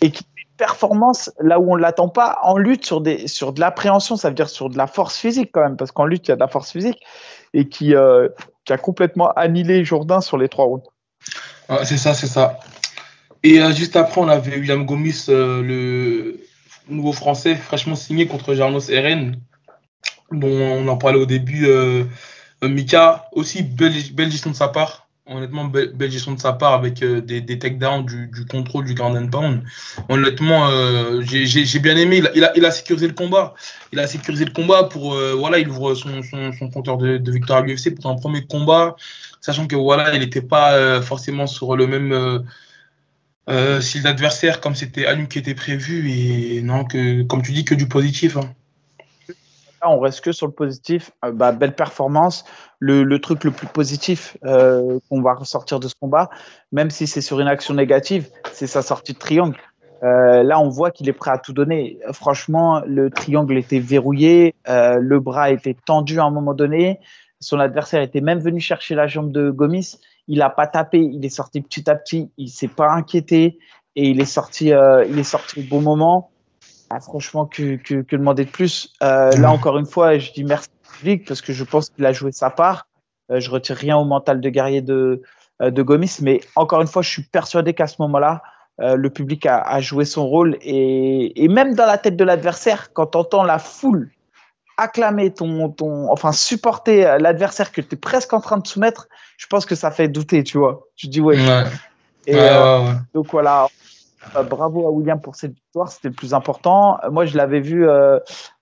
Et 0.00 0.10
qui 0.10 0.26
performance 0.58 1.30
là 1.40 1.58
où 1.58 1.72
on 1.72 1.76
l'attend 1.76 2.08
pas 2.08 2.38
en 2.42 2.58
lutte 2.58 2.84
sur 2.84 3.00
des 3.00 3.26
sur 3.26 3.52
de 3.52 3.60
l'appréhension, 3.60 4.16
ça 4.16 4.28
veut 4.28 4.34
dire 4.34 4.48
sur 4.48 4.68
de 4.68 4.76
la 4.76 4.86
force 4.86 5.16
physique 5.16 5.50
quand 5.52 5.62
même, 5.62 5.76
parce 5.76 5.90
qu'en 5.90 6.04
lutte 6.04 6.28
il 6.28 6.30
y 6.30 6.32
a 6.32 6.36
de 6.36 6.40
la 6.40 6.48
force 6.48 6.70
physique 6.70 7.00
et 7.54 7.68
qui 7.68 7.94
qui 8.64 8.72
a 8.72 8.78
complètement 8.78 9.32
annihilé 9.32 9.84
Jourdain 9.84 10.20
sur 10.20 10.36
les 10.36 10.48
trois 10.48 10.66
rounds. 10.66 10.86
c'est 11.84 11.96
ça, 11.96 12.14
c'est 12.14 12.26
ça. 12.26 12.60
Et 13.44 13.60
euh, 13.60 13.72
juste 13.72 13.96
après, 13.96 14.20
on 14.20 14.28
avait 14.28 14.56
William 14.56 14.86
Gomis, 14.86 15.26
euh, 15.28 15.62
le 15.62 16.40
nouveau 16.88 17.12
français 17.12 17.56
fraîchement 17.56 17.96
signé 17.96 18.26
contre 18.26 18.54
Jarnos 18.54 18.88
Eren, 18.88 19.36
dont 20.30 20.48
on 20.48 20.86
en 20.88 20.96
parlait 20.96 21.18
au 21.18 21.26
début. 21.26 21.66
Euh, 21.66 22.04
Mika, 22.62 23.28
aussi 23.32 23.64
belle, 23.64 23.92
gestion 24.30 24.50
de 24.50 24.56
sa 24.56 24.68
part. 24.68 25.08
Honnêtement, 25.26 25.64
belle, 25.64 26.10
gestion 26.10 26.32
de 26.32 26.40
sa 26.40 26.52
part 26.52 26.74
avec 26.74 27.00
des, 27.02 27.40
des 27.40 27.58
takedowns, 27.58 28.04
du, 28.04 28.28
du, 28.28 28.44
contrôle, 28.44 28.84
du 28.84 28.94
ground 28.94 29.16
and 29.16 29.30
pound. 29.30 29.62
Honnêtement, 30.08 30.68
j'ai 31.22 31.78
bien 31.80 31.96
aimé. 31.96 32.22
Il 32.36 32.44
a, 32.44 32.56
il 32.56 32.64
a, 32.64 32.70
sécurisé 32.70 33.08
le 33.08 33.14
combat. 33.14 33.54
Il 33.92 33.98
a 33.98 34.06
sécurisé 34.06 34.44
le 34.44 34.52
combat 34.52 34.84
pour. 34.84 35.16
voilà, 35.36 35.58
il 35.58 35.68
ouvre 35.68 35.94
son, 35.94 36.22
son, 36.22 36.52
son 36.52 36.70
compteur 36.70 36.98
de, 36.98 37.18
de, 37.18 37.32
victoire 37.32 37.58
à 37.58 37.62
l'UFC 37.62 37.96
pour 37.96 38.08
un 38.08 38.14
premier 38.14 38.44
combat, 38.44 38.94
sachant 39.40 39.66
que 39.66 39.74
voilà, 39.74 40.14
il 40.14 40.20
n'était 40.20 40.42
pas 40.42 41.02
forcément 41.02 41.48
sur 41.48 41.74
le 41.74 41.88
même 41.88 42.44
euh, 43.48 43.80
si 43.80 44.00
l'adversaire, 44.00 44.60
comme 44.60 44.74
c'était 44.74 45.06
Alum 45.06 45.26
qui 45.26 45.38
était 45.38 45.54
prévu, 45.54 46.10
et 46.10 46.62
non, 46.62 46.84
que, 46.84 47.22
comme 47.22 47.42
tu 47.42 47.52
dis, 47.52 47.64
que 47.64 47.74
du 47.74 47.88
positif. 47.88 48.36
Hein. 48.36 48.52
Là, 49.80 49.90
on 49.90 49.98
reste 49.98 50.20
que 50.20 50.32
sur 50.32 50.46
le 50.46 50.52
positif. 50.52 51.10
Euh, 51.24 51.32
bah, 51.32 51.52
belle 51.52 51.74
performance. 51.74 52.44
Le, 52.78 53.16
truc 53.18 53.44
le 53.44 53.52
plus 53.52 53.68
positif 53.68 54.36
euh, 54.44 54.98
qu'on 55.08 55.22
va 55.22 55.34
ressortir 55.34 55.78
de 55.78 55.86
ce 55.86 55.94
combat, 55.94 56.30
même 56.72 56.90
si 56.90 57.06
c'est 57.06 57.20
sur 57.20 57.38
une 57.38 57.46
action 57.46 57.74
négative, 57.74 58.28
c'est 58.52 58.66
sa 58.66 58.82
sortie 58.82 59.12
de 59.12 59.18
triangle. 59.18 59.56
Là, 60.04 60.58
on 60.58 60.68
voit 60.68 60.90
qu'il 60.90 61.08
est 61.08 61.12
prêt 61.12 61.30
à 61.30 61.38
tout 61.38 61.52
donner. 61.52 62.00
Franchement, 62.10 62.82
le 62.84 63.08
triangle 63.08 63.56
était 63.56 63.78
verrouillé, 63.78 64.56
le 64.66 65.20
bras 65.20 65.52
était 65.52 65.76
tendu 65.86 66.18
à 66.18 66.24
un 66.24 66.30
moment 66.32 66.54
donné. 66.54 66.98
Son 67.38 67.60
adversaire 67.60 68.02
était 68.02 68.20
même 68.20 68.40
venu 68.40 68.58
chercher 68.58 68.96
la 68.96 69.06
jambe 69.06 69.30
de 69.30 69.52
Gomis 69.52 70.00
il 70.28 70.38
n'a 70.38 70.50
pas 70.50 70.66
tapé, 70.66 70.98
il 70.98 71.24
est 71.24 71.30
sorti 71.30 71.60
petit 71.60 71.88
à 71.90 71.94
petit, 71.94 72.30
il 72.36 72.48
s'est 72.48 72.68
pas 72.68 72.90
inquiété 72.90 73.58
et 73.96 74.08
il 74.08 74.20
est 74.20 74.26
sorti, 74.26 74.72
euh, 74.72 75.04
il 75.08 75.18
est 75.18 75.24
sorti 75.24 75.60
au 75.60 75.62
bon 75.68 75.80
moment. 75.80 76.30
Ah, 76.90 77.00
franchement, 77.00 77.46
que, 77.46 77.76
que, 77.76 78.16
demander 78.16 78.44
de 78.44 78.50
plus? 78.50 78.92
Euh, 79.02 79.30
Là 79.32 79.50
encore 79.50 79.78
une 79.78 79.86
fois, 79.86 80.18
je 80.18 80.32
dis 80.32 80.44
merci 80.44 80.68
public 80.98 81.26
parce 81.26 81.40
que 81.40 81.52
je 81.52 81.64
pense 81.64 81.90
qu'il 81.90 82.04
a 82.04 82.12
joué 82.12 82.32
sa 82.32 82.50
part. 82.50 82.86
Euh, 83.30 83.40
je 83.40 83.50
retire 83.50 83.76
rien 83.76 83.96
au 83.96 84.04
mental 84.04 84.40
de 84.40 84.48
guerrier 84.48 84.82
de, 84.82 85.22
de 85.60 85.82
Gomis, 85.82 86.18
mais 86.20 86.40
encore 86.56 86.80
une 86.80 86.86
fois, 86.86 87.02
je 87.02 87.10
suis 87.10 87.22
persuadé 87.22 87.72
qu'à 87.74 87.86
ce 87.86 87.96
moment-là, 88.00 88.42
le 88.78 89.10
public 89.10 89.46
a, 89.46 89.60
a, 89.60 89.80
joué 89.80 90.04
son 90.04 90.26
rôle 90.26 90.56
et, 90.60 91.44
et 91.44 91.46
même 91.46 91.74
dans 91.74 91.86
la 91.86 91.98
tête 91.98 92.16
de 92.16 92.24
l'adversaire, 92.24 92.92
quand 92.92 93.14
on 93.14 93.20
entend 93.20 93.44
la 93.44 93.60
foule 93.60 94.10
acclamer 94.76 95.32
ton, 95.32 95.68
ton, 95.68 96.10
enfin 96.10 96.32
supporter 96.32 97.18
l'adversaire 97.18 97.72
que 97.72 97.80
tu 97.80 97.94
es 97.94 97.98
presque 97.98 98.32
en 98.32 98.40
train 98.40 98.58
de 98.58 98.66
soumettre, 98.66 99.08
je 99.36 99.46
pense 99.46 99.66
que 99.66 99.74
ça 99.74 99.90
fait 99.90 100.08
douter, 100.08 100.44
tu 100.44 100.58
vois. 100.58 100.86
Tu 100.96 101.08
dis 101.08 101.20
ouais. 101.20 101.38
Et, 102.26 102.34
euh, 102.36 102.92
donc 103.14 103.26
voilà, 103.30 103.66
euh, 104.36 104.42
bravo 104.42 104.86
à 104.86 104.90
William 104.90 105.20
pour 105.20 105.34
cette 105.34 105.54
victoire, 105.54 105.90
c'était 105.90 106.08
le 106.08 106.14
plus 106.14 106.34
important. 106.34 106.98
Euh, 107.02 107.10
moi, 107.10 107.24
je 107.24 107.36
l'avais 107.36 107.60
vu. 107.60 107.88
en 107.88 108.18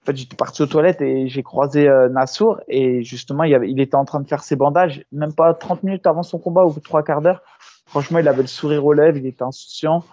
fait, 0.06 0.16
j'étais 0.16 0.36
parti 0.36 0.62
aux 0.62 0.66
toilettes 0.66 1.02
et 1.02 1.28
j'ai 1.28 1.42
croisé 1.42 1.88
Nassour 2.10 2.60
et 2.68 3.02
justement, 3.02 3.44
il, 3.44 3.54
avait, 3.54 3.70
il 3.70 3.80
était 3.80 3.96
en 3.96 4.04
train 4.04 4.20
de 4.20 4.28
faire 4.28 4.42
ses 4.42 4.56
bandages, 4.56 5.04
même 5.12 5.34
pas 5.34 5.52
30 5.54 5.82
minutes 5.82 6.06
avant 6.06 6.22
son 6.22 6.38
combat 6.38 6.64
ou 6.64 6.72
trois 6.80 7.02
quarts 7.02 7.20
d'heure. 7.20 7.42
Franchement, 7.86 8.18
il 8.18 8.28
avait 8.28 8.42
le 8.42 8.48
sourire 8.48 8.84
aux 8.84 8.92
lèvres, 8.92 9.18
il 9.18 9.26
était 9.26 9.42
insouciant. 9.42 10.04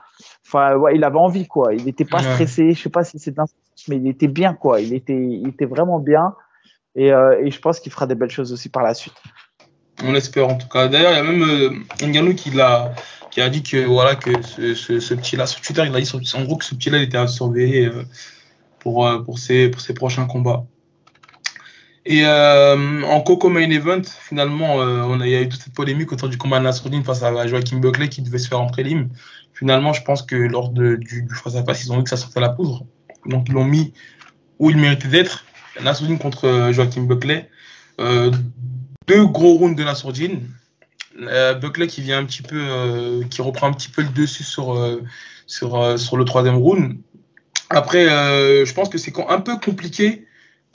Enfin, 0.46 0.76
ouais, 0.76 0.96
il 0.96 1.04
avait 1.04 1.18
envie, 1.18 1.48
quoi. 1.48 1.74
Il 1.74 1.86
n'était 1.86 2.06
pas 2.06 2.20
stressé. 2.20 2.74
Je 2.74 2.82
sais 2.82 2.90
pas 2.90 3.04
si 3.04 3.20
c'est 3.20 3.36
mais 3.88 3.98
il 3.98 4.08
était 4.08 4.28
bien, 4.28 4.54
quoi. 4.54 4.82
Il 4.82 4.94
était, 4.94 5.22
il 5.22 5.48
était 5.48 5.66
vraiment 5.66 6.00
bien. 6.00 6.34
Et, 6.96 7.08
et 7.08 7.52
je 7.52 7.60
pense 7.60 7.80
qu'il 7.80 7.92
fera 7.92 8.08
des 8.08 8.16
belles 8.16 8.32
choses 8.32 8.52
aussi 8.52 8.70
par 8.70 8.82
la 8.84 8.94
suite. 8.94 9.14
On 10.04 10.14
espère 10.14 10.48
en 10.48 10.56
tout 10.56 10.68
cas. 10.68 10.88
D'ailleurs, 10.88 11.12
il 11.12 11.16
y 11.16 11.20
a 11.20 11.24
même 11.24 11.44
euh, 11.44 12.06
Nganou 12.06 12.36
qui 12.36 12.52
l'a 12.52 12.94
qui 13.32 13.42
a 13.42 13.50
dit 13.50 13.64
que 13.64 13.86
voilà 13.86 14.16
que 14.16 14.42
ce, 14.42 15.00
ce, 15.00 15.14
petit-là 15.14 15.46
sur 15.46 15.62
Twitter, 15.62 15.84
il 15.86 15.96
a 15.96 16.00
dit 16.02 16.12
en 16.36 16.44
gros 16.44 16.58
que 16.58 16.66
ce 16.66 16.76
petit-là 16.76 17.02
était 17.02 17.18
à 17.18 17.28
surveiller 17.28 17.88
euh, 17.88 18.04
pour, 18.80 19.06
euh, 19.06 19.20
pour, 19.20 19.38
ses, 19.38 19.70
pour 19.70 19.82
ses 19.82 19.94
prochains 19.94 20.26
combats. 20.26 20.66
Et 22.10 22.26
euh, 22.26 23.04
en 23.04 23.20
Coco 23.22 23.50
Main 23.50 23.70
Event, 23.70 24.02
finalement, 24.04 24.76
on 24.76 25.20
a, 25.20 25.28
il 25.28 25.32
y 25.32 25.36
a 25.36 25.42
eu 25.42 25.50
toute 25.50 25.62
cette 25.62 25.74
polémique 25.74 26.12
autour 26.14 26.30
du 26.30 26.38
combat 26.38 26.60
de 26.60 26.64
Nasruddin 26.64 27.04
face 27.04 27.22
à 27.22 27.48
Joachim 27.48 27.80
Buckley 27.80 28.08
qui 28.08 28.22
devait 28.22 28.38
se 28.38 28.48
faire 28.48 28.62
en 28.62 28.68
prélim. 28.68 29.10
Finalement, 29.54 29.92
je 29.92 30.04
pense 30.04 30.22
que 30.22 30.36
lors 30.36 30.70
du, 30.70 30.98
du 30.98 31.28
face-à-face, 31.34 31.84
ils 31.84 31.92
ont 31.92 31.98
vu 31.98 32.04
que 32.04 32.10
ça 32.10 32.18
sortait 32.18 32.40
la 32.40 32.50
poudre. 32.50 32.86
Donc, 33.26 33.48
ils 33.50 33.54
l'ont 33.54 33.66
mis 33.66 33.94
où 34.60 34.70
il 34.70 34.78
méritait 34.78 35.10
d'être. 35.10 35.46
Nasruddin 35.84 36.16
contre 36.16 36.70
Joachim 36.72 37.04
Buckley. 37.04 37.50
deux 38.00 39.26
gros 39.26 39.58
rounds 39.58 39.76
de 39.76 39.84
Nasruddin 39.84 40.40
euh, 41.22 41.56
Buckley 41.56 41.88
qui 41.88 42.02
vient 42.02 42.20
un 42.20 42.26
petit 42.26 42.44
peu, 42.44 42.60
euh, 42.60 43.24
qui 43.30 43.42
reprend 43.42 43.68
un 43.68 43.74
petit 43.74 43.90
peu 43.90 44.02
le 44.02 44.10
dessus 44.10 44.44
sur, 44.44 44.78
euh, 44.78 45.04
sur, 45.48 46.00
sur 46.00 46.18
le 46.18 46.26
troisième 46.26 46.56
round. 46.56 46.98
Après, 47.70 48.06
je 48.06 48.74
pense 48.74 48.90
que 48.90 48.98
c'est 48.98 49.14
un 49.28 49.42
peu 49.42 49.58
compliqué 49.58 50.27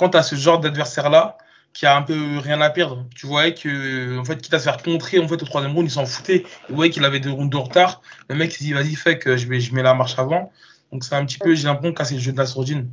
quant 0.02 0.18
à 0.18 0.22
ce 0.24 0.34
genre 0.34 0.58
d'adversaire-là 0.58 1.38
qui 1.72 1.86
a 1.86 1.96
un 1.96 2.02
peu 2.02 2.38
rien 2.38 2.60
à 2.60 2.70
perdre. 2.70 3.06
Tu 3.14 3.26
voyais 3.26 3.54
que, 3.54 4.18
en 4.18 4.24
fait, 4.24 4.42
quitte 4.42 4.52
à 4.52 4.58
se 4.58 4.64
faire 4.64 4.76
contrer 4.82 5.20
en 5.20 5.28
fait, 5.28 5.40
au 5.40 5.46
troisième 5.46 5.72
round, 5.72 5.86
il 5.86 5.90
s'en 5.90 6.04
foutait. 6.04 6.44
Il 6.68 6.74
voyait 6.74 6.90
qu'il 6.90 7.04
avait 7.04 7.20
deux 7.20 7.30
rounds 7.30 7.50
de 7.50 7.56
retard. 7.56 8.02
Le 8.28 8.34
mec, 8.34 8.60
il 8.60 8.64
dit, 8.64 8.72
vas-y, 8.72 8.94
fais 8.94 9.18
que 9.18 9.36
je, 9.36 9.46
vais, 9.46 9.60
je 9.60 9.72
mets 9.74 9.82
la 9.82 9.94
marche 9.94 10.18
avant. 10.18 10.50
Donc, 10.90 11.04
c'est 11.04 11.14
un 11.14 11.24
petit 11.24 11.38
peu, 11.38 11.54
j'ai 11.54 11.68
l'impression, 11.68 11.94
casser 11.94 12.14
le 12.14 12.20
jeu 12.20 12.32
de 12.32 12.38
la 12.38 12.46
sourdine 12.46 12.88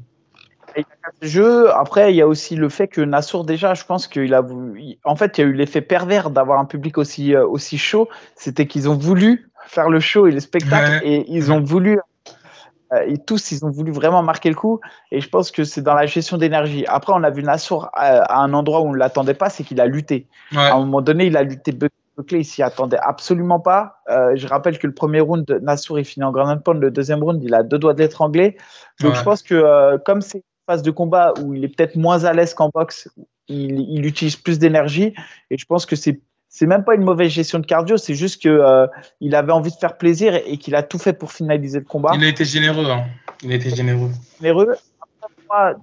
jeu. 1.22 1.74
Après, 1.76 2.14
il 2.14 2.16
y 2.16 2.22
a 2.22 2.28
aussi 2.28 2.55
le 2.55 2.70
fait 2.70 2.88
que 2.88 3.01
Nassour, 3.01 3.43
déjà, 3.43 3.74
je 3.74 3.84
pense 3.84 4.07
qu'il 4.07 4.34
a 4.34 4.41
voulu. 4.41 4.97
En 5.03 5.16
fait, 5.16 5.38
il 5.38 5.41
y 5.41 5.43
a 5.43 5.47
eu 5.47 5.53
l'effet 5.53 5.82
pervers 5.82 6.30
d'avoir 6.30 6.60
un 6.60 6.66
public 6.66 6.97
aussi, 6.97 7.36
euh, 7.36 7.45
aussi 7.45 7.78
chaud. 7.78 8.07
C'était 8.36 8.68
qu'ils 8.68 8.88
ont 8.88 8.95
voulu 8.95 9.49
faire 9.66 9.89
le 9.89 9.99
show 9.99 10.28
et 10.28 10.32
le 10.32 10.39
spectacle 10.39 11.01
et 11.03 11.26
ils 11.28 11.51
ont 11.51 11.60
voulu. 11.60 11.99
Euh, 12.94 13.06
et 13.08 13.18
tous, 13.18 13.52
ils 13.52 13.66
ont 13.66 13.70
voulu 13.70 13.92
vraiment 13.92 14.24
marquer 14.24 14.50
le 14.50 14.56
coup. 14.56 14.80
Et 15.12 15.22
je 15.22 15.30
pense 15.30 15.52
que 15.52 15.64
c'est 15.64 15.82
dans 15.82 15.94
la 15.94 16.06
gestion 16.06 16.38
d'énergie. 16.38 16.86
Après, 16.88 17.14
on 17.16 17.24
a 17.24 17.30
vu 17.30 17.44
Nassour 17.44 17.90
à, 17.94 18.42
un 18.42 18.54
endroit 18.54 18.82
où 18.82 18.88
on 18.88 18.94
ne 18.94 18.98
l'attendait 18.98 19.34
pas, 19.34 19.50
c'est 19.50 19.64
qu'il 19.64 19.80
a 19.82 19.86
lutté. 19.86 20.28
À 20.56 20.74
un 20.74 20.80
moment 20.80 21.02
donné, 21.02 21.26
il 21.26 21.38
a 21.38 21.44
lutté 21.44 21.72
Buckley, 21.72 22.40
il 22.42 22.46
s'y 22.46 22.64
attendait 22.64 23.00
absolument 23.02 23.60
pas. 23.60 24.02
Euh, 24.10 24.36
je 24.36 24.48
rappelle 24.48 24.78
que 24.78 24.88
le 24.88 24.94
premier 24.94 25.20
round, 25.20 25.46
Nassour, 25.62 26.00
il 26.00 26.06
finit 26.06 26.26
en 26.26 26.32
grand 26.32 26.58
pound. 26.58 26.82
Le 26.82 26.92
deuxième 26.92 27.24
round, 27.24 27.44
il 27.44 27.54
a 27.54 27.64
deux 27.64 27.78
doigts 27.78 27.94
de 27.94 28.00
l'étrangler. 28.00 28.58
Donc, 29.02 29.16
je 29.16 29.24
pense 29.24 29.44
que 29.44 29.98
comme 30.06 30.22
c'est 30.22 30.44
phase 30.68 30.82
de 30.84 30.92
combat 30.92 31.34
où 31.42 31.56
il 31.56 31.64
est 31.64 31.76
peut-être 31.76 31.96
moins 31.96 32.26
à 32.26 32.34
l'aise 32.34 32.54
qu'en 32.54 32.70
boxe, 32.70 33.10
il, 33.50 34.06
utilise 34.06 34.36
plus 34.36 34.60
d'énergie. 34.60 35.14
Et 35.50 35.58
je 35.58 35.66
pense 35.66 35.86
que 35.86 35.96
c'est 35.96 36.22
c'est 36.50 36.66
même 36.66 36.84
pas 36.84 36.95
une 36.95 37.04
mauvaise 37.04 37.32
gestion 37.32 37.60
de 37.60 37.66
cardio, 37.66 37.97
c'est 37.97 38.16
juste 38.16 38.41
que 38.41 38.50
euh, 38.50 38.88
il 39.22 39.36
avait 39.36 39.52
envie 39.52 39.70
de 39.72 39.76
faire 39.76 39.97
plaisir 39.97 40.34
et, 40.34 40.58
qu'il 40.58 40.76
a 40.76 40.82
tout 40.82 40.97
fait 40.97 41.14
pour 41.14 41.32
finaliser 41.32 41.80
le 41.80 41.86
combat. 41.86 42.12
Il 42.16 42.24
a 42.24 42.28
été 42.28 42.43
généreux, 42.43 42.89
hein. 42.89 43.06
il 43.43 43.52
a 43.52 43.56
été 43.56 43.70
généreux. 43.70 44.10
Généreux. 44.41 44.76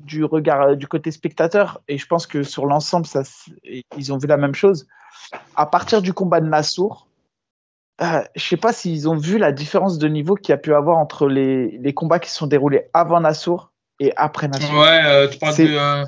du 0.05 0.25
regard 0.25 0.63
euh, 0.63 0.75
du 0.75 0.89
côté 0.89 1.13
spectateur, 1.13 1.81
et 1.87 1.99
je 1.99 2.07
pense 2.07 2.27
que 2.27 2.43
sur 2.43 2.67
l'ensemble, 2.67 3.07
ça, 3.07 3.23
ils 3.97 4.13
ont 4.13 4.19
vu 4.19 4.27
la 4.27 4.37
même 4.37 4.55
chose. 4.55 4.89
À 5.55 5.67
partir 5.67 6.03
du 6.03 6.13
combat 6.13 6.41
de 6.41 6.49
Nassour, 6.49 7.07
euh, 8.03 8.23
je 8.35 8.45
sais 8.45 8.57
pas 8.57 8.73
s'ils 8.73 9.09
ont 9.09 9.17
vu 9.17 9.39
la 9.39 9.53
différence 9.53 9.99
de 9.99 10.09
niveau 10.09 10.35
qu'il 10.35 10.51
y 10.51 10.53
a 10.53 10.59
pu 10.59 10.75
avoir 10.75 10.99
entre 10.99 11.29
les, 11.29 11.79
les 11.79 11.95
combats 11.95 12.19
qui 12.19 12.31
sont 12.31 12.47
déroulés 12.47 12.91
avant 12.93 13.21
Nassour 13.21 13.73
et 14.01 14.13
après 14.17 14.49
Nassour. 14.49 14.81
Ouais, 14.81 15.01
euh, 15.07 15.29
tu 15.29 15.39
parles 15.39 15.57
de. 15.57 16.05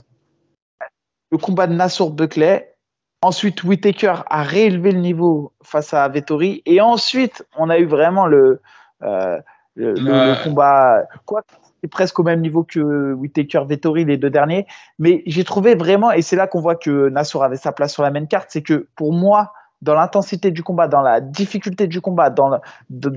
Le 1.30 1.38
combat 1.38 1.66
de 1.66 1.74
Nassour-Buckley. 1.74 2.74
Ensuite, 3.20 3.64
Whitaker 3.64 4.14
a 4.28 4.42
réélevé 4.42 4.92
le 4.92 5.00
niveau 5.00 5.52
face 5.62 5.92
à 5.92 6.06
Vettori. 6.08 6.62
Et 6.66 6.80
ensuite, 6.80 7.44
on 7.56 7.68
a 7.68 7.78
eu 7.78 7.84
vraiment 7.84 8.26
le, 8.26 8.60
euh, 9.02 9.38
le, 9.74 10.44
combat. 10.44 11.04
Quoi 11.26 11.42
c'est 11.80 11.88
presque 11.88 12.18
au 12.18 12.22
même 12.22 12.40
niveau 12.40 12.64
que 12.64 13.12
Whitaker, 13.12 13.62
Vettori, 13.66 14.04
les 14.04 14.16
deux 14.16 14.30
derniers. 14.30 14.66
Mais 14.98 15.22
j'ai 15.26 15.44
trouvé 15.44 15.74
vraiment, 15.74 16.10
et 16.10 16.22
c'est 16.22 16.36
là 16.36 16.46
qu'on 16.46 16.60
voit 16.60 16.74
que 16.74 17.08
Nassour 17.08 17.44
avait 17.44 17.56
sa 17.56 17.72
place 17.72 17.92
sur 17.92 18.02
la 18.02 18.10
même 18.10 18.26
carte, 18.26 18.48
c'est 18.50 18.62
que 18.62 18.88
pour 18.96 19.12
moi, 19.12 19.52
dans 19.80 19.94
l'intensité 19.94 20.50
du 20.50 20.62
combat, 20.62 20.88
dans 20.88 21.02
la 21.02 21.20
difficulté 21.20 21.86
du 21.86 22.00
combat, 22.00 22.30
dans 22.30 22.58
mm. 22.90 23.10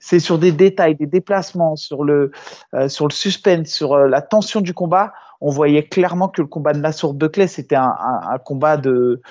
c'est 0.00 0.18
sur 0.18 0.38
des 0.38 0.52
détails, 0.52 0.96
des 0.96 1.06
déplacements, 1.06 1.76
sur 1.76 2.04
le, 2.04 2.32
euh, 2.74 2.88
sur 2.88 3.06
le 3.06 3.12
suspense, 3.12 3.68
sur 3.68 3.92
euh, 3.92 4.08
la 4.08 4.22
tension 4.22 4.60
du 4.60 4.74
combat. 4.74 5.12
On 5.40 5.50
voyait 5.50 5.84
clairement 5.84 6.28
que 6.28 6.42
le 6.42 6.46
combat 6.46 6.72
de 6.72 6.80
Nassour 6.80 7.14
Buckley, 7.14 7.46
c'était 7.46 7.76
un, 7.76 7.94
un, 7.98 8.38
combat 8.38 8.76
de, 8.76 9.22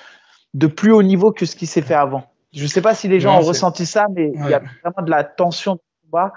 de 0.54 0.66
plus 0.66 0.92
haut 0.92 1.02
niveau 1.02 1.30
que 1.32 1.46
ce 1.46 1.54
qui 1.54 1.66
s'est 1.66 1.82
fait 1.82 1.94
avant. 1.94 2.24
Je 2.52 2.64
ne 2.64 2.68
sais 2.68 2.82
pas 2.82 2.94
si 2.94 3.06
les 3.06 3.20
gens 3.20 3.38
ont 3.38 3.42
ressenti 3.42 3.86
ça, 3.86 4.06
mais 4.12 4.32
il 4.34 4.50
y 4.50 4.54
a 4.54 4.58
vraiment 4.82 5.04
de 5.04 5.10
la 5.10 5.22
tension 5.22 5.74
du 5.74 5.80
combat. 6.04 6.32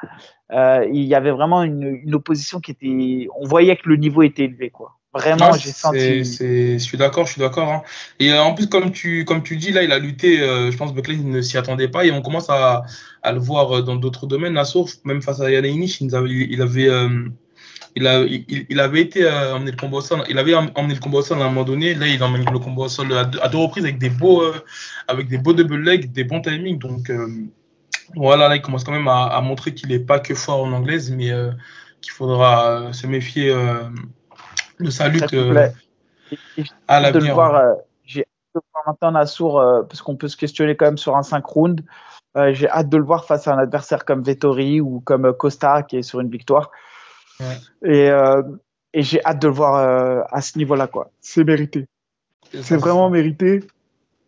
Euh, 0.52 0.86
il 0.92 1.04
y 1.04 1.16
avait 1.16 1.32
vraiment 1.32 1.64
une, 1.64 2.02
une 2.04 2.14
opposition 2.14 2.60
qui 2.60 2.72
était. 2.72 3.28
On 3.40 3.48
voyait 3.48 3.76
que 3.76 3.90
le 3.90 3.96
niveau 3.96 4.22
était 4.22 4.44
élevé, 4.44 4.70
quoi. 4.70 4.92
Vraiment, 5.12 5.54
j'ai 5.54 5.72
senti. 5.72 6.24
Je 6.24 6.78
suis 6.78 6.98
d'accord, 6.98 7.26
je 7.26 7.34
suis 7.34 7.42
d'accord. 7.42 7.72
Hein. 7.72 7.82
Et 8.20 8.32
euh, 8.32 8.44
en 8.44 8.54
plus, 8.54 8.68
comme 8.68 8.92
tu, 8.92 9.26
comme 9.26 9.44
tu 9.44 9.58
dis, 9.58 9.72
là, 9.72 9.84
il 9.84 9.92
a 9.92 10.00
lutté. 10.00 10.42
Euh, 10.42 10.72
je 10.72 10.78
pense 10.78 10.92
que 10.92 10.96
Buckley 10.96 11.18
ne 11.18 11.42
s'y 11.42 11.58
attendait 11.58 11.88
pas. 11.88 12.06
Et 12.06 12.12
on 12.12 12.22
commence 12.22 12.50
à, 12.50 12.84
à 13.24 13.32
le 13.32 13.40
voir 13.40 13.84
dans 13.84 13.96
d'autres 13.96 14.28
domaines. 14.28 14.54
Nassour, 14.54 14.90
même 15.04 15.22
face 15.24 15.42
à 15.42 15.50
Yann 15.50 15.66
il, 15.66 16.52
il 16.52 16.62
avait. 16.62 16.90
Il, 17.96 18.08
a, 18.08 18.22
il, 18.22 18.66
il, 18.70 18.80
avait 18.80 19.02
été 19.02 19.30
emmené 19.30 19.72
le 19.72 19.78
combat 19.78 19.98
au 19.98 20.02
sol, 20.02 20.24
il 20.30 20.38
avait 20.38 20.56
emmené 20.56 20.96
le 20.96 21.22
sol 21.22 21.42
à 21.42 21.46
un 21.46 21.50
moment 21.50 21.64
donné. 21.64 21.94
Là, 21.94 22.08
il 22.08 22.22
emmène 22.24 22.46
le 22.52 22.60
combat 22.60 22.84
au 22.84 22.90
sol 22.90 23.14
à 23.14 23.26
deux, 23.26 23.58
reprises 23.58 23.84
avec 23.84 24.00
des 24.00 24.10
beaux, 24.10 24.44
avec 25.08 25.28
des 25.28 25.38
beaux 25.38 25.54
double 25.54 25.82
legs, 25.82 26.12
des 26.12 26.24
bons 26.24 26.42
timings. 26.42 26.80
Donc, 26.80 27.12
voilà, 28.16 28.48
là, 28.48 28.56
il 28.56 28.62
commence 28.62 28.84
quand 28.84 28.92
même 28.92 29.08
à, 29.08 29.26
à 29.26 29.42
montrer 29.42 29.74
qu'il 29.74 29.90
n'est 29.90 30.00
pas 30.00 30.20
que 30.20 30.34
fort 30.34 30.64
en 30.64 30.72
anglaise, 30.72 31.12
mais 31.12 31.32
qu'il 32.02 32.12
faudra 32.12 32.92
se 32.94 33.08
méfier 33.08 33.54
le 34.78 34.92
salut 34.92 35.22
que, 35.22 35.72
à 36.88 37.00
l'avenir. 37.00 37.38
Euh, 37.40 37.74
j'ai 38.04 38.22
hâte 38.22 38.56
de 38.56 38.62
voir 38.74 38.84
maintenant 38.88 39.12
Nassour, 39.12 39.60
euh, 39.60 39.84
parce 39.84 40.02
qu'on 40.02 40.16
peut 40.16 40.28
se 40.28 40.38
questionner 40.38 40.76
quand 40.76 40.86
même 40.86 40.98
sur 40.98 41.16
un 41.16 41.24
5 41.24 41.46
rounds. 41.46 41.84
Euh, 42.36 42.54
j'ai 42.54 42.70
hâte 42.70 42.90
de 42.90 42.98
le 42.98 43.04
voir 43.04 43.26
face 43.26 43.48
à 43.48 43.54
un 43.54 43.60
adversaire 43.60 44.06
comme 44.06 44.24
Vettori 44.24 44.82
ou 44.82 45.02
comme 45.02 45.34
Costa 45.34 45.84
qui 45.84 45.98
est 45.98 46.02
sur 46.02 46.20
une 46.20 46.30
victoire. 46.30 46.72
Et, 47.84 48.10
et 48.94 49.02
j'ai 49.02 49.24
hâte 49.26 49.42
de 49.42 49.48
le 49.48 49.54
voir 49.54 50.26
à 50.32 50.42
ce 50.42 50.58
niveau-là. 50.58 50.88
quoi. 50.88 51.12
C'est 51.20 51.44
mérité. 51.44 51.88
C'est 52.62 52.78
vraiment 52.78 53.10
mérité. 53.10 53.62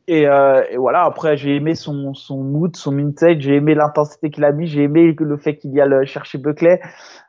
Et, 0.07 0.23
et, 0.23 0.77
voilà, 0.77 1.03
après, 1.03 1.37
j'ai 1.37 1.55
aimé 1.55 1.75
son, 1.75 2.13
son 2.13 2.37
mood, 2.37 2.75
son 2.75 2.91
mindset, 2.91 3.39
j'ai 3.39 3.55
aimé 3.55 3.75
l'intensité 3.75 4.29
qu'il 4.29 4.43
a 4.43 4.51
mis, 4.51 4.67
j'ai 4.67 4.83
aimé 4.83 5.15
le 5.17 5.37
fait 5.37 5.57
qu'il 5.57 5.71
y 5.71 5.81
a 5.81 6.05
chercher 6.05 6.37
Buckley. 6.37 6.79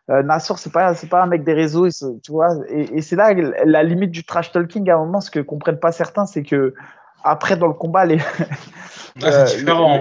Euh, 0.09 0.23
Nassour, 0.23 0.59
c'est 0.59 0.73
pas, 0.73 0.95
c'est 0.95 1.09
pas 1.09 1.23
un 1.23 1.27
mec 1.27 1.43
des 1.43 1.53
réseaux, 1.53 1.89
tu 1.89 2.31
vois. 2.31 2.55
Et, 2.69 2.99
et 2.99 3.03
c'est 3.03 3.17
là 3.17 3.33
la 3.65 3.83
limite 3.83 4.13
du 4.13 4.25
trash 4.25 4.53
talking 4.53 4.89
à 4.89 4.95
un 4.95 4.99
moment, 4.99 5.21
ce 5.21 5.31
que 5.33 5.41
comprennent 5.41 5.81
pas 5.81 5.91
certains, 5.91 6.27
c'est 6.27 6.45
que 6.45 6.75
après 7.25 7.57
dans 7.57 7.67
le 7.67 7.73
combat, 7.73 8.05
les, 8.05 8.19
ah, 9.23 9.47
c'est 9.47 9.59
différent. 9.59 10.01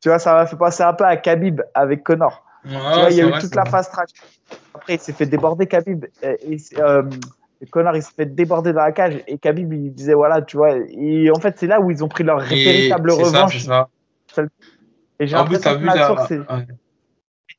tu 0.00 0.08
vois, 0.08 0.18
ça 0.18 0.34
m'a 0.34 0.46
fait 0.46 0.56
passer 0.56 0.82
un 0.82 0.92
peu 0.92 1.04
à 1.04 1.16
Khabib 1.16 1.60
avec 1.72 2.02
Connor. 2.02 2.44
Vois, 2.64 3.10
il 3.10 3.16
y 3.16 3.20
a 3.20 3.28
eu 3.28 3.40
toute 3.40 3.54
la 3.54 3.64
phase 3.64 3.90
trash. 3.90 4.10
Après, 4.74 4.94
il 4.94 5.00
s'est 5.00 5.12
fait 5.12 5.26
déborder 5.26 5.66
Khabib. 5.66 6.06
Et, 6.22 6.56
euh, 6.78 7.02
Connor, 7.70 7.96
il 7.96 8.02
s'est 8.02 8.12
fait 8.16 8.26
déborder 8.26 8.72
dans 8.72 8.82
la 8.82 8.92
cage. 8.92 9.22
Et 9.26 9.38
Khabib, 9.38 9.72
il 9.72 9.92
disait, 9.92 10.14
voilà, 10.14 10.42
tu 10.42 10.56
vois. 10.56 10.76
Et 10.76 11.30
en 11.30 11.40
fait, 11.40 11.56
c'est 11.58 11.66
là 11.66 11.80
où 11.80 11.90
ils 11.90 12.02
ont 12.02 12.08
pris 12.08 12.24
leur 12.24 12.40
véritable 12.40 13.10
revanche. 13.10 13.64
Ça, 13.64 13.88
ça. 14.32 14.42
Et 15.18 15.26
j'ai 15.26 15.36
l'impression 15.36 15.78
que 15.78 15.84
Nassour, 15.84 16.26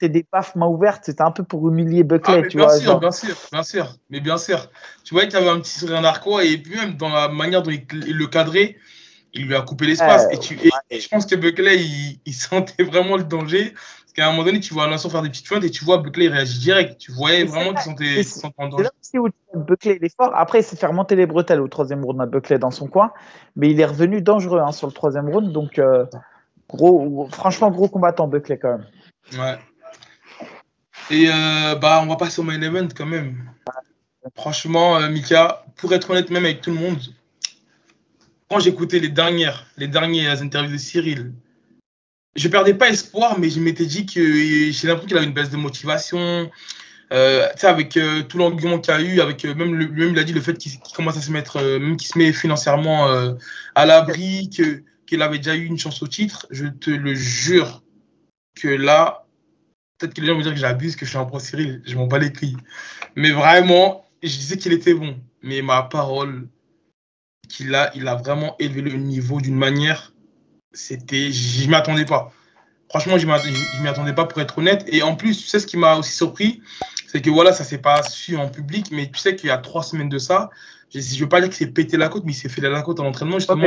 c'est 0.01 0.09
des 0.09 0.25
baffes 0.31 0.55
main 0.55 0.65
ouvertes, 0.65 1.03
c'était 1.05 1.21
un 1.21 1.29
peu 1.29 1.43
pour 1.43 1.67
humilier 1.67 2.03
Buckley, 2.03 2.41
ah, 2.43 2.47
tu 2.47 2.57
bien 2.57 2.65
vois. 2.65 2.79
Sûr, 2.79 2.99
Bien 2.99 3.11
sûr, 3.11 3.35
bien 3.51 3.63
sûr, 3.63 3.95
mais 4.09 4.19
bien 4.19 4.37
sûr. 4.39 4.71
Tu 5.03 5.13
vois 5.13 5.27
qu'il 5.27 5.35
avait 5.35 5.49
un 5.49 5.59
petit 5.59 5.77
sourire 5.77 6.01
narquois 6.01 6.43
et 6.43 6.57
puis 6.57 6.75
même 6.75 6.95
dans 6.95 7.09
la 7.09 7.27
manière 7.27 7.61
dont 7.61 7.69
il, 7.69 8.17
le 8.17 8.25
cadrait, 8.25 8.77
il 9.33 9.45
lui 9.45 9.55
a 9.55 9.61
coupé 9.61 9.85
l'espace. 9.85 10.25
et, 10.31 10.39
tu, 10.39 10.57
et, 10.89 10.99
je 10.99 11.07
pense 11.07 11.27
que 11.27 11.35
Buckley, 11.35 11.85
il, 12.25 12.33
sentait 12.33 12.83
vraiment 12.83 13.15
le 13.15 13.23
danger. 13.23 13.75
Parce 14.11 14.25
qu'à 14.25 14.27
un 14.27 14.31
moment 14.31 14.43
donné, 14.43 14.59
tu 14.59 14.73
vois 14.73 14.83
Alain 14.83 14.97
faire 14.97 15.21
des 15.21 15.29
petites 15.29 15.47
feintes 15.47 15.63
et 15.63 15.71
tu 15.71 15.85
vois 15.85 15.99
Buckley 15.99 16.27
réagir 16.27 16.59
direct. 16.59 16.97
Tu 16.97 17.13
voyais 17.13 17.45
vraiment 17.45 17.73
qu'il 17.73 18.25
sentait, 18.25 18.51
en 18.57 18.67
danger. 18.67 18.83
C'est 18.99 19.17
là 19.17 19.23
aussi 19.23 19.33
où 19.53 19.57
Buckley 19.57 19.99
il 20.01 20.05
est 20.05 20.13
fort. 20.13 20.33
Après, 20.35 20.59
il 20.59 20.63
s'est 20.63 20.75
fait 20.75 20.85
remonter 20.85 21.15
les 21.15 21.25
bretelles 21.25 21.61
au 21.61 21.69
troisième 21.69 22.03
round 22.03 22.19
à 22.19 22.25
Buckley 22.25 22.59
dans 22.59 22.71
son 22.71 22.87
coin. 22.87 23.13
Mais 23.55 23.69
il 23.69 23.79
est 23.79 23.85
revenu 23.85 24.21
dangereux 24.21 24.59
hein, 24.59 24.73
sur 24.73 24.87
le 24.87 24.91
troisième 24.91 25.29
round. 25.29 25.53
Donc, 25.53 25.79
euh, 25.79 26.05
gros, 26.67 27.29
franchement, 27.31 27.71
gros 27.71 27.87
combattant 27.87 28.27
Buckley 28.27 28.57
quand 28.57 28.79
même. 28.79 28.85
Ouais. 29.39 29.57
Et 31.09 31.29
euh, 31.29 31.75
bah, 31.75 32.01
on 32.03 32.07
va 32.07 32.17
passer 32.17 32.41
au 32.41 32.43
main 32.43 32.61
event 32.61 32.89
quand 32.93 33.05
même. 33.05 33.37
Franchement, 34.35 34.97
euh, 34.97 35.09
Mika, 35.09 35.63
pour 35.77 35.93
être 35.93 36.09
honnête 36.09 36.29
même 36.31 36.43
avec 36.43 36.59
tout 36.59 36.71
le 36.71 36.75
monde, 36.75 36.99
quand 38.49 38.59
j'écoutais 38.59 38.99
les 38.99 39.07
dernières, 39.07 39.67
les 39.77 39.87
dernières 39.87 40.41
interviews 40.41 40.73
de 40.73 40.77
Cyril, 40.77 41.31
je 42.35 42.47
perdais 42.47 42.73
pas 42.73 42.89
espoir, 42.89 43.39
mais 43.39 43.49
je 43.49 43.59
m'étais 43.59 43.85
dit 43.85 44.05
que 44.05 44.21
j'ai 44.71 44.87
l'impression 44.87 45.07
qu'il 45.07 45.17
avait 45.17 45.27
une 45.27 45.33
baisse 45.33 45.49
de 45.49 45.57
motivation. 45.57 46.49
euh, 47.11 47.47
avec 47.63 47.97
euh, 47.97 48.23
tout 48.23 48.37
l'engouement 48.37 48.79
qu'il 48.79 48.93
a 48.93 49.01
eu, 49.01 49.19
avec 49.19 49.43
euh, 49.45 49.53
même, 49.53 49.75
le, 49.75 49.87
même 49.87 50.11
il 50.11 50.19
a 50.19 50.23
dit 50.23 50.33
le 50.33 50.41
fait 50.41 50.57
qu'il 50.57 50.79
commence 50.95 51.17
à 51.17 51.21
se 51.21 51.31
mettre, 51.31 51.57
euh, 51.57 51.79
même 51.79 51.97
qu'il 51.97 52.07
se 52.07 52.17
met 52.17 52.31
financièrement 52.31 53.07
à 53.75 53.85
l'abri, 53.85 54.49
qu'il 54.49 55.21
avait 55.21 55.37
déjà 55.37 55.55
eu 55.55 55.65
une 55.65 55.77
chance 55.77 56.01
au 56.01 56.07
titre, 56.07 56.47
je 56.51 56.67
te 56.67 56.89
le 56.89 57.13
jure 57.13 57.83
que 58.55 58.67
là, 58.67 59.25
peut-être 59.97 60.13
que 60.13 60.21
les 60.21 60.27
gens 60.27 60.35
vont 60.35 60.41
dire 60.41 60.53
que 60.53 60.59
j'abuse, 60.59 60.95
que 60.95 61.05
je 61.05 61.11
suis 61.11 61.19
un 61.19 61.25
pro 61.25 61.39
Cyril, 61.39 61.81
je 61.85 61.95
m'en 61.95 62.07
bats 62.07 62.19
les 62.19 62.31
couilles. 62.31 62.57
Mais 63.15 63.31
vraiment, 63.31 64.05
je 64.23 64.29
disais 64.29 64.57
qu'il 64.57 64.73
était 64.73 64.93
bon. 64.93 65.19
Mais 65.41 65.61
ma 65.61 65.83
parole, 65.83 66.47
qu'il 67.49 67.73
a, 67.75 67.91
il 67.95 68.07
a 68.07 68.15
vraiment 68.15 68.55
élevé 68.59 68.81
le 68.81 68.93
niveau 68.93 69.41
d'une 69.41 69.55
manière, 69.55 70.13
c'était, 70.73 71.31
je 71.31 71.67
m'y 71.67 71.75
attendais 71.75 72.05
pas. 72.05 72.31
Franchement, 72.89 73.17
je 73.17 73.25
ne 73.25 73.81
m'y 73.81 73.87
attendais 73.87 74.13
pas 74.13 74.25
pour 74.25 74.41
être 74.41 74.57
honnête. 74.57 74.83
Et 74.87 75.01
en 75.01 75.15
plus, 75.15 75.37
tu 75.37 75.47
sais 75.47 75.59
ce 75.59 75.67
qui 75.67 75.77
m'a 75.77 75.95
aussi 75.95 76.11
surpris, 76.11 76.61
c'est 77.07 77.21
que 77.21 77.29
voilà, 77.29 77.53
ça 77.53 77.63
s'est 77.63 77.77
pas 77.77 78.03
su 78.03 78.35
en 78.37 78.49
public, 78.49 78.87
mais 78.91 79.09
tu 79.09 79.17
sais 79.17 79.35
qu'il 79.35 79.47
y 79.47 79.51
a 79.51 79.57
trois 79.57 79.83
semaines 79.83 80.09
de 80.09 80.17
ça, 80.17 80.49
je 80.93 80.99
ne 80.99 81.19
veux 81.19 81.29
pas 81.29 81.39
dire 81.39 81.49
qu'il 81.49 81.65
s'est 81.65 81.71
pété 81.71 81.97
la 81.97 82.09
côte, 82.09 82.23
mais 82.25 82.33
il 82.33 82.35
s'est 82.35 82.49
fait 82.49 82.61
la 82.61 82.81
côte 82.81 82.99
en 82.99 83.05
entraînement 83.05 83.39
justement. 83.39 83.65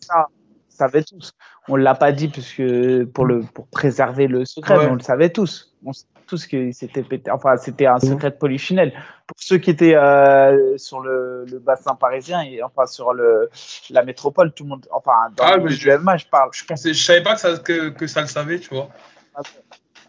ça, 0.00 0.28
savait 0.74 1.02
tous. 1.02 1.32
On 1.68 1.76
ne 1.76 1.82
l'a 1.82 1.94
pas 1.94 2.12
dit 2.12 2.28
parce 2.28 2.52
que 2.52 3.04
pour, 3.04 3.24
le, 3.24 3.40
pour 3.40 3.66
préserver 3.68 4.26
le 4.26 4.44
secret, 4.44 4.76
mais 4.78 4.86
on 4.86 4.94
le 4.94 5.00
savait 5.00 5.30
tous. 5.30 5.74
On 5.84 5.92
savait 5.92 6.08
tous 6.26 6.46
que 6.46 6.72
c'était 6.72 7.02
pété. 7.02 7.30
Enfin, 7.30 7.56
c'était 7.56 7.86
un 7.86 7.98
secret 7.98 8.30
de 8.30 8.36
polichinelle. 8.36 8.92
Pour 9.26 9.36
ceux 9.38 9.58
qui 9.58 9.70
étaient 9.70 9.94
euh, 9.94 10.76
sur 10.76 11.00
le, 11.00 11.44
le, 11.46 11.58
bassin 11.58 11.94
parisien 11.94 12.42
et 12.42 12.62
enfin 12.62 12.86
sur 12.86 13.14
le, 13.14 13.48
la 13.90 14.04
métropole, 14.04 14.52
tout 14.52 14.64
le 14.64 14.70
monde. 14.70 14.86
Enfin, 14.92 15.12
dans 15.36 15.44
ah, 15.44 15.56
le 15.56 15.68
je, 15.68 15.76
je 15.76 16.28
parle. 16.28 16.50
Je 16.52 16.64
pensais, 16.64 16.92
je 16.92 17.02
savais 17.02 17.22
pas 17.22 17.34
que 17.34 17.40
ça, 17.40 17.58
que, 17.58 17.90
que 17.90 18.06
ça 18.06 18.20
le 18.20 18.26
savait, 18.26 18.58
tu 18.58 18.74
vois. 18.74 18.88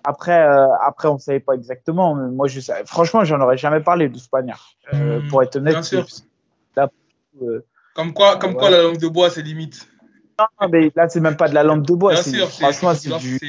Après, 0.04 0.40
euh, 0.40 0.68
après, 0.86 1.08
on 1.08 1.16
ne 1.16 1.20
savait 1.20 1.40
pas 1.40 1.54
exactement. 1.54 2.16
Mais 2.16 2.30
moi, 2.30 2.48
je 2.48 2.60
savais. 2.60 2.86
Franchement, 2.86 3.24
j'en 3.24 3.42
aurais 3.42 3.58
jamais 3.58 3.82
parlé 3.82 4.10
de 4.10 4.18
ce 4.18 4.28
Euh, 4.94 5.20
mmh, 5.20 5.28
pour 5.30 5.42
être 5.42 5.56
honnête. 5.56 5.74
Bien 5.74 5.84
sûr. 5.84 6.06
Là, 6.76 6.90
euh, 7.42 7.66
comme 7.96 8.14
quoi, 8.14 8.38
comme 8.38 8.56
quoi 8.56 8.70
la 8.70 8.84
langue 8.84 9.00
de 9.00 9.08
bois, 9.08 9.30
c'est 9.30 9.42
limite. 9.42 9.88
Non, 10.40 10.68
mais 10.70 10.92
là, 10.96 11.08
c'est 11.10 11.20
même 11.20 11.38
pas 11.38 11.48
de 11.48 11.54
la 11.54 11.64
lampe 11.64 11.86
de 11.86 11.94
bois. 11.94 12.14
Bien 12.14 12.24
sûr, 12.24 12.50
franchement, 12.50 12.94
c'est 12.94 13.18
du 13.18 13.40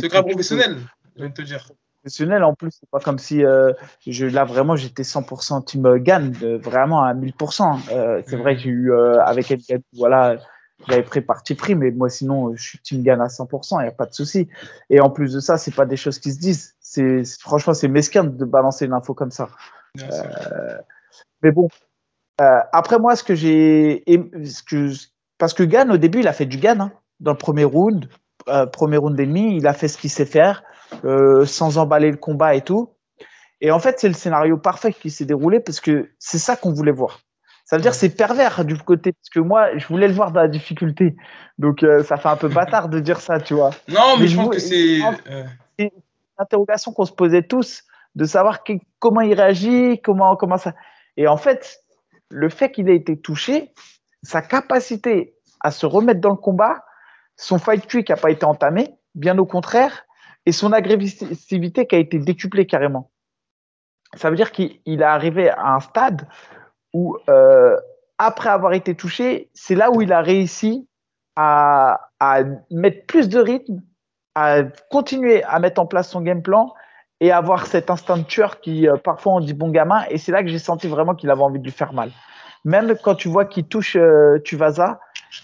secret 0.00 0.22
professionnel, 0.22 0.78
je 1.14 1.20
viens 1.20 1.28
de 1.28 1.34
te 1.34 1.42
dire. 1.42 1.66
Professionnel, 2.02 2.44
en 2.44 2.54
plus, 2.54 2.70
c'est 2.70 2.88
pas 2.88 3.00
comme 3.00 3.18
si 3.18 3.44
euh, 3.44 3.72
je, 4.06 4.26
là 4.26 4.44
vraiment 4.44 4.76
j'étais 4.76 5.02
100% 5.02 5.64
team 5.64 5.98
Gann, 5.98 6.30
vraiment 6.62 7.02
à 7.02 7.14
1000%. 7.14 7.80
Euh, 7.90 8.22
c'est 8.26 8.36
vrai 8.36 8.54
que 8.54 8.62
j'ai 8.62 8.70
eu 8.70 8.92
euh, 8.92 9.20
avec 9.24 9.50
elle, 9.50 9.80
voilà, 9.92 10.36
j'avais 10.86 11.02
pris 11.02 11.20
parti 11.20 11.56
pris, 11.56 11.74
mais 11.74 11.90
moi 11.90 12.08
sinon 12.08 12.54
je 12.54 12.62
suis 12.62 12.78
team 12.78 13.02
Gann 13.02 13.20
à 13.20 13.26
100%, 13.26 13.80
il 13.80 13.82
n'y 13.82 13.88
a 13.88 13.92
pas 13.92 14.06
de 14.06 14.14
souci. 14.14 14.46
Et 14.88 15.00
en 15.00 15.10
plus 15.10 15.32
de 15.32 15.40
ça, 15.40 15.58
c'est 15.58 15.74
pas 15.74 15.86
des 15.86 15.96
choses 15.96 16.20
qui 16.20 16.30
se 16.30 16.38
disent. 16.38 16.76
C'est 16.78 17.22
franchement 17.40 17.74
c'est 17.74 17.88
mesquin 17.88 18.22
de 18.22 18.44
balancer 18.44 18.84
une 18.84 18.92
info 18.92 19.12
comme 19.12 19.32
ça. 19.32 19.48
Euh, 20.00 20.78
mais 21.42 21.50
bon, 21.50 21.68
euh, 22.40 22.60
après 22.72 22.98
moi, 22.98 23.16
ce 23.16 23.24
que 23.24 23.34
j'ai, 23.34 24.04
ce 24.06 24.62
que 24.62 24.92
parce 25.38 25.54
que 25.54 25.62
Gann, 25.62 25.90
au 25.90 25.96
début, 25.96 26.20
il 26.20 26.28
a 26.28 26.32
fait 26.32 26.46
du 26.46 26.58
Gann. 26.58 26.80
Hein. 26.80 26.92
Dans 27.20 27.32
le 27.32 27.38
premier 27.38 27.64
round, 27.64 28.08
euh, 28.48 28.66
premier 28.66 28.96
round 28.96 29.16
demi, 29.16 29.56
il 29.56 29.66
a 29.66 29.72
fait 29.72 29.88
ce 29.88 29.98
qu'il 29.98 30.10
sait 30.10 30.26
faire, 30.26 30.62
euh, 31.04 31.46
sans 31.46 31.78
emballer 31.78 32.10
le 32.10 32.16
combat 32.16 32.54
et 32.54 32.62
tout. 32.62 32.90
Et 33.60 33.70
en 33.70 33.78
fait, 33.78 33.98
c'est 33.98 34.08
le 34.08 34.14
scénario 34.14 34.58
parfait 34.58 34.92
qui 34.92 35.10
s'est 35.10 35.24
déroulé 35.24 35.60
parce 35.60 35.80
que 35.80 36.10
c'est 36.18 36.38
ça 36.38 36.56
qu'on 36.56 36.72
voulait 36.72 36.92
voir. 36.92 37.20
Ça 37.64 37.76
veut 37.76 37.82
dire 37.82 37.94
c'est 37.94 38.10
pervers 38.10 38.64
du 38.64 38.76
côté 38.78 39.12
parce 39.12 39.28
que 39.28 39.40
moi, 39.40 39.76
je 39.76 39.86
voulais 39.88 40.06
le 40.06 40.14
voir 40.14 40.30
dans 40.30 40.40
la 40.40 40.48
difficulté. 40.48 41.16
Donc 41.58 41.82
euh, 41.82 42.04
ça 42.04 42.16
fait 42.16 42.28
un 42.28 42.36
peu 42.36 42.48
bâtard 42.48 42.88
de 42.88 43.00
dire 43.00 43.20
ça, 43.20 43.40
tu 43.40 43.54
vois. 43.54 43.70
Non, 43.88 44.16
mais, 44.20 44.28
je 44.28 44.36
pense 44.36 44.50
que 44.50 44.58
c'est 44.60 45.00
une 45.78 45.90
interrogation 46.38 46.92
qu'on 46.92 47.06
se 47.06 47.12
posait 47.12 47.42
tous 47.42 47.82
de 48.14 48.24
savoir 48.24 48.62
comment 49.00 49.20
il 49.20 49.34
réagit, 49.34 50.00
comment 50.02 50.36
comment 50.36 50.58
ça. 50.58 50.74
Et 51.16 51.26
en 51.26 51.36
fait, 51.36 51.80
le 52.30 52.48
fait 52.50 52.70
qu'il 52.70 52.88
ait 52.88 52.96
été 52.96 53.18
touché, 53.18 53.72
sa 54.26 54.42
capacité 54.42 55.34
à 55.60 55.70
se 55.70 55.86
remettre 55.86 56.20
dans 56.20 56.30
le 56.30 56.36
combat, 56.36 56.84
son 57.36 57.58
fight 57.58 57.86
quick 57.86 58.10
n'a 58.10 58.16
pas 58.16 58.30
été 58.30 58.44
entamé, 58.44 58.94
bien 59.14 59.38
au 59.38 59.46
contraire, 59.46 60.04
et 60.46 60.52
son 60.52 60.72
agressivité 60.72 61.86
qui 61.86 61.94
a 61.94 61.98
été 61.98 62.18
décuplée 62.18 62.66
carrément. 62.66 63.10
Ça 64.14 64.30
veut 64.30 64.36
dire 64.36 64.52
qu'il 64.52 64.80
est 64.84 65.02
arrivé 65.02 65.50
à 65.50 65.74
un 65.74 65.80
stade 65.80 66.26
où, 66.92 67.16
euh, 67.28 67.76
après 68.18 68.48
avoir 68.48 68.72
été 68.72 68.94
touché, 68.94 69.50
c'est 69.54 69.74
là 69.74 69.90
où 69.90 70.02
il 70.02 70.12
a 70.12 70.22
réussi 70.22 70.88
à, 71.36 72.00
mettre 72.70 73.06
plus 73.06 73.28
de 73.28 73.38
rythme, 73.38 73.82
à 74.34 74.62
continuer 74.90 75.44
à 75.44 75.58
mettre 75.60 75.80
en 75.80 75.86
place 75.86 76.10
son 76.10 76.20
game 76.20 76.42
plan 76.42 76.72
et 77.20 77.30
avoir 77.30 77.66
cet 77.66 77.90
instinct 77.90 78.18
de 78.18 78.22
tueur 78.24 78.60
qui, 78.60 78.88
euh, 78.88 78.96
parfois, 78.96 79.34
on 79.34 79.40
dit 79.40 79.54
bon 79.54 79.70
gamin. 79.70 80.04
Et 80.10 80.18
c'est 80.18 80.32
là 80.32 80.42
que 80.42 80.48
j'ai 80.48 80.58
senti 80.58 80.88
vraiment 80.88 81.14
qu'il 81.14 81.30
avait 81.30 81.42
envie 81.42 81.58
de 81.58 81.64
lui 81.64 81.72
faire 81.72 81.92
mal. 81.92 82.10
Même 82.66 82.96
quand 83.00 83.14
tu 83.14 83.28
vois 83.28 83.44
qu'il 83.44 83.64
touche 83.64 83.94
euh, 83.94 84.40
Tuvasa, 84.40 84.98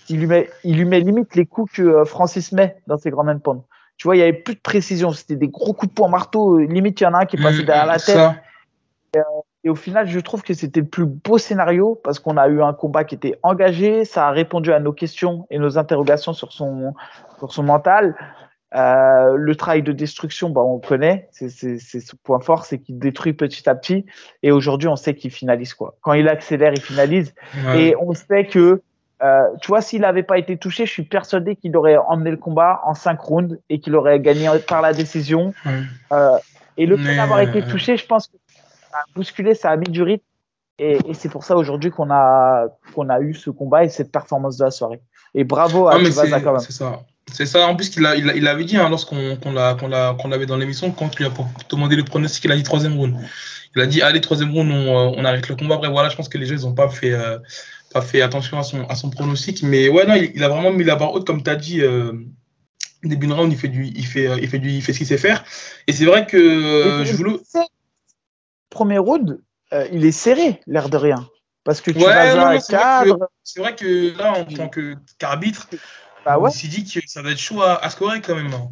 il 0.08 0.18
lui, 0.18 0.26
met, 0.26 0.50
il 0.64 0.76
lui 0.76 0.84
met 0.84 0.98
limite 0.98 1.36
les 1.36 1.46
coups 1.46 1.74
que 1.74 1.82
euh, 1.82 2.04
Francis 2.04 2.50
met 2.50 2.76
dans 2.88 2.98
ses 2.98 3.10
grands 3.10 3.38
points. 3.38 3.62
Tu 3.96 4.08
vois, 4.08 4.16
il 4.16 4.18
n'y 4.18 4.24
avait 4.24 4.32
plus 4.32 4.56
de 4.56 4.60
précision. 4.60 5.12
C'était 5.12 5.36
des 5.36 5.46
gros 5.46 5.72
coups 5.72 5.90
de 5.90 5.94
poing 5.94 6.08
marteau. 6.08 6.58
Limite, 6.58 7.00
il 7.00 7.04
y 7.04 7.06
en 7.06 7.14
a 7.14 7.18
un 7.18 7.24
qui 7.24 7.36
est 7.36 7.42
passé 7.42 7.62
mm, 7.62 7.66
derrière 7.66 7.86
la 7.86 8.00
tête. 8.00 8.16
Et, 9.14 9.18
euh, 9.18 9.22
et, 9.62 9.70
au 9.70 9.76
final, 9.76 10.08
je 10.08 10.18
trouve 10.18 10.42
que 10.42 10.52
c'était 10.52 10.80
le 10.80 10.86
plus 10.86 11.06
beau 11.06 11.38
scénario 11.38 12.00
parce 12.02 12.18
qu'on 12.18 12.36
a 12.36 12.48
eu 12.48 12.60
un 12.60 12.72
combat 12.72 13.04
qui 13.04 13.14
était 13.14 13.38
engagé. 13.44 14.04
Ça 14.04 14.26
a 14.26 14.32
répondu 14.32 14.72
à 14.72 14.80
nos 14.80 14.92
questions 14.92 15.46
et 15.48 15.58
nos 15.58 15.78
interrogations 15.78 16.32
sur 16.32 16.52
son, 16.52 16.92
sur 17.38 17.52
son 17.52 17.62
mental. 17.62 18.16
Euh, 18.74 19.34
le 19.36 19.54
travail 19.54 19.82
de 19.82 19.92
destruction, 19.92 20.48
bah, 20.48 20.62
on 20.62 20.78
connaît, 20.78 21.28
c'est 21.30 21.50
ce 21.50 22.16
point 22.22 22.40
fort, 22.40 22.64
c'est 22.64 22.78
qu'il 22.78 22.98
détruit 22.98 23.34
petit 23.34 23.68
à 23.68 23.74
petit. 23.74 24.06
Et 24.42 24.50
aujourd'hui, 24.50 24.88
on 24.88 24.96
sait 24.96 25.14
qu'il 25.14 25.30
finalise 25.30 25.74
quoi. 25.74 25.96
Quand 26.00 26.14
il 26.14 26.28
accélère, 26.28 26.72
il 26.72 26.80
finalise. 26.80 27.34
Et 27.74 27.94
on 28.00 28.14
sait 28.14 28.46
que, 28.46 28.80
euh, 29.22 29.42
tu 29.60 29.68
vois, 29.68 29.82
s'il 29.82 30.00
n'avait 30.00 30.22
pas 30.22 30.38
été 30.38 30.56
touché, 30.56 30.86
je 30.86 30.90
suis 30.90 31.02
persuadé 31.02 31.54
qu'il 31.56 31.76
aurait 31.76 31.96
emmené 31.96 32.30
le 32.30 32.38
combat 32.38 32.80
en 32.84 32.94
5 32.94 33.20
rounds 33.20 33.58
et 33.68 33.78
qu'il 33.78 33.94
aurait 33.94 34.20
gagné 34.20 34.48
par 34.66 34.80
la 34.80 34.94
décision. 34.94 35.52
Euh, 36.12 36.38
et 36.78 36.86
le 36.86 36.96
fait 36.96 37.14
d'avoir 37.14 37.40
été 37.40 37.62
touché, 37.62 37.98
je 37.98 38.06
pense 38.06 38.26
que 38.28 38.36
ça 38.48 38.98
a 38.98 39.04
bousculé, 39.14 39.54
ça 39.54 39.70
a 39.70 39.76
mis 39.76 39.90
du 39.90 40.02
rythme. 40.02 40.24
Et, 40.78 40.98
et 41.06 41.14
c'est 41.14 41.28
pour 41.28 41.44
ça 41.44 41.56
aujourd'hui 41.56 41.90
qu'on 41.90 42.10
a 42.10 42.66
qu'on 42.94 43.10
a 43.10 43.20
eu 43.20 43.34
ce 43.34 43.50
combat 43.50 43.84
et 43.84 43.90
cette 43.90 44.10
performance 44.10 44.56
de 44.56 44.64
la 44.64 44.70
soirée. 44.70 45.02
Et 45.34 45.44
bravo 45.44 45.86
à 45.88 45.98
Tuvasa 45.98 46.40
quand 46.40 46.52
même. 46.52 46.60
C'est 46.60 46.72
ça. 46.72 47.02
C'est 47.30 47.46
ça, 47.46 47.66
en 47.66 47.76
plus 47.76 47.88
qu'il 47.88 48.04
a, 48.04 48.16
il, 48.16 48.48
avait 48.48 48.64
dit 48.64 48.76
hein, 48.76 48.88
lorsqu'on 48.88 49.36
qu'on 49.36 49.52
l'avait 50.28 50.46
dans 50.46 50.56
l'émission, 50.56 50.90
quand 50.90 51.08
tu 51.08 51.22
lui 51.22 51.26
as 51.26 51.32
demandé 51.70 51.96
le 51.96 52.04
pronostic, 52.04 52.44
il 52.44 52.52
a 52.52 52.56
dit 52.56 52.62
troisième 52.62 52.96
round. 52.96 53.16
Il 53.74 53.80
a 53.80 53.86
dit 53.86 54.02
allez, 54.02 54.20
troisième 54.20 54.52
round, 54.52 54.70
on, 54.70 55.14
on 55.16 55.24
arrête 55.24 55.48
le 55.48 55.56
combat. 55.56 55.76
Après, 55.76 55.88
voilà, 55.88 56.08
je 56.08 56.16
pense 56.16 56.28
que 56.28 56.36
les 56.36 56.46
gens 56.46 56.68
n'ont 56.68 56.74
pas 56.74 56.88
fait, 56.88 57.12
euh, 57.12 57.38
pas 57.92 58.02
fait 58.02 58.20
attention 58.20 58.58
à 58.58 58.62
son, 58.62 58.84
à 58.86 58.96
son 58.96 59.08
pronostic. 59.08 59.62
Mais 59.62 59.88
ouais, 59.88 60.04
non, 60.06 60.14
il, 60.14 60.42
a 60.42 60.48
vraiment 60.48 60.72
mis 60.72 60.84
la 60.84 60.96
barre 60.96 61.14
haute, 61.14 61.26
comme 61.26 61.42
tu 61.42 61.50
as 61.50 61.56
dit. 61.56 61.80
Euh, 61.80 62.12
début 63.02 63.26
de 63.26 63.32
round, 63.32 63.52
il 63.52 63.58
fait, 63.58 63.68
du, 63.68 63.86
il, 63.86 64.06
fait, 64.06 64.30
il, 64.40 64.48
fait 64.48 64.58
du, 64.58 64.70
il 64.70 64.82
fait 64.82 64.92
ce 64.92 64.98
qu'il 64.98 65.06
sait 65.06 65.18
faire. 65.18 65.44
Et 65.86 65.92
c'est 65.92 66.04
vrai 66.04 66.26
que 66.26 66.36
euh, 66.36 67.04
je 67.04 67.14
voulais. 67.14 67.36
Premier 68.70 68.98
round, 68.98 69.40
euh, 69.72 69.86
il 69.92 70.04
est 70.04 70.12
serré, 70.12 70.60
l'air 70.66 70.88
de 70.88 70.96
rien. 70.96 71.28
Parce 71.64 71.80
que 71.80 71.90
tu 71.90 71.98
ouais, 71.98 72.04
vas 72.04 72.58
cadre. 72.58 73.28
C'est 73.44 73.60
vrai, 73.60 73.74
que 73.76 74.16
là, 74.16 74.32
en 74.32 74.44
tant 74.44 74.70
qu'arbitre, 75.18 75.68
bah 76.24 76.38
ouais. 76.38 76.50
s'est 76.50 76.68
dit 76.68 76.84
que 76.84 77.00
ça 77.06 77.22
va 77.22 77.30
être 77.30 77.38
chaud 77.38 77.62
à, 77.62 77.88
scorer 77.90 78.20
quand 78.20 78.34
même. 78.34 78.52
Hein. 78.52 78.70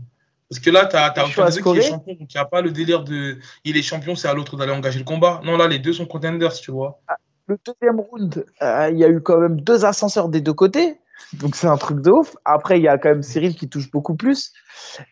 Parce 0.48 0.60
que 0.60 0.70
là, 0.70 0.86
tu 0.86 0.96
as, 0.96 1.06
as 1.06 1.10
deux 1.50 1.62
qui 1.62 1.78
est 1.78 1.82
champion, 1.82 2.14
donc 2.14 2.32
il 2.32 2.34
n'y 2.34 2.40
a 2.40 2.44
pas 2.44 2.60
le 2.60 2.72
délire 2.72 3.04
de 3.04 3.38
il 3.64 3.76
est 3.76 3.82
champion, 3.82 4.16
c'est 4.16 4.28
à 4.28 4.34
l'autre 4.34 4.56
d'aller 4.56 4.72
engager 4.72 4.98
le 4.98 5.04
combat. 5.04 5.40
Non, 5.44 5.56
là, 5.56 5.68
les 5.68 5.78
deux 5.78 5.92
sont 5.92 6.06
contenders, 6.06 6.52
tu 6.54 6.72
vois. 6.72 7.00
Ah, 7.06 7.16
le 7.46 7.58
deuxième 7.64 8.00
round, 8.00 8.44
euh, 8.62 8.90
il 8.92 8.98
y 8.98 9.04
a 9.04 9.08
eu 9.08 9.20
quand 9.20 9.38
même 9.38 9.60
deux 9.60 9.84
ascenseurs 9.84 10.28
des 10.28 10.40
deux 10.40 10.52
côtés. 10.52 10.98
Donc 11.34 11.54
c'est 11.54 11.68
un 11.68 11.76
truc 11.76 12.00
de 12.00 12.10
ouf. 12.10 12.34
Après, 12.44 12.78
il 12.78 12.82
y 12.82 12.88
a 12.88 12.98
quand 12.98 13.10
même 13.10 13.22
Cyril 13.22 13.54
qui 13.54 13.68
touche 13.68 13.90
beaucoup 13.90 14.16
plus. 14.16 14.52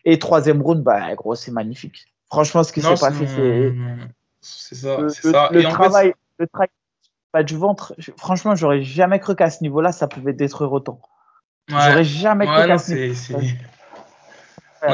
Et 0.03 0.19
troisième 0.19 0.61
round, 0.61 0.83
bah, 0.83 1.15
gros, 1.15 1.35
c'est 1.35 1.51
magnifique. 1.51 2.07
Franchement, 2.27 2.63
ce 2.63 2.73
qui 2.73 2.81
s'est 2.81 2.89
passé, 2.89 3.27
c'est. 3.27 3.73
C'est 4.41 4.75
ça. 4.75 4.97
Le, 5.01 5.09
ça. 5.09 5.49
le 5.51 5.63
travail, 5.63 6.13
le 6.37 6.47
travail 6.47 6.69
pas 7.31 7.43
du 7.43 7.55
ventre, 7.55 7.93
franchement, 8.17 8.55
j'aurais 8.55 8.81
jamais 8.81 9.19
cru 9.19 9.35
qu'à 9.35 9.49
ce 9.49 9.61
niveau-là, 9.61 9.91
ça 9.91 10.07
pouvait 10.07 10.33
détruire 10.33 10.71
autant. 10.71 10.99
J'aurais 11.69 12.03
jamais 12.03 12.47
ouais, 12.47 12.77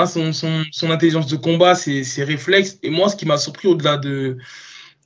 son, 0.08 0.34
son, 0.34 0.64
son, 0.72 0.92
intelligence 0.92 1.28
de 1.28 1.38
combat, 1.38 1.76
ses, 1.76 2.04
ses, 2.04 2.24
réflexes. 2.24 2.78
Et 2.84 2.90
moi, 2.90 3.10
ce 3.10 3.16
qui 3.16 3.26
m'a 3.26 3.38
surpris 3.38 3.68
au-delà 3.68 3.98
de, 3.98 4.38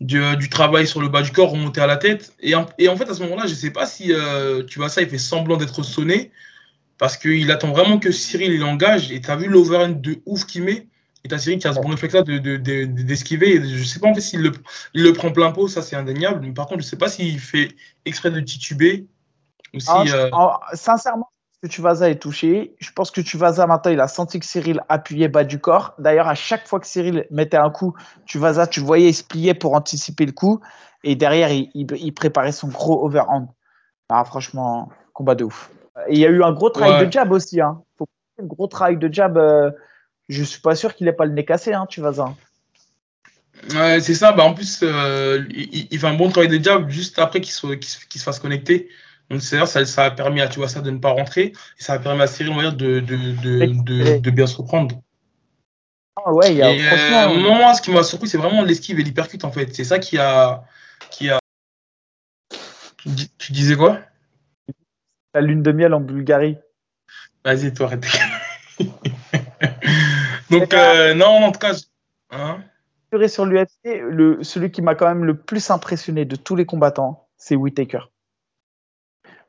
du, 0.01 0.21
du, 0.37 0.49
travail 0.49 0.87
sur 0.87 1.01
le 1.01 1.09
bas 1.09 1.21
du 1.21 1.31
corps, 1.31 1.51
remonter 1.51 1.81
à 1.81 1.87
la 1.87 1.97
tête. 1.97 2.33
Et 2.39 2.55
en, 2.55 2.65
et 2.77 2.87
en 2.87 2.95
fait, 2.95 3.09
à 3.09 3.13
ce 3.13 3.21
moment-là, 3.23 3.45
je 3.45 3.53
sais 3.53 3.71
pas 3.71 3.85
si 3.85 4.13
euh, 4.13 4.63
tu 4.63 4.79
vois 4.79 4.89
ça, 4.89 5.01
il 5.01 5.09
fait 5.09 5.17
semblant 5.17 5.57
d'être 5.57 5.83
sonné. 5.83 6.31
Parce 6.97 7.15
qu'il 7.15 7.49
attend 7.49 7.71
vraiment 7.71 7.97
que 7.97 8.11
Cyril 8.11 8.51
il 8.51 8.63
engage. 8.63 9.11
Et 9.11 9.21
tu 9.21 9.31
as 9.31 9.35
vu 9.35 9.47
l'overhand 9.47 9.89
de 9.89 10.21
ouf 10.25 10.45
qu'il 10.45 10.63
met. 10.63 10.87
Et 11.23 11.27
t'as 11.27 11.37
Cyril 11.37 11.59
qui 11.59 11.67
a 11.67 11.73
ce 11.73 11.79
bon 11.79 11.89
réflexe-là 11.89 12.23
d'esquiver. 12.23 13.59
De, 13.59 13.65
de, 13.65 13.77
je 13.77 13.83
sais 13.83 13.99
pas 13.99 14.07
en 14.07 14.13
fait 14.13 14.21
s'il 14.21 14.41
le, 14.41 14.51
il 14.93 15.03
le 15.03 15.13
prend 15.13 15.31
plein 15.31 15.51
pot, 15.51 15.67
ça 15.67 15.81
c'est 15.81 15.95
indéniable. 15.95 16.45
Mais 16.45 16.51
par 16.51 16.67
contre, 16.67 16.81
je 16.81 16.87
sais 16.87 16.97
pas 16.97 17.09
s'il 17.09 17.39
fait 17.39 17.69
exprès 18.05 18.31
de 18.31 18.39
tituber. 18.41 19.07
Ou 19.73 19.79
si, 19.79 19.87
ah, 19.89 20.03
euh... 20.07 20.29
sincèrement, 20.73 21.29
que 21.61 21.67
Tuvaza 21.67 22.09
est 22.09 22.19
touché. 22.19 22.75
Je 22.79 22.91
pense 22.91 23.11
que 23.11 23.21
Tuvaza, 23.21 23.67
maintenant, 23.67 23.91
il 23.91 23.99
a 23.99 24.07
senti 24.07 24.39
que 24.39 24.45
Cyril 24.45 24.81
appuyait 24.87 25.27
bas 25.27 25.43
du 25.43 25.59
corps. 25.59 25.93
D'ailleurs, 25.99 26.27
à 26.27 26.35
chaque 26.35 26.67
fois 26.67 26.79
que 26.79 26.87
Cyril 26.87 27.25
mettait 27.31 27.57
un 27.57 27.69
coup, 27.69 27.95
Tuvaza, 28.25 28.67
tu 28.67 28.79
voyais, 28.79 29.09
il 29.09 29.13
se 29.13 29.23
pliait 29.23 29.53
pour 29.53 29.73
anticiper 29.73 30.25
le 30.25 30.31
coup. 30.31 30.61
Et 31.03 31.15
derrière, 31.15 31.49
il, 31.51 32.13
préparait 32.13 32.51
son 32.51 32.67
gros 32.67 33.05
overhand. 33.05 33.53
Ah, 34.09 34.23
franchement, 34.25 34.89
combat 35.13 35.35
de 35.35 35.43
ouf. 35.43 35.71
Et 36.07 36.13
il 36.13 36.19
y 36.19 36.25
a 36.25 36.29
eu 36.29 36.43
un 36.43 36.51
gros 36.51 36.69
travail 36.69 37.05
de 37.05 37.11
jab 37.11 37.31
aussi. 37.31 37.61
Hein. 37.61 37.81
un 38.41 38.45
gros 38.45 38.67
travail 38.67 38.97
de 38.97 39.11
jab. 39.11 39.37
Euh, 39.37 39.71
je 40.29 40.43
suis 40.43 40.61
pas 40.61 40.75
sûr 40.75 40.95
qu'il 40.95 41.07
ait 41.07 41.13
pas 41.13 41.25
le 41.25 41.33
nez 41.33 41.45
cassé, 41.45 41.73
hein, 41.73 41.85
Tuvaza. 41.87 42.33
Ouais, 43.75 43.99
c'est 43.99 44.13
ça. 44.13 44.31
Bah, 44.31 44.43
en 44.43 44.53
plus, 44.53 44.79
euh, 44.83 45.43
il, 45.49 45.99
fait 45.99 46.07
un 46.07 46.13
bon 46.13 46.29
travail 46.29 46.49
de 46.49 46.63
jab 46.63 46.89
juste 46.89 47.19
après 47.19 47.41
qu'il 47.41 47.51
se 47.51 48.23
fasse 48.23 48.39
connecter. 48.39 48.89
Donc, 49.29 49.41
c'est 49.41 49.63
ça, 49.65 49.85
ça 49.85 50.05
a 50.05 50.11
permis 50.11 50.41
à 50.41 50.47
tu 50.47 50.59
vois, 50.59 50.67
ça 50.67 50.81
de 50.81 50.89
ne 50.89 50.97
pas 50.97 51.11
rentrer 51.11 51.53
et 51.79 51.83
ça 51.83 51.93
a 51.93 51.99
permis 51.99 52.21
à 52.21 52.27
Cyril 52.27 52.75
de, 52.75 52.99
de, 52.99 52.99
de, 52.99 54.17
de, 54.17 54.31
bien 54.31 54.47
se 54.47 54.57
reprendre. 54.57 55.01
Ah 56.15 56.33
ouais, 56.33 56.55
y 56.55 56.61
a, 56.61 56.71
et, 56.71 56.79
franchement, 56.79 57.33
euh, 57.33 57.57
moi, 57.57 57.73
ce 57.73 57.81
qui 57.81 57.91
m'a 57.91 58.03
surpris, 58.03 58.27
c'est 58.27 58.37
vraiment 58.39 58.63
l'esquive 58.63 58.99
et 58.99 59.03
l'hypercute 59.03 59.45
en 59.45 59.51
fait. 59.51 59.73
C'est 59.73 59.83
ça 59.83 59.99
qui 59.99 60.17
a, 60.17 60.63
qui 61.11 61.29
a. 61.29 61.39
Tu, 63.37 63.51
disais 63.51 63.75
quoi? 63.75 63.99
La 65.33 65.41
lune 65.41 65.61
de 65.61 65.71
miel 65.71 65.93
en 65.93 66.01
Bulgarie. 66.01 66.57
Vas-y, 67.45 67.73
toi, 67.73 67.85
arrête. 67.85 68.05
Donc, 70.49 70.73
euh, 70.73 71.13
non, 71.13 71.45
en 71.45 71.51
tout 71.51 71.59
cas. 71.59 71.75
Hein? 72.31 72.63
Sur 73.27 73.45
l'UFC, 73.45 74.01
le, 74.09 74.43
celui 74.43 74.71
qui 74.71 74.81
m'a 74.81 74.95
quand 74.95 75.07
même 75.07 75.25
le 75.25 75.37
plus 75.37 75.69
impressionné 75.71 76.25
de 76.25 76.35
tous 76.35 76.55
les 76.55 76.65
combattants, 76.65 77.27
c'est 77.37 77.55
Whitaker. 77.55 78.01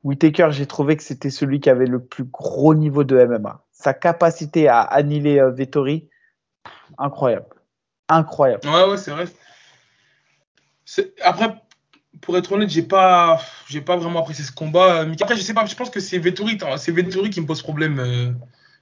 Whitaker, 0.02 0.48
j'ai 0.50 0.66
trouvé 0.66 0.96
que 0.96 1.02
c'était 1.02 1.30
celui 1.30 1.60
qui 1.60 1.68
avait 1.68 1.86
le 1.86 2.02
plus 2.02 2.24
gros 2.24 2.74
niveau 2.74 3.04
de 3.04 3.16
MMA. 3.16 3.64
Sa 3.72 3.94
capacité 3.94 4.68
à 4.68 4.80
annihiler 4.80 5.38
euh, 5.38 5.50
Vettori, 5.50 6.08
incroyable. 6.98 7.46
Incroyable. 8.08 8.66
Ouais, 8.66 8.84
ouais, 8.88 8.96
c'est 8.96 9.10
vrai. 9.10 9.26
Après, 11.22 11.54
pour 12.20 12.36
être 12.36 12.50
honnête, 12.52 12.70
j'ai 12.70 12.82
pas, 12.82 13.40
j'ai 13.68 13.80
pas 13.80 13.96
vraiment 13.96 14.20
apprécié 14.20 14.44
ce 14.44 14.52
combat. 14.52 15.04
Mais 15.04 15.20
après, 15.20 15.36
je 15.36 15.42
sais 15.42 15.54
pas, 15.54 15.64
je 15.66 15.74
pense 15.74 15.90
que 15.90 16.00
c'est 16.00 16.18
Vettori, 16.18 16.58
c'est 16.76 16.92
Vettori 16.92 17.30
qui 17.30 17.40
me 17.40 17.46
pose 17.46 17.62
problème. 17.62 17.98
Euh, 18.00 18.32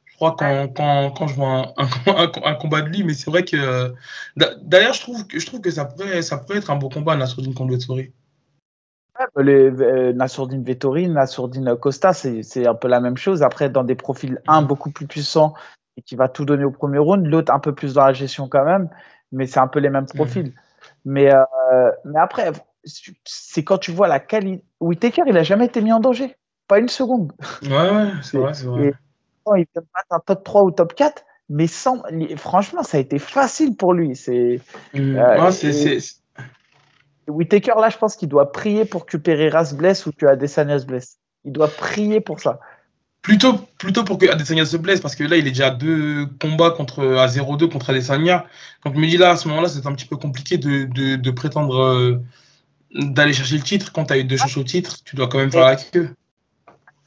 je 0.07 0.15
crois 0.15 0.35
quand, 0.37 0.69
quand, 0.75 1.11
quand 1.11 1.27
je 1.27 1.35
vois 1.35 1.75
un, 2.07 2.33
un, 2.45 2.55
combat 2.55 2.83
de 2.83 2.89
lui, 2.89 3.05
mais 3.05 3.15
c'est 3.15 3.31
vrai 3.31 3.45
que. 3.45 3.95
D'ailleurs, 4.37 4.95
je 4.95 5.01
trouve 5.01 5.27
que 5.27 5.39
je 5.39 5.47
trouve 5.47 5.61
que 5.61 5.71
ça 5.71 5.85
pourrait, 5.85 6.23
ça 6.23 6.39
pourrait 6.39 6.59
être 6.59 6.71
un 6.71 6.77
beau 6.77 6.89
combat, 6.89 7.17
Nassourdine 7.17 7.55
contre 7.55 7.73
Vettori. 7.73 8.13
Les, 9.37 9.71
euh, 9.71 10.13
Nassourdine 10.13 10.63
Vettori, 10.63 11.09
Nassourdine 11.09 11.77
Costa, 11.77 12.13
c'est 12.13 12.67
un 12.67 12.75
peu 12.75 12.89
la 12.89 13.01
même 13.01 13.17
chose. 13.17 13.43
Après, 13.43 13.69
dans 13.69 13.85
des 13.85 13.95
profils, 13.95 14.41
un 14.47 14.63
beaucoup 14.63 14.91
plus 14.91 15.07
puissant 15.07 15.55
et 15.97 16.03
qui 16.03 16.15
va 16.15 16.29
tout 16.29 16.45
donner 16.45 16.65
au 16.65 16.71
premier 16.71 16.99
round, 16.99 17.27
l'autre 17.27 17.53
un 17.53 17.59
peu 17.59 17.75
plus 17.75 17.95
dans 17.95 18.07
la 18.07 18.13
gestion 18.13 18.49
quand 18.49 18.65
même, 18.65 18.89
mais 19.33 19.47
c'est 19.47 19.59
un 19.59 19.67
peu 19.67 19.81
les 19.81 19.91
mêmes 19.91 20.07
mhm. 20.15 20.17
profils. 20.17 20.55
Mais, 21.05 21.33
euh, 21.35 21.91
mais 22.05 22.21
après, 22.21 22.53
c'est 23.25 23.65
quand 23.65 23.79
tu 23.79 23.91
vois 23.91 24.09
la 24.09 24.21
qualité. 24.21 24.65
Whitaker, 24.81 25.23
il 25.27 25.37
a 25.37 25.43
jamais 25.43 25.67
été 25.67 25.81
mis 25.81 25.93
en 25.93 26.01
danger. 26.01 26.37
Pas 26.69 26.79
une 26.79 26.89
seconde. 26.89 27.33
Ouais, 27.63 27.71
ouais, 27.71 28.11
c'est 28.23 28.39
vrai, 28.39 28.55
c'est 28.55 28.67
vrai. 28.67 28.93
il 29.57 29.67
peut 29.67 29.81
battre 29.95 30.07
un 30.11 30.21
top 30.21 30.45
3 30.45 30.63
ou 30.63 30.71
top 30.71 30.95
4, 30.95 31.25
mais 31.49 31.67
sans, 31.67 32.03
franchement, 32.37 32.83
ça 32.83 32.99
a 32.99 33.01
été 33.01 33.19
facile 33.19 33.77
pour 33.77 33.95
lui. 33.95 34.15
C'est. 34.15 34.61
Mhm. 34.95 35.17
Euh, 35.17 35.51
c'est 35.51 35.99
Whitaker, 37.29 37.75
là, 37.81 37.91
je 37.91 37.99
pense 37.99 38.17
qu'il 38.17 38.29
doit 38.29 38.53
prier 38.53 38.85
pour 38.85 39.07
que 39.07 39.17
Pereira 39.17 39.65
se 39.65 39.75
blesse 39.75 40.07
ou 40.07 40.13
que 40.13 40.27
Adesanya 40.27 40.79
se 40.79 40.87
blesse. 40.87 41.19
Il 41.45 41.53
doit 41.53 41.69
prier 41.69 42.21
pour 42.21 42.41
ça. 42.41 42.61
Plutôt, 43.23 43.55
plutôt 43.79 44.05
pour 44.05 44.19
que 44.19 44.27
Adesanya 44.27 44.65
se 44.65 44.77
blesse, 44.77 45.01
parce 45.01 45.15
que 45.15 45.25
là, 45.25 45.37
il 45.37 45.47
est 45.47 45.51
déjà 45.51 45.69
à 45.69 45.71
deux 45.71 46.27
combats 46.41 46.71
contre, 46.71 47.05
à 47.19 47.27
0-2 47.27 47.69
contre 47.71 47.91
Adesanya. 47.91 48.47
Donc, 48.85 48.95
je 48.95 49.01
me 49.01 49.07
dis 49.07 49.17
là, 49.17 49.31
à 49.31 49.37
ce 49.37 49.49
moment-là, 49.49 49.69
c'est 49.69 49.87
un 49.87 49.95
petit 49.95 50.07
peu 50.07 50.17
compliqué 50.17 50.57
de, 50.57 50.85
de, 51.17 51.31
prétendre 51.31 51.81
euh, 51.81 52.23
d'aller 52.95 53.33
chercher 53.33 53.57
le 53.57 53.63
titre. 53.63 53.93
Quand 53.93 54.07
tu 54.07 54.13
as 54.15 54.19
eu 54.19 54.25
deux 54.25 54.37
choses 54.37 54.57
au 54.57 54.65
titre, 54.65 54.97
tu 55.05 55.17
dois 55.17 55.29
quand 55.29 55.39
même 55.39 55.53
faire 55.53 55.67
la 55.67 55.77
queue. 55.77 56.15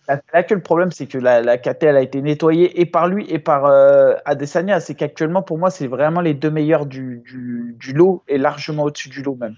Là 0.07 0.45
le 0.49 0.61
problème, 0.61 0.91
c'est 0.91 1.07
que 1.07 1.17
la, 1.17 1.41
la 1.41 1.57
KT, 1.57 1.83
elle 1.83 1.97
a 1.97 2.01
été 2.01 2.21
nettoyée 2.21 2.81
et 2.81 2.85
par 2.85 3.07
lui 3.07 3.25
et 3.29 3.39
par 3.39 3.65
euh, 3.65 4.15
Adesanya. 4.25 4.79
C'est 4.79 4.95
qu'actuellement, 4.95 5.41
pour 5.41 5.57
moi, 5.57 5.69
c'est 5.69 5.87
vraiment 5.87 6.21
les 6.21 6.33
deux 6.33 6.49
meilleurs 6.49 6.85
du, 6.85 7.21
du, 7.25 7.75
du 7.77 7.93
lot 7.93 8.23
et 8.27 8.37
largement 8.37 8.83
au-dessus 8.83 9.09
du 9.09 9.21
lot 9.21 9.35
même. 9.35 9.55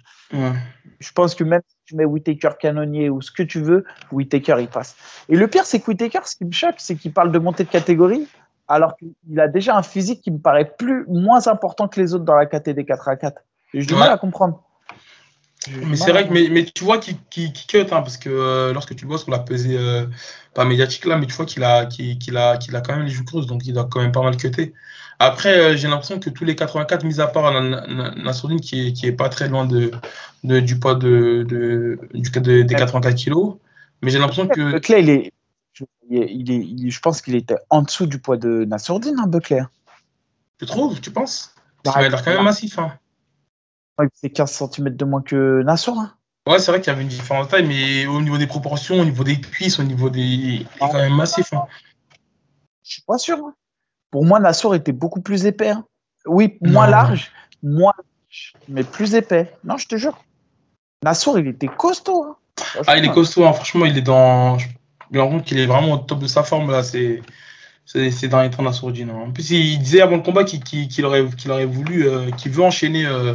Je 1.00 1.12
pense 1.12 1.36
que 1.36 1.44
même 1.44 1.62
si 1.68 1.76
tu 1.86 1.96
mets 1.96 2.06
Whitaker 2.06 2.52
canonnier 2.60 3.10
ou 3.10 3.22
ce 3.22 3.32
que 3.32 3.44
tu 3.44 3.62
veux, 3.62 3.86
Whitaker, 4.12 4.58
il 4.60 4.68
passe. 4.68 4.96
Et 5.30 5.36
le 5.36 5.48
pire, 5.48 5.66
c'est 5.66 5.80
que 5.80 5.88
Whitaker, 5.88 6.20
ce 6.26 6.36
qui 6.36 6.46
me 6.46 6.52
choque, 6.52 6.76
c'est 6.78 6.96
qu'il 6.96 7.14
parle 7.14 7.32
de 7.32 7.40
montée 7.40 7.64
de 7.64 7.70
catégorie 7.70 8.28
alors 8.68 8.96
qu'il 8.98 9.40
a 9.40 9.48
déjà 9.48 9.78
un 9.78 9.84
physique 9.84 10.22
qui 10.22 10.32
me 10.32 10.40
paraît 10.40 10.74
plus 10.78 11.06
moins 11.08 11.48
important 11.48 11.88
que 11.88 12.00
les 12.00 12.14
autres 12.14 12.24
dans 12.24 12.36
la 12.36 12.46
KT 12.46 12.70
des 12.70 12.86
4 12.86 13.10
à 13.10 13.16
4. 13.18 13.42
Et 13.74 13.82
je 13.82 13.88
du 13.88 13.96
mal 13.96 14.10
à 14.10 14.18
comprendre. 14.18 14.64
Mais 15.70 15.96
c'est 15.96 16.12
vrai 16.12 16.28
que 16.28 16.34
mais, 16.34 16.50
mais, 16.50 16.66
tu 16.66 16.84
vois 16.84 16.98
qu'il 16.98 17.18
qui 17.30 17.52
cut, 17.54 17.80
hein, 17.80 17.86
parce 18.02 18.18
que 18.18 18.30
euh, 18.30 18.74
lorsque 18.74 18.96
tu 18.96 19.06
le 19.06 19.10
vois 19.10 19.18
sur 19.18 19.32
la 19.32 19.40
pesée, 19.40 19.78
euh, 19.78 20.06
pas 20.54 20.66
médiatique 20.66 21.06
là, 21.06 21.18
mais 21.18 21.26
tu 21.26 21.34
vois 21.34 21.46
qu'il 21.46 21.64
a, 21.64 21.86
qu'il 21.86 22.38
a, 22.38 22.58
quand 22.58 22.96
même 22.96 23.06
les 23.06 23.12
joues 23.12 23.26
creuses, 23.26 23.48
donc 23.48 23.66
il 23.66 23.74
doit 23.74 23.88
quand 23.90 24.02
même 24.02 24.12
pas 24.12 24.22
mal 24.22 24.36
cutter. 24.38 24.74
Après, 25.20 25.58
euh, 25.58 25.78
j'ai 25.78 25.88
l'impression 25.88 26.20
que 26.20 26.30
tous 26.30 26.44
les 26.44 26.56
84, 26.56 27.04
mis 27.06 27.22
à 27.22 27.28
part 27.28 27.54
Nassourdine 27.62 28.60
qui 28.60 28.88
est, 28.88 28.94
qui 28.94 29.06
est 29.06 29.12
pas 29.12 29.30
très 29.30 29.48
loin 29.48 29.66
de, 29.66 29.92
de 30.44 30.60
du 30.60 30.80
poids 30.80 30.96
de, 30.96 31.46
de, 31.48 32.00
du, 32.14 32.30
de, 32.30 32.62
des 32.64 32.76
84 32.76 33.16
kilos, 33.16 33.56
mais 34.02 34.12
j'ai 34.12 34.20
l'impression 34.20 34.48
que. 34.48 34.72
Buckley, 34.72 35.02
il 35.02 35.10
est, 35.10 35.34
il 36.10 36.52
est, 36.52 36.58
il 36.58 36.92
je 36.92 37.00
pense 37.00 37.22
qu'il 37.22 37.36
était 37.36 37.58
en 37.70 37.84
dessous 37.84 38.06
du 38.06 38.20
poids 38.20 38.38
de 38.38 38.66
Nassourdine, 38.66 39.18
hein, 39.20 39.28
Buckley. 39.28 39.62
Tu 40.60 40.66
trouves, 40.66 41.00
tu 41.00 41.12
penses? 41.12 41.56
Parce 41.84 41.98
qu'il 41.98 42.06
a 42.06 42.10
l'air 42.10 42.24
quand 42.24 42.32
même 42.32 42.44
massif. 42.44 42.80
Hein 42.80 42.94
c'est 44.14 44.30
15 44.30 44.52
cm 44.52 44.90
de 44.90 45.06
moins 45.06 45.22
que 45.22 45.62
Nassau. 45.64 45.98
Hein. 45.98 46.14
Ouais, 46.48 46.60
c'est 46.60 46.72
vrai 46.72 46.82
qu'il 46.82 46.92
y 46.92 46.96
avait 46.96 47.04
une 47.04 47.10
différence 47.10 47.48
de 47.48 47.52
taille, 47.52 47.68
mais 47.68 48.06
au 48.06 48.22
niveau 48.22 48.38
des 48.38 48.48
proportions, 48.48 49.00
au 49.00 49.06
niveau 49.06 49.24
des 49.24 49.40
cuisses, 49.40 49.80
au 49.80 49.84
niveau 49.84 50.10
des. 50.10 50.22
Il 50.22 50.62
est 50.62 50.68
quand 50.80 50.94
même 50.94 51.16
massif. 51.16 51.54
Hein. 51.54 51.66
Je 52.84 52.94
suis 52.94 53.02
pas 53.04 53.18
sûr. 53.18 53.38
Hein. 53.38 53.54
Pour 54.12 54.26
moi, 54.26 54.40
Nassau 54.40 54.74
était 54.74 54.92
beaucoup 54.92 55.22
plus 55.22 55.46
épais. 55.46 55.70
Hein. 55.70 55.86
Oui, 56.26 56.58
moins 56.62 56.88
large, 56.88 57.32
moins 57.62 57.94
mais 58.68 58.84
plus 58.84 59.16
épais. 59.16 59.54
Non, 59.64 59.78
je 59.78 59.88
te 59.88 59.96
jure. 59.96 60.18
Nassau, 61.04 61.38
il 61.38 61.48
était 61.48 61.68
costaud. 61.68 62.36
Ah, 62.88 62.98
il 62.98 63.06
est 63.06 63.12
costaud, 63.12 63.42
franchement, 63.54 63.86
il 63.86 63.98
est 63.98 64.02
dans. 64.02 64.58
Je 64.58 64.68
me 65.12 65.22
rends 65.22 65.30
compte 65.30 65.46
qu'il 65.46 65.60
est 65.60 65.66
vraiment 65.66 65.94
au 65.94 65.98
top 65.98 66.20
de 66.20 66.28
sa 66.28 66.44
forme 66.44 66.72
là. 66.72 66.84
C'est 66.84 67.22
c'est 67.86 68.28
dans 68.28 68.42
les 68.42 68.50
temps 68.50 68.64
d'Assourdine. 68.64 69.12
En 69.12 69.32
plus, 69.32 69.52
il 69.52 69.80
disait 69.80 70.02
avant 70.02 70.16
le 70.16 70.22
combat 70.22 70.44
qu'il 70.44 71.06
aurait, 71.06 71.26
qu'il 71.38 71.52
aurait 71.52 71.66
voulu, 71.66 72.08
euh, 72.08 72.32
qu'il 72.32 72.52
veut 72.52 72.64
enchaîner 72.64 73.06
euh, 73.06 73.34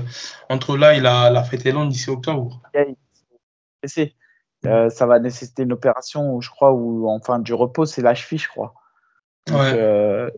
entre 0.48 0.76
là 0.76 0.94
et 0.94 1.00
la, 1.00 1.30
la 1.30 1.42
fête 1.42 1.66
Elan 1.66 1.86
d'ici 1.86 2.10
octobre. 2.10 2.60
Euh, 4.66 4.90
ça 4.90 5.06
va 5.06 5.20
nécessiter 5.20 5.62
une 5.62 5.72
opération, 5.72 6.40
je 6.40 6.50
crois, 6.50 6.72
ou 6.72 7.08
enfin 7.08 7.38
du 7.38 7.54
repos, 7.54 7.86
c'est 7.86 8.02
la 8.02 8.14
cheville, 8.14 8.38
je 8.38 8.48
crois. 8.48 8.74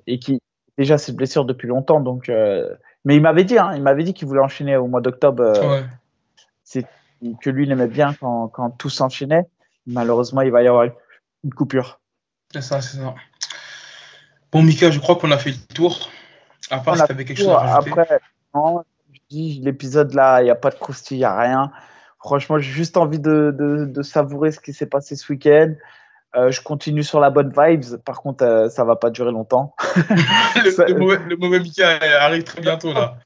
et 0.07 0.19
qui 0.19 0.41
déjà 0.77 0.99
c'est 0.99 1.13
blessure 1.13 1.45
depuis 1.45 1.69
longtemps, 1.69 2.01
donc. 2.01 2.29
mais 2.29 3.17
il 3.17 3.23
m'avait 3.23 3.45
dit, 3.45 3.59
hein, 3.59 3.73
il 3.75 3.83
m'avait 3.83 4.05
dit 4.05 4.13
qu'il 4.13 4.29
voulait 4.29 4.43
enchaîner 4.43 4.77
au 4.77 4.89
mois 4.89 5.01
d'octobre. 5.01 5.53
C'est 6.65 6.87
que 7.43 7.51
lui 7.51 7.65
il 7.65 7.73
aimait 7.73 7.89
bien 7.89 8.15
quand, 8.15 8.49
quand 8.49 8.71
tout 8.71 8.91
s'enchaînait. 8.91 9.47
Malheureusement, 9.87 10.43
il 10.43 10.51
va 10.51 10.63
y 10.63 10.69
avoir 10.69 10.87
une 11.43 11.55
coupure. 11.55 12.01
C'est 12.53 12.61
ça, 12.61 12.81
c'est 12.81 12.99
ça. 12.99 13.15
Bon, 14.53 14.63
Mika, 14.63 14.91
je 14.91 14.99
crois 14.99 15.17
qu'on 15.17 15.31
a 15.31 15.39
fait 15.39 15.51
le 15.51 15.75
tour. 15.75 16.11
À 16.71 16.79
part 16.79 16.97
si 16.97 17.05
tu 17.05 17.13
avais 17.13 17.25
quelque 17.25 17.39
chose 17.39 17.49
à 17.49 17.59
rajouter. 17.59 18.01
Après, 18.01 18.21
non, 18.55 18.83
je 19.13 19.21
dis 19.31 19.61
l'épisode 19.63 20.15
là, 20.15 20.41
il 20.41 20.45
n'y 20.45 20.51
a 20.51 20.55
pas 20.55 20.71
de 20.71 20.77
croustille, 20.77 21.19
il 21.19 21.21
n'y 21.21 21.25
a 21.25 21.39
rien. 21.39 21.71
Franchement, 22.19 22.59
j'ai 22.59 22.71
juste 22.71 22.97
envie 22.97 23.19
de, 23.19 23.55
de, 23.57 23.87
de, 23.87 24.03
savourer 24.03 24.53
ce 24.53 24.61
qui 24.61 24.73
s'est 24.73 24.87
passé 24.87 25.17
ce 25.17 25.33
week-end. 25.33 25.73
Euh, 26.37 26.51
je 26.51 26.61
continue 26.61 27.03
sur 27.03 27.19
la 27.19 27.31
bonne 27.31 27.53
vibes. 27.57 27.97
Par 28.05 28.21
contre, 28.21 28.45
euh, 28.45 28.69
ça 28.69 28.85
va 28.85 28.97
pas 28.97 29.11
durer 29.11 29.33
longtemps. 29.33 29.75
le, 29.97 30.95
mauvais, 30.99 31.19
le, 31.27 31.37
mauvais, 31.37 31.61
Mika 31.61 31.99
arrive 32.21 32.45
très 32.45 32.61
bientôt 32.61 32.93
là. 32.93 33.17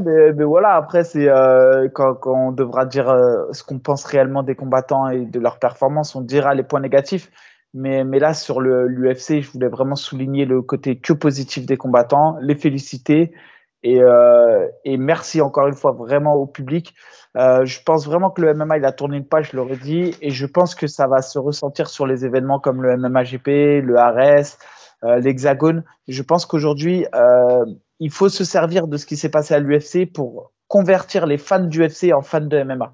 Mais, 0.00 0.32
mais, 0.32 0.44
voilà, 0.44 0.76
après, 0.76 1.04
c'est 1.04 1.28
euh, 1.28 1.88
quand, 1.92 2.14
quand, 2.14 2.48
on 2.48 2.52
devra 2.52 2.86
dire 2.86 3.08
euh, 3.10 3.52
ce 3.52 3.62
qu'on 3.62 3.78
pense 3.78 4.04
réellement 4.04 4.42
des 4.42 4.54
combattants 4.54 5.08
et 5.08 5.26
de 5.26 5.38
leur 5.38 5.58
performance, 5.58 6.14
on 6.14 6.22
dira 6.22 6.54
les 6.54 6.62
points 6.62 6.80
négatifs. 6.80 7.30
Mais, 7.74 8.04
mais 8.04 8.18
là, 8.18 8.34
sur 8.34 8.60
l'UFC, 8.60 9.40
je 9.42 9.50
voulais 9.50 9.68
vraiment 9.68 9.96
souligner 9.96 10.44
le 10.44 10.62
côté 10.62 10.98
que 10.98 11.12
positif 11.12 11.66
des 11.66 11.76
combattants, 11.76 12.36
les 12.40 12.54
féliciter. 12.54 13.32
Et, 13.82 14.00
euh, 14.00 14.66
et 14.84 14.96
merci 14.96 15.42
encore 15.42 15.66
une 15.66 15.74
fois 15.74 15.92
vraiment 15.92 16.34
au 16.34 16.46
public. 16.46 16.94
Euh, 17.36 17.64
je 17.64 17.82
pense 17.82 18.06
vraiment 18.06 18.30
que 18.30 18.40
le 18.40 18.54
MMA, 18.54 18.78
il 18.78 18.84
a 18.84 18.92
tourné 18.92 19.16
une 19.16 19.26
page, 19.26 19.50
je 19.50 19.56
l'aurais 19.56 19.76
dit, 19.76 20.14
et 20.20 20.30
je 20.30 20.46
pense 20.46 20.74
que 20.74 20.86
ça 20.86 21.08
va 21.08 21.20
se 21.20 21.38
ressentir 21.38 21.88
sur 21.88 22.06
les 22.06 22.24
événements 22.24 22.60
comme 22.60 22.82
le 22.82 22.96
MMA 22.96 23.24
GP, 23.24 23.82
le 23.82 23.96
RS, 23.98 24.56
euh, 25.04 25.18
l'Hexagone. 25.18 25.82
Je 26.06 26.22
pense 26.22 26.46
qu'aujourd'hui, 26.46 27.06
euh, 27.14 27.64
il 27.98 28.10
faut 28.10 28.28
se 28.28 28.44
servir 28.44 28.86
de 28.86 28.96
ce 28.96 29.04
qui 29.06 29.16
s'est 29.16 29.30
passé 29.30 29.52
à 29.54 29.58
l'UFC 29.58 30.06
pour 30.06 30.52
convertir 30.68 31.26
les 31.26 31.38
fans 31.38 31.64
du 31.64 31.84
UFC 31.84 32.12
en 32.14 32.22
fans 32.22 32.40
de 32.40 32.62
MMA. 32.62 32.92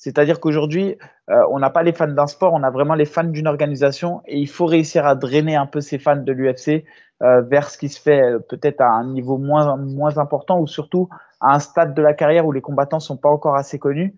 C'est-à-dire 0.00 0.40
qu'aujourd'hui, 0.40 0.96
euh, 1.28 1.42
on 1.50 1.58
n'a 1.58 1.68
pas 1.68 1.82
les 1.82 1.92
fans 1.92 2.08
d'un 2.08 2.26
sport, 2.26 2.54
on 2.54 2.62
a 2.62 2.70
vraiment 2.70 2.94
les 2.94 3.04
fans 3.04 3.22
d'une 3.22 3.46
organisation 3.46 4.22
et 4.26 4.38
il 4.38 4.48
faut 4.48 4.64
réussir 4.64 5.04
à 5.04 5.14
drainer 5.14 5.56
un 5.56 5.66
peu 5.66 5.82
ces 5.82 5.98
fans 5.98 6.16
de 6.16 6.32
l'UFC 6.32 6.86
euh, 7.22 7.42
vers 7.42 7.68
ce 7.68 7.76
qui 7.76 7.90
se 7.90 8.00
fait 8.00 8.22
euh, 8.22 8.38
peut-être 8.38 8.80
à 8.80 8.88
un 8.88 9.04
niveau 9.04 9.36
moins, 9.36 9.76
moins 9.76 10.16
important 10.16 10.58
ou 10.58 10.66
surtout 10.66 11.10
à 11.42 11.54
un 11.54 11.58
stade 11.58 11.92
de 11.92 12.00
la 12.00 12.14
carrière 12.14 12.46
où 12.46 12.52
les 12.52 12.62
combattants 12.62 12.98
sont 12.98 13.18
pas 13.18 13.28
encore 13.28 13.56
assez 13.56 13.78
connus. 13.78 14.16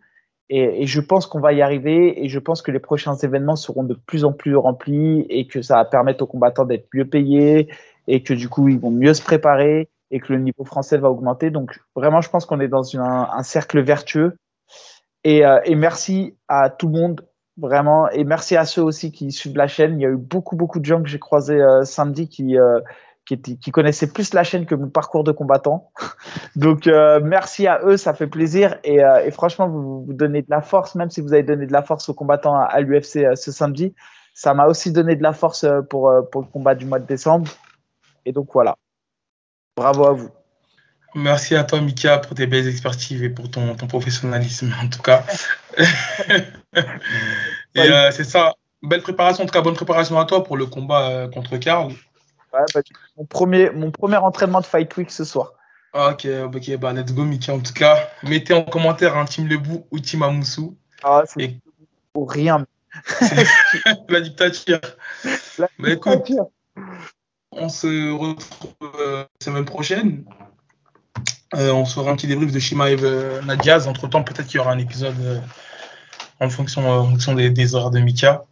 Et, 0.51 0.87
je 0.87 1.01
pense 1.01 1.27
qu'on 1.27 1.41
va 1.41 1.53
y 1.53 1.63
arriver 1.63 2.25
et 2.25 2.29
je 2.29 2.39
pense 2.39 2.63
que 2.63 2.71
les 2.71 2.79
prochains 2.79 3.17
événements 3.17 3.57
seront 3.57 3.83
de 3.83 3.95
plus 3.95 4.25
en 4.25 4.33
plus 4.33 4.55
remplis 4.55 5.27
et 5.31 5.49
que 5.49 5.63
ça 5.63 5.77
va 5.77 5.85
permettre 5.85 6.23
aux 6.23 6.29
combattants 6.29 6.65
d'être 6.65 6.87
mieux 6.95 7.07
payés 7.07 7.69
et 8.07 8.23
que 8.23 8.35
du 8.35 8.49
coup 8.49 8.69
ils 8.69 8.79
vont 8.79 8.91
mieux 8.93 9.15
se 9.15 9.23
préparer 9.23 9.89
et 10.13 10.21
que 10.21 10.33
le 10.33 10.39
niveau 10.39 10.65
français 10.65 10.99
va 10.99 11.11
augmenter. 11.11 11.51
Donc 11.51 11.81
vraiment, 11.97 12.21
je 12.21 12.31
pense 12.31 12.47
qu'on 12.47 12.61
est 12.61 12.69
dans 12.69 12.97
un 13.01 13.43
cercle 13.43 13.81
vertueux 13.81 14.37
et, 15.25 15.45
euh, 15.45 15.61
et, 15.65 15.75
merci 15.75 16.37
à 16.49 16.71
tout 16.71 16.89
le 16.89 16.99
monde, 16.99 17.27
vraiment. 17.57 18.09
Et 18.11 18.25
merci 18.25 18.57
à 18.57 18.65
ceux 18.65 18.83
aussi 18.83 19.13
qui 19.13 19.31
suivent 19.31 19.57
la 19.57 19.69
chaîne. 19.69 19.99
Il 20.01 20.03
y 20.03 20.07
a 20.07 20.11
eu 20.11 20.17
beaucoup, 20.17 20.57
beaucoup 20.57 20.81
de 20.81 20.85
gens 20.85 21.03
que 21.03 21.09
j'ai 21.09 21.19
croisés 21.19 21.61
euh, 21.61 21.85
samedi 21.85 22.29
qui, 22.29 22.59
euh, 22.59 22.81
qui, 23.25 23.41
qui, 23.41 23.71
connaissaient 23.71 24.13
plus 24.13 24.35
la 24.35 24.43
chaîne 24.43 24.67
que 24.67 24.75
mon 24.75 24.89
parcours 24.89 25.23
de 25.23 25.33
combattant. 25.33 25.93
Donc, 26.57 26.87
merci 26.87 27.67
à 27.67 27.81
eux, 27.85 27.97
ça 27.97 28.15
fait 28.15 28.27
plaisir. 28.27 28.79
Et, 28.85 28.97
et 28.97 29.31
franchement, 29.31 29.69
vous, 29.69 30.05
vous 30.05 30.13
donnez 30.13 30.43
de 30.43 30.51
la 30.51 30.61
force, 30.61 30.97
même 30.97 31.11
si 31.11 31.21
vous 31.21 31.33
avez 31.33 31.45
donné 31.45 31.67
de 31.67 31.73
la 31.73 31.83
force 31.83 32.09
aux 32.09 32.15
combattants 32.15 32.57
à, 32.57 32.65
à 32.65 32.81
l'UFC 32.81 33.37
ce 33.37 33.53
samedi. 33.53 33.95
Ça 34.35 34.55
m'a 34.55 34.67
aussi 34.67 34.93
donné 34.93 35.15
de 35.15 35.23
la 35.23 35.33
force 35.33 35.67
pour, 35.89 36.11
pour 36.33 36.41
le 36.41 36.49
combat 36.49 36.75
du 36.75 36.85
mois 36.87 36.99
de 36.99 37.07
décembre. 37.07 37.51
Et 38.25 38.33
donc, 38.33 38.49
voilà. 38.53 38.77
Bravo 39.77 40.05
à 40.05 40.13
vous. 40.13 40.42
Merci 41.15 41.55
à 41.55 41.65
toi, 41.65 41.81
Mika, 41.81 42.19
pour 42.19 42.35
tes 42.35 42.47
belles 42.47 42.69
expertises 42.69 43.23
et 43.23 43.29
pour 43.29 43.51
ton, 43.51 43.75
ton 43.75 43.87
professionnalisme, 43.87 44.75
en 44.83 44.89
tout 44.89 45.03
cas. 45.03 45.25
et 45.79 47.81
euh, 47.81 48.11
c'est 48.11 48.25
ça. 48.25 48.55
Belle 48.83 49.03
préparation, 49.03 49.45
en 49.45 49.47
tout 49.47 49.53
cas, 49.53 49.61
bonne 49.61 49.75
préparation 49.75 50.19
à 50.19 50.25
toi 50.25 50.43
pour 50.43 50.57
le 50.57 50.67
combat 50.67 51.11
euh, 51.11 51.29
contre 51.29 51.57
Karl. 51.59 51.93
Ouais, 52.53 52.61
bah, 52.75 52.81
mon, 53.17 53.25
premier, 53.27 53.71
mon 53.71 53.91
premier 53.91 54.17
entraînement 54.17 54.61
de 54.61 54.67
Fight 54.67 54.97
Week 54.97 55.11
ce 55.11 55.25
soir. 55.25 55.53
Ok, 55.93 56.27
ok, 56.27 56.77
bah, 56.79 56.95
let's 56.95 57.13
go, 57.13 57.25
Mika, 57.25 57.55
en 57.55 57.61
tout 57.61 57.75
cas. 57.75 58.09
Mettez 58.23 58.55
en 58.55 58.65
commentaire 58.65 59.17
un 59.17 59.27
Team 59.27 59.47
Lebou 59.47 59.87
ou 59.91 60.01
Team 60.01 60.23
Amoussou. 60.23 60.77
Ah, 61.05 61.23
c'est 61.27 61.43
et... 61.43 61.61
pour 62.15 62.31
rien. 62.31 62.67
la 64.09 64.21
dictature. 64.21 64.81
La 65.59 65.69
bah, 65.79 65.91
écoute, 65.91 66.33
on 67.53 67.69
se 67.69 68.13
retrouve 68.13 68.73
euh, 68.99 69.19
la 69.19 69.45
semaine 69.45 69.67
prochaine. 69.67 70.25
Euh, 71.55 71.73
on 71.73 71.85
se 71.85 71.95
fera 71.95 72.11
un 72.11 72.17
petit 72.17 72.27
débrief 72.27 72.53
de 72.53 72.59
Shimaev 72.59 73.01
euh, 73.05 73.43
Nadiaz. 73.43 73.87
Entre 73.87 74.09
temps, 74.09 74.23
peut-être 74.23 74.47
qu'il 74.47 74.57
y 74.57 74.61
aura 74.61 74.73
un 74.73 74.79
épisode 74.79 75.15
euh, 75.21 75.39
en 76.41 76.49
fonction, 76.49 76.89
en 76.89 77.05
fonction 77.11 77.35
des, 77.35 77.51
des, 77.51 77.75
horaires 77.75 77.91
de 77.91 78.01
Mika. 78.01 78.45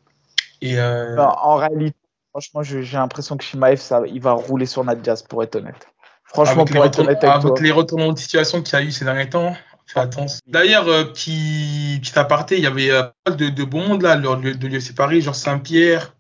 Et, 0.61 0.79
en 0.81 1.57
réalité, 1.57 1.97
franchement, 2.31 2.63
j'ai 2.63 2.83
l'impression 2.93 3.37
que 3.37 3.45
Shimaev, 3.45 3.79
ça, 3.79 4.03
il 4.07 4.21
va 4.21 4.33
rouler 4.33 4.67
sur 4.67 4.85
Nadiaz, 4.85 5.23
pour 5.23 5.43
être 5.43 5.57
honnête. 5.57 5.89
Franchement, 6.25 6.63
avec 6.63 6.75
pour 6.75 6.85
être 6.85 6.99
honnête 6.99 7.25
avec, 7.25 7.45
avec 7.45 7.61
les 7.61 7.73
retournements 7.73 8.13
de 8.13 8.19
situation 8.19 8.63
qu'il 8.63 8.79
y 8.79 8.83
a 8.83 8.85
eu 8.85 8.93
ces 8.93 9.05
derniers 9.05 9.31
temps, 9.31 9.57
fais 9.87 10.01
attention. 10.01 10.39
D'ailleurs, 10.47 10.85
petit, 11.13 11.99
petit 12.03 12.19
aparté, 12.19 12.59
il 12.59 12.63
y 12.63 12.67
avait 12.67 12.91
pas 13.25 13.33
de, 13.33 13.49
de 13.49 13.65
bon 13.65 13.89
monde 13.89 14.03
là, 14.03 14.17
lors 14.17 14.37
de, 14.37 14.53
de 14.53 14.67
l'UFC 14.69 14.95
Paris, 14.95 15.23
genre 15.23 15.35
Saint-Pierre, 15.35 16.13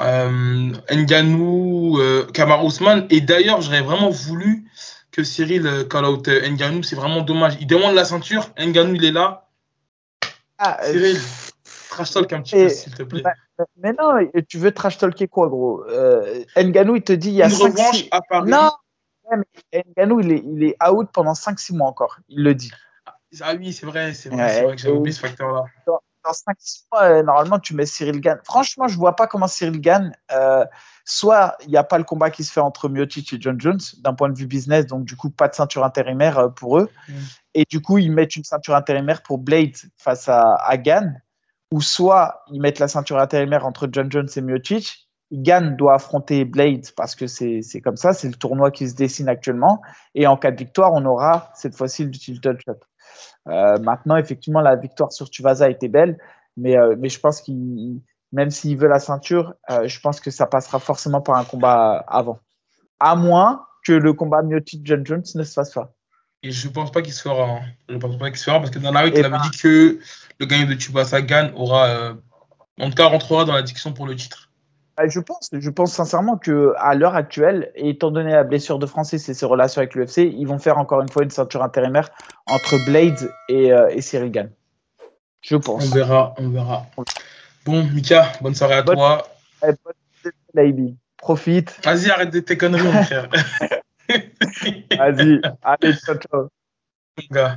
euh, 0.00 0.72
Nganou, 0.90 1.98
euh, 1.98 2.26
Kamar 2.32 2.64
Ousmane. 2.64 3.06
Et 3.10 3.20
d'ailleurs, 3.20 3.60
j'aurais 3.60 3.82
vraiment 3.82 4.10
voulu 4.10 4.64
que 5.12 5.22
Cyril 5.22 5.66
euh, 5.66 5.84
call 5.84 6.04
out 6.04 6.26
euh, 6.26 6.48
Nganou. 6.48 6.82
C'est 6.82 6.96
vraiment 6.96 7.22
dommage. 7.22 7.56
Il 7.60 7.66
demande 7.66 7.94
la 7.94 8.04
ceinture. 8.04 8.50
Nganou, 8.58 8.94
il 8.94 9.04
est 9.04 9.12
là. 9.12 9.48
Ah, 10.58 10.80
euh, 10.82 10.92
Cyril, 10.92 11.20
trash 11.90 12.10
talk 12.12 12.32
un 12.32 12.42
petit 12.42 12.56
peu, 12.56 12.68
s'il 12.68 12.94
te 12.94 13.02
plaît. 13.02 13.22
Bah, 13.22 13.32
mais 13.76 13.92
non, 13.92 14.14
tu 14.48 14.58
veux 14.58 14.72
trash 14.72 14.98
talker 14.98 15.28
quoi, 15.28 15.48
gros? 15.48 15.84
Euh, 15.88 16.44
Nganou, 16.56 16.96
il 16.96 17.02
te 17.02 17.12
dit 17.12 17.28
il 17.28 17.34
y 17.34 17.42
a 17.42 17.46
Une 17.46 17.52
5, 17.52 17.64
revanche 17.64 17.96
6... 17.96 18.08
à 18.10 18.20
Paris. 18.22 18.50
Non, 18.50 18.70
Nganou, 19.96 20.20
il 20.20 20.32
est, 20.32 20.42
il 20.44 20.64
est 20.64 20.76
out 20.88 21.08
pendant 21.12 21.34
5-6 21.34 21.76
mois 21.76 21.88
encore. 21.88 22.18
Il 22.28 22.42
le 22.42 22.54
dit. 22.54 22.72
Ah 23.40 23.54
oui, 23.54 23.72
c'est 23.72 23.86
vrai, 23.86 24.12
c'est 24.12 24.28
vrai, 24.28 24.44
ouais, 24.44 24.64
vrai 24.64 24.76
que 24.76 24.82
j'ai 24.82 24.90
oublié 24.90 25.14
ce 25.14 25.20
facteur-là. 25.20 25.64
Dans, 25.86 26.00
dans 26.24 26.32
5-6 26.32 26.84
mois, 26.92 27.02
euh, 27.02 27.22
normalement, 27.22 27.58
tu 27.58 27.74
mets 27.74 27.86
Cyril 27.86 28.20
Gann. 28.20 28.38
Franchement, 28.44 28.88
je 28.88 28.96
vois 28.96 29.16
pas 29.16 29.26
comment 29.26 29.46
Cyril 29.46 29.80
Gann. 29.80 30.14
Euh, 30.32 30.64
soit 31.04 31.56
il 31.62 31.70
n'y 31.70 31.76
a 31.76 31.84
pas 31.84 31.98
le 31.98 32.04
combat 32.04 32.30
qui 32.30 32.44
se 32.44 32.52
fait 32.52 32.60
entre 32.60 32.88
Miocic 32.88 33.32
et 33.32 33.36
John 33.40 33.60
Jones 33.60 33.80
d'un 33.98 34.14
point 34.14 34.28
de 34.28 34.38
vue 34.38 34.46
business, 34.46 34.86
donc 34.86 35.04
du 35.04 35.16
coup 35.16 35.30
pas 35.30 35.48
de 35.48 35.54
ceinture 35.54 35.84
intérimaire 35.84 36.38
euh, 36.38 36.48
pour 36.48 36.78
eux. 36.78 36.88
Mm. 37.08 37.12
Et 37.54 37.64
du 37.68 37.80
coup 37.80 37.98
ils 37.98 38.12
mettent 38.12 38.36
une 38.36 38.44
ceinture 38.44 38.74
intérimaire 38.74 39.22
pour 39.22 39.38
Blade 39.38 39.76
face 39.96 40.28
à, 40.28 40.54
à 40.56 40.76
Gann, 40.76 41.20
ou 41.72 41.80
soit 41.80 42.42
ils 42.50 42.60
mettent 42.60 42.78
la 42.78 42.88
ceinture 42.88 43.18
intérimaire 43.18 43.66
entre 43.66 43.88
John 43.90 44.10
Jones 44.10 44.28
et 44.34 44.40
Miocic. 44.40 45.08
Gann 45.32 45.76
doit 45.76 45.94
affronter 45.94 46.44
Blade 46.44 46.84
parce 46.94 47.14
que 47.14 47.26
c'est 47.26 47.62
comme 47.82 47.96
ça, 47.96 48.12
c'est 48.12 48.28
le 48.28 48.34
tournoi 48.34 48.70
qui 48.70 48.88
se 48.88 48.94
dessine 48.94 49.28
actuellement. 49.28 49.80
Et 50.14 50.26
en 50.26 50.36
cas 50.36 50.50
de 50.50 50.58
victoire, 50.58 50.92
on 50.92 51.04
aura 51.06 51.50
cette 51.54 51.74
fois-ci 51.74 52.04
le 52.04 52.10
title 52.10 52.58
shot. 52.64 52.74
Euh, 53.48 53.78
maintenant, 53.78 54.16
effectivement, 54.16 54.60
la 54.60 54.76
victoire 54.76 55.10
sur 55.10 55.30
Tuvasa 55.30 55.70
était 55.70 55.88
belle, 55.88 56.18
mais, 56.56 56.76
euh, 56.76 56.96
mais 56.98 57.08
je 57.08 57.18
pense 57.18 57.40
qu'il 57.40 58.02
même 58.32 58.50
s'il 58.50 58.76
veut 58.76 58.88
la 58.88 58.98
ceinture, 58.98 59.54
euh, 59.70 59.86
je 59.86 60.00
pense 60.00 60.20
que 60.20 60.30
ça 60.30 60.46
passera 60.46 60.78
forcément 60.78 61.20
par 61.20 61.36
un 61.36 61.44
combat 61.44 62.04
avant. 62.08 62.38
À 62.98 63.14
moins 63.14 63.66
que 63.84 63.92
le 63.92 64.12
combat 64.12 64.42
Miotic-John 64.42 65.06
Jones 65.06 65.24
ne 65.34 65.44
se 65.44 65.52
fasse 65.52 65.72
pas. 65.72 65.92
Et 66.42 66.50
je 66.50 66.66
ne 66.66 66.72
pense 66.72 66.90
pas 66.90 67.02
qu'il 67.02 67.12
se 67.12 67.22
fera. 67.22 67.44
Hein. 67.44 67.60
Je 67.88 67.96
pense 67.96 68.18
pas 68.18 68.30
qu'il 68.30 68.38
se 68.38 68.44
fera 68.44 68.58
parce 68.58 68.70
que 68.70 68.78
dans 68.78 68.90
la 68.90 69.06
il 69.06 69.16
avait 69.16 69.28
ben... 69.28 69.40
dit 69.42 69.56
que 69.58 69.98
le 70.40 70.46
gagnant 70.46 70.68
de 70.68 70.74
Tubasa 70.74 71.22
Gan 71.22 71.50
aura, 71.54 71.86
euh, 71.86 72.14
en 72.80 72.88
tout 72.88 72.96
cas, 72.96 73.06
rentrera 73.06 73.44
dans 73.44 73.52
la 73.52 73.62
diction 73.62 73.92
pour 73.92 74.06
le 74.06 74.16
titre. 74.16 74.48
Je 75.04 75.20
pense, 75.20 75.48
je 75.52 75.70
pense 75.70 75.92
sincèrement 75.92 76.36
que 76.36 76.74
à 76.78 76.94
l'heure 76.94 77.14
actuelle, 77.14 77.72
étant 77.74 78.10
donné 78.10 78.32
la 78.32 78.44
blessure 78.44 78.78
de 78.78 78.86
Francis 78.86 79.28
et 79.28 79.34
ses 79.34 79.46
relations 79.46 79.80
avec 79.80 79.94
l'UFC, 79.94 80.18
ils 80.18 80.44
vont 80.44 80.58
faire 80.58 80.78
encore 80.78 81.00
une 81.00 81.08
fois 81.08 81.22
une 81.22 81.30
ceinture 81.30 81.62
intérimaire 81.62 82.10
entre 82.46 82.76
Blade 82.84 83.30
et, 83.48 83.72
euh, 83.72 83.88
et 83.88 84.02
Cyril 84.02 84.30
Gann. 84.30 84.50
Je 85.40 85.56
pense. 85.56 85.90
On 85.90 85.94
verra, 85.94 86.34
on 86.38 86.48
verra. 86.50 86.86
Bon, 87.64 87.84
Mika, 87.84 88.32
bonne 88.40 88.54
soirée 88.54 88.74
à 88.74 88.82
bonne, 88.82 88.96
toi. 88.96 89.28
Bonne 89.62 90.32
baby. 90.54 90.96
Profite. 91.16 91.78
Vas-y, 91.84 92.10
arrête 92.10 92.30
de 92.30 92.40
tes 92.40 92.56
conneries, 92.56 92.82
mon 92.82 93.02
frère. 93.04 93.28
Vas-y, 94.08 95.40
allez, 95.62 95.94
ciao, 95.94 96.16
ciao. 96.16 96.48
Gars. 97.30 97.56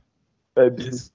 Yes. 0.58 1.12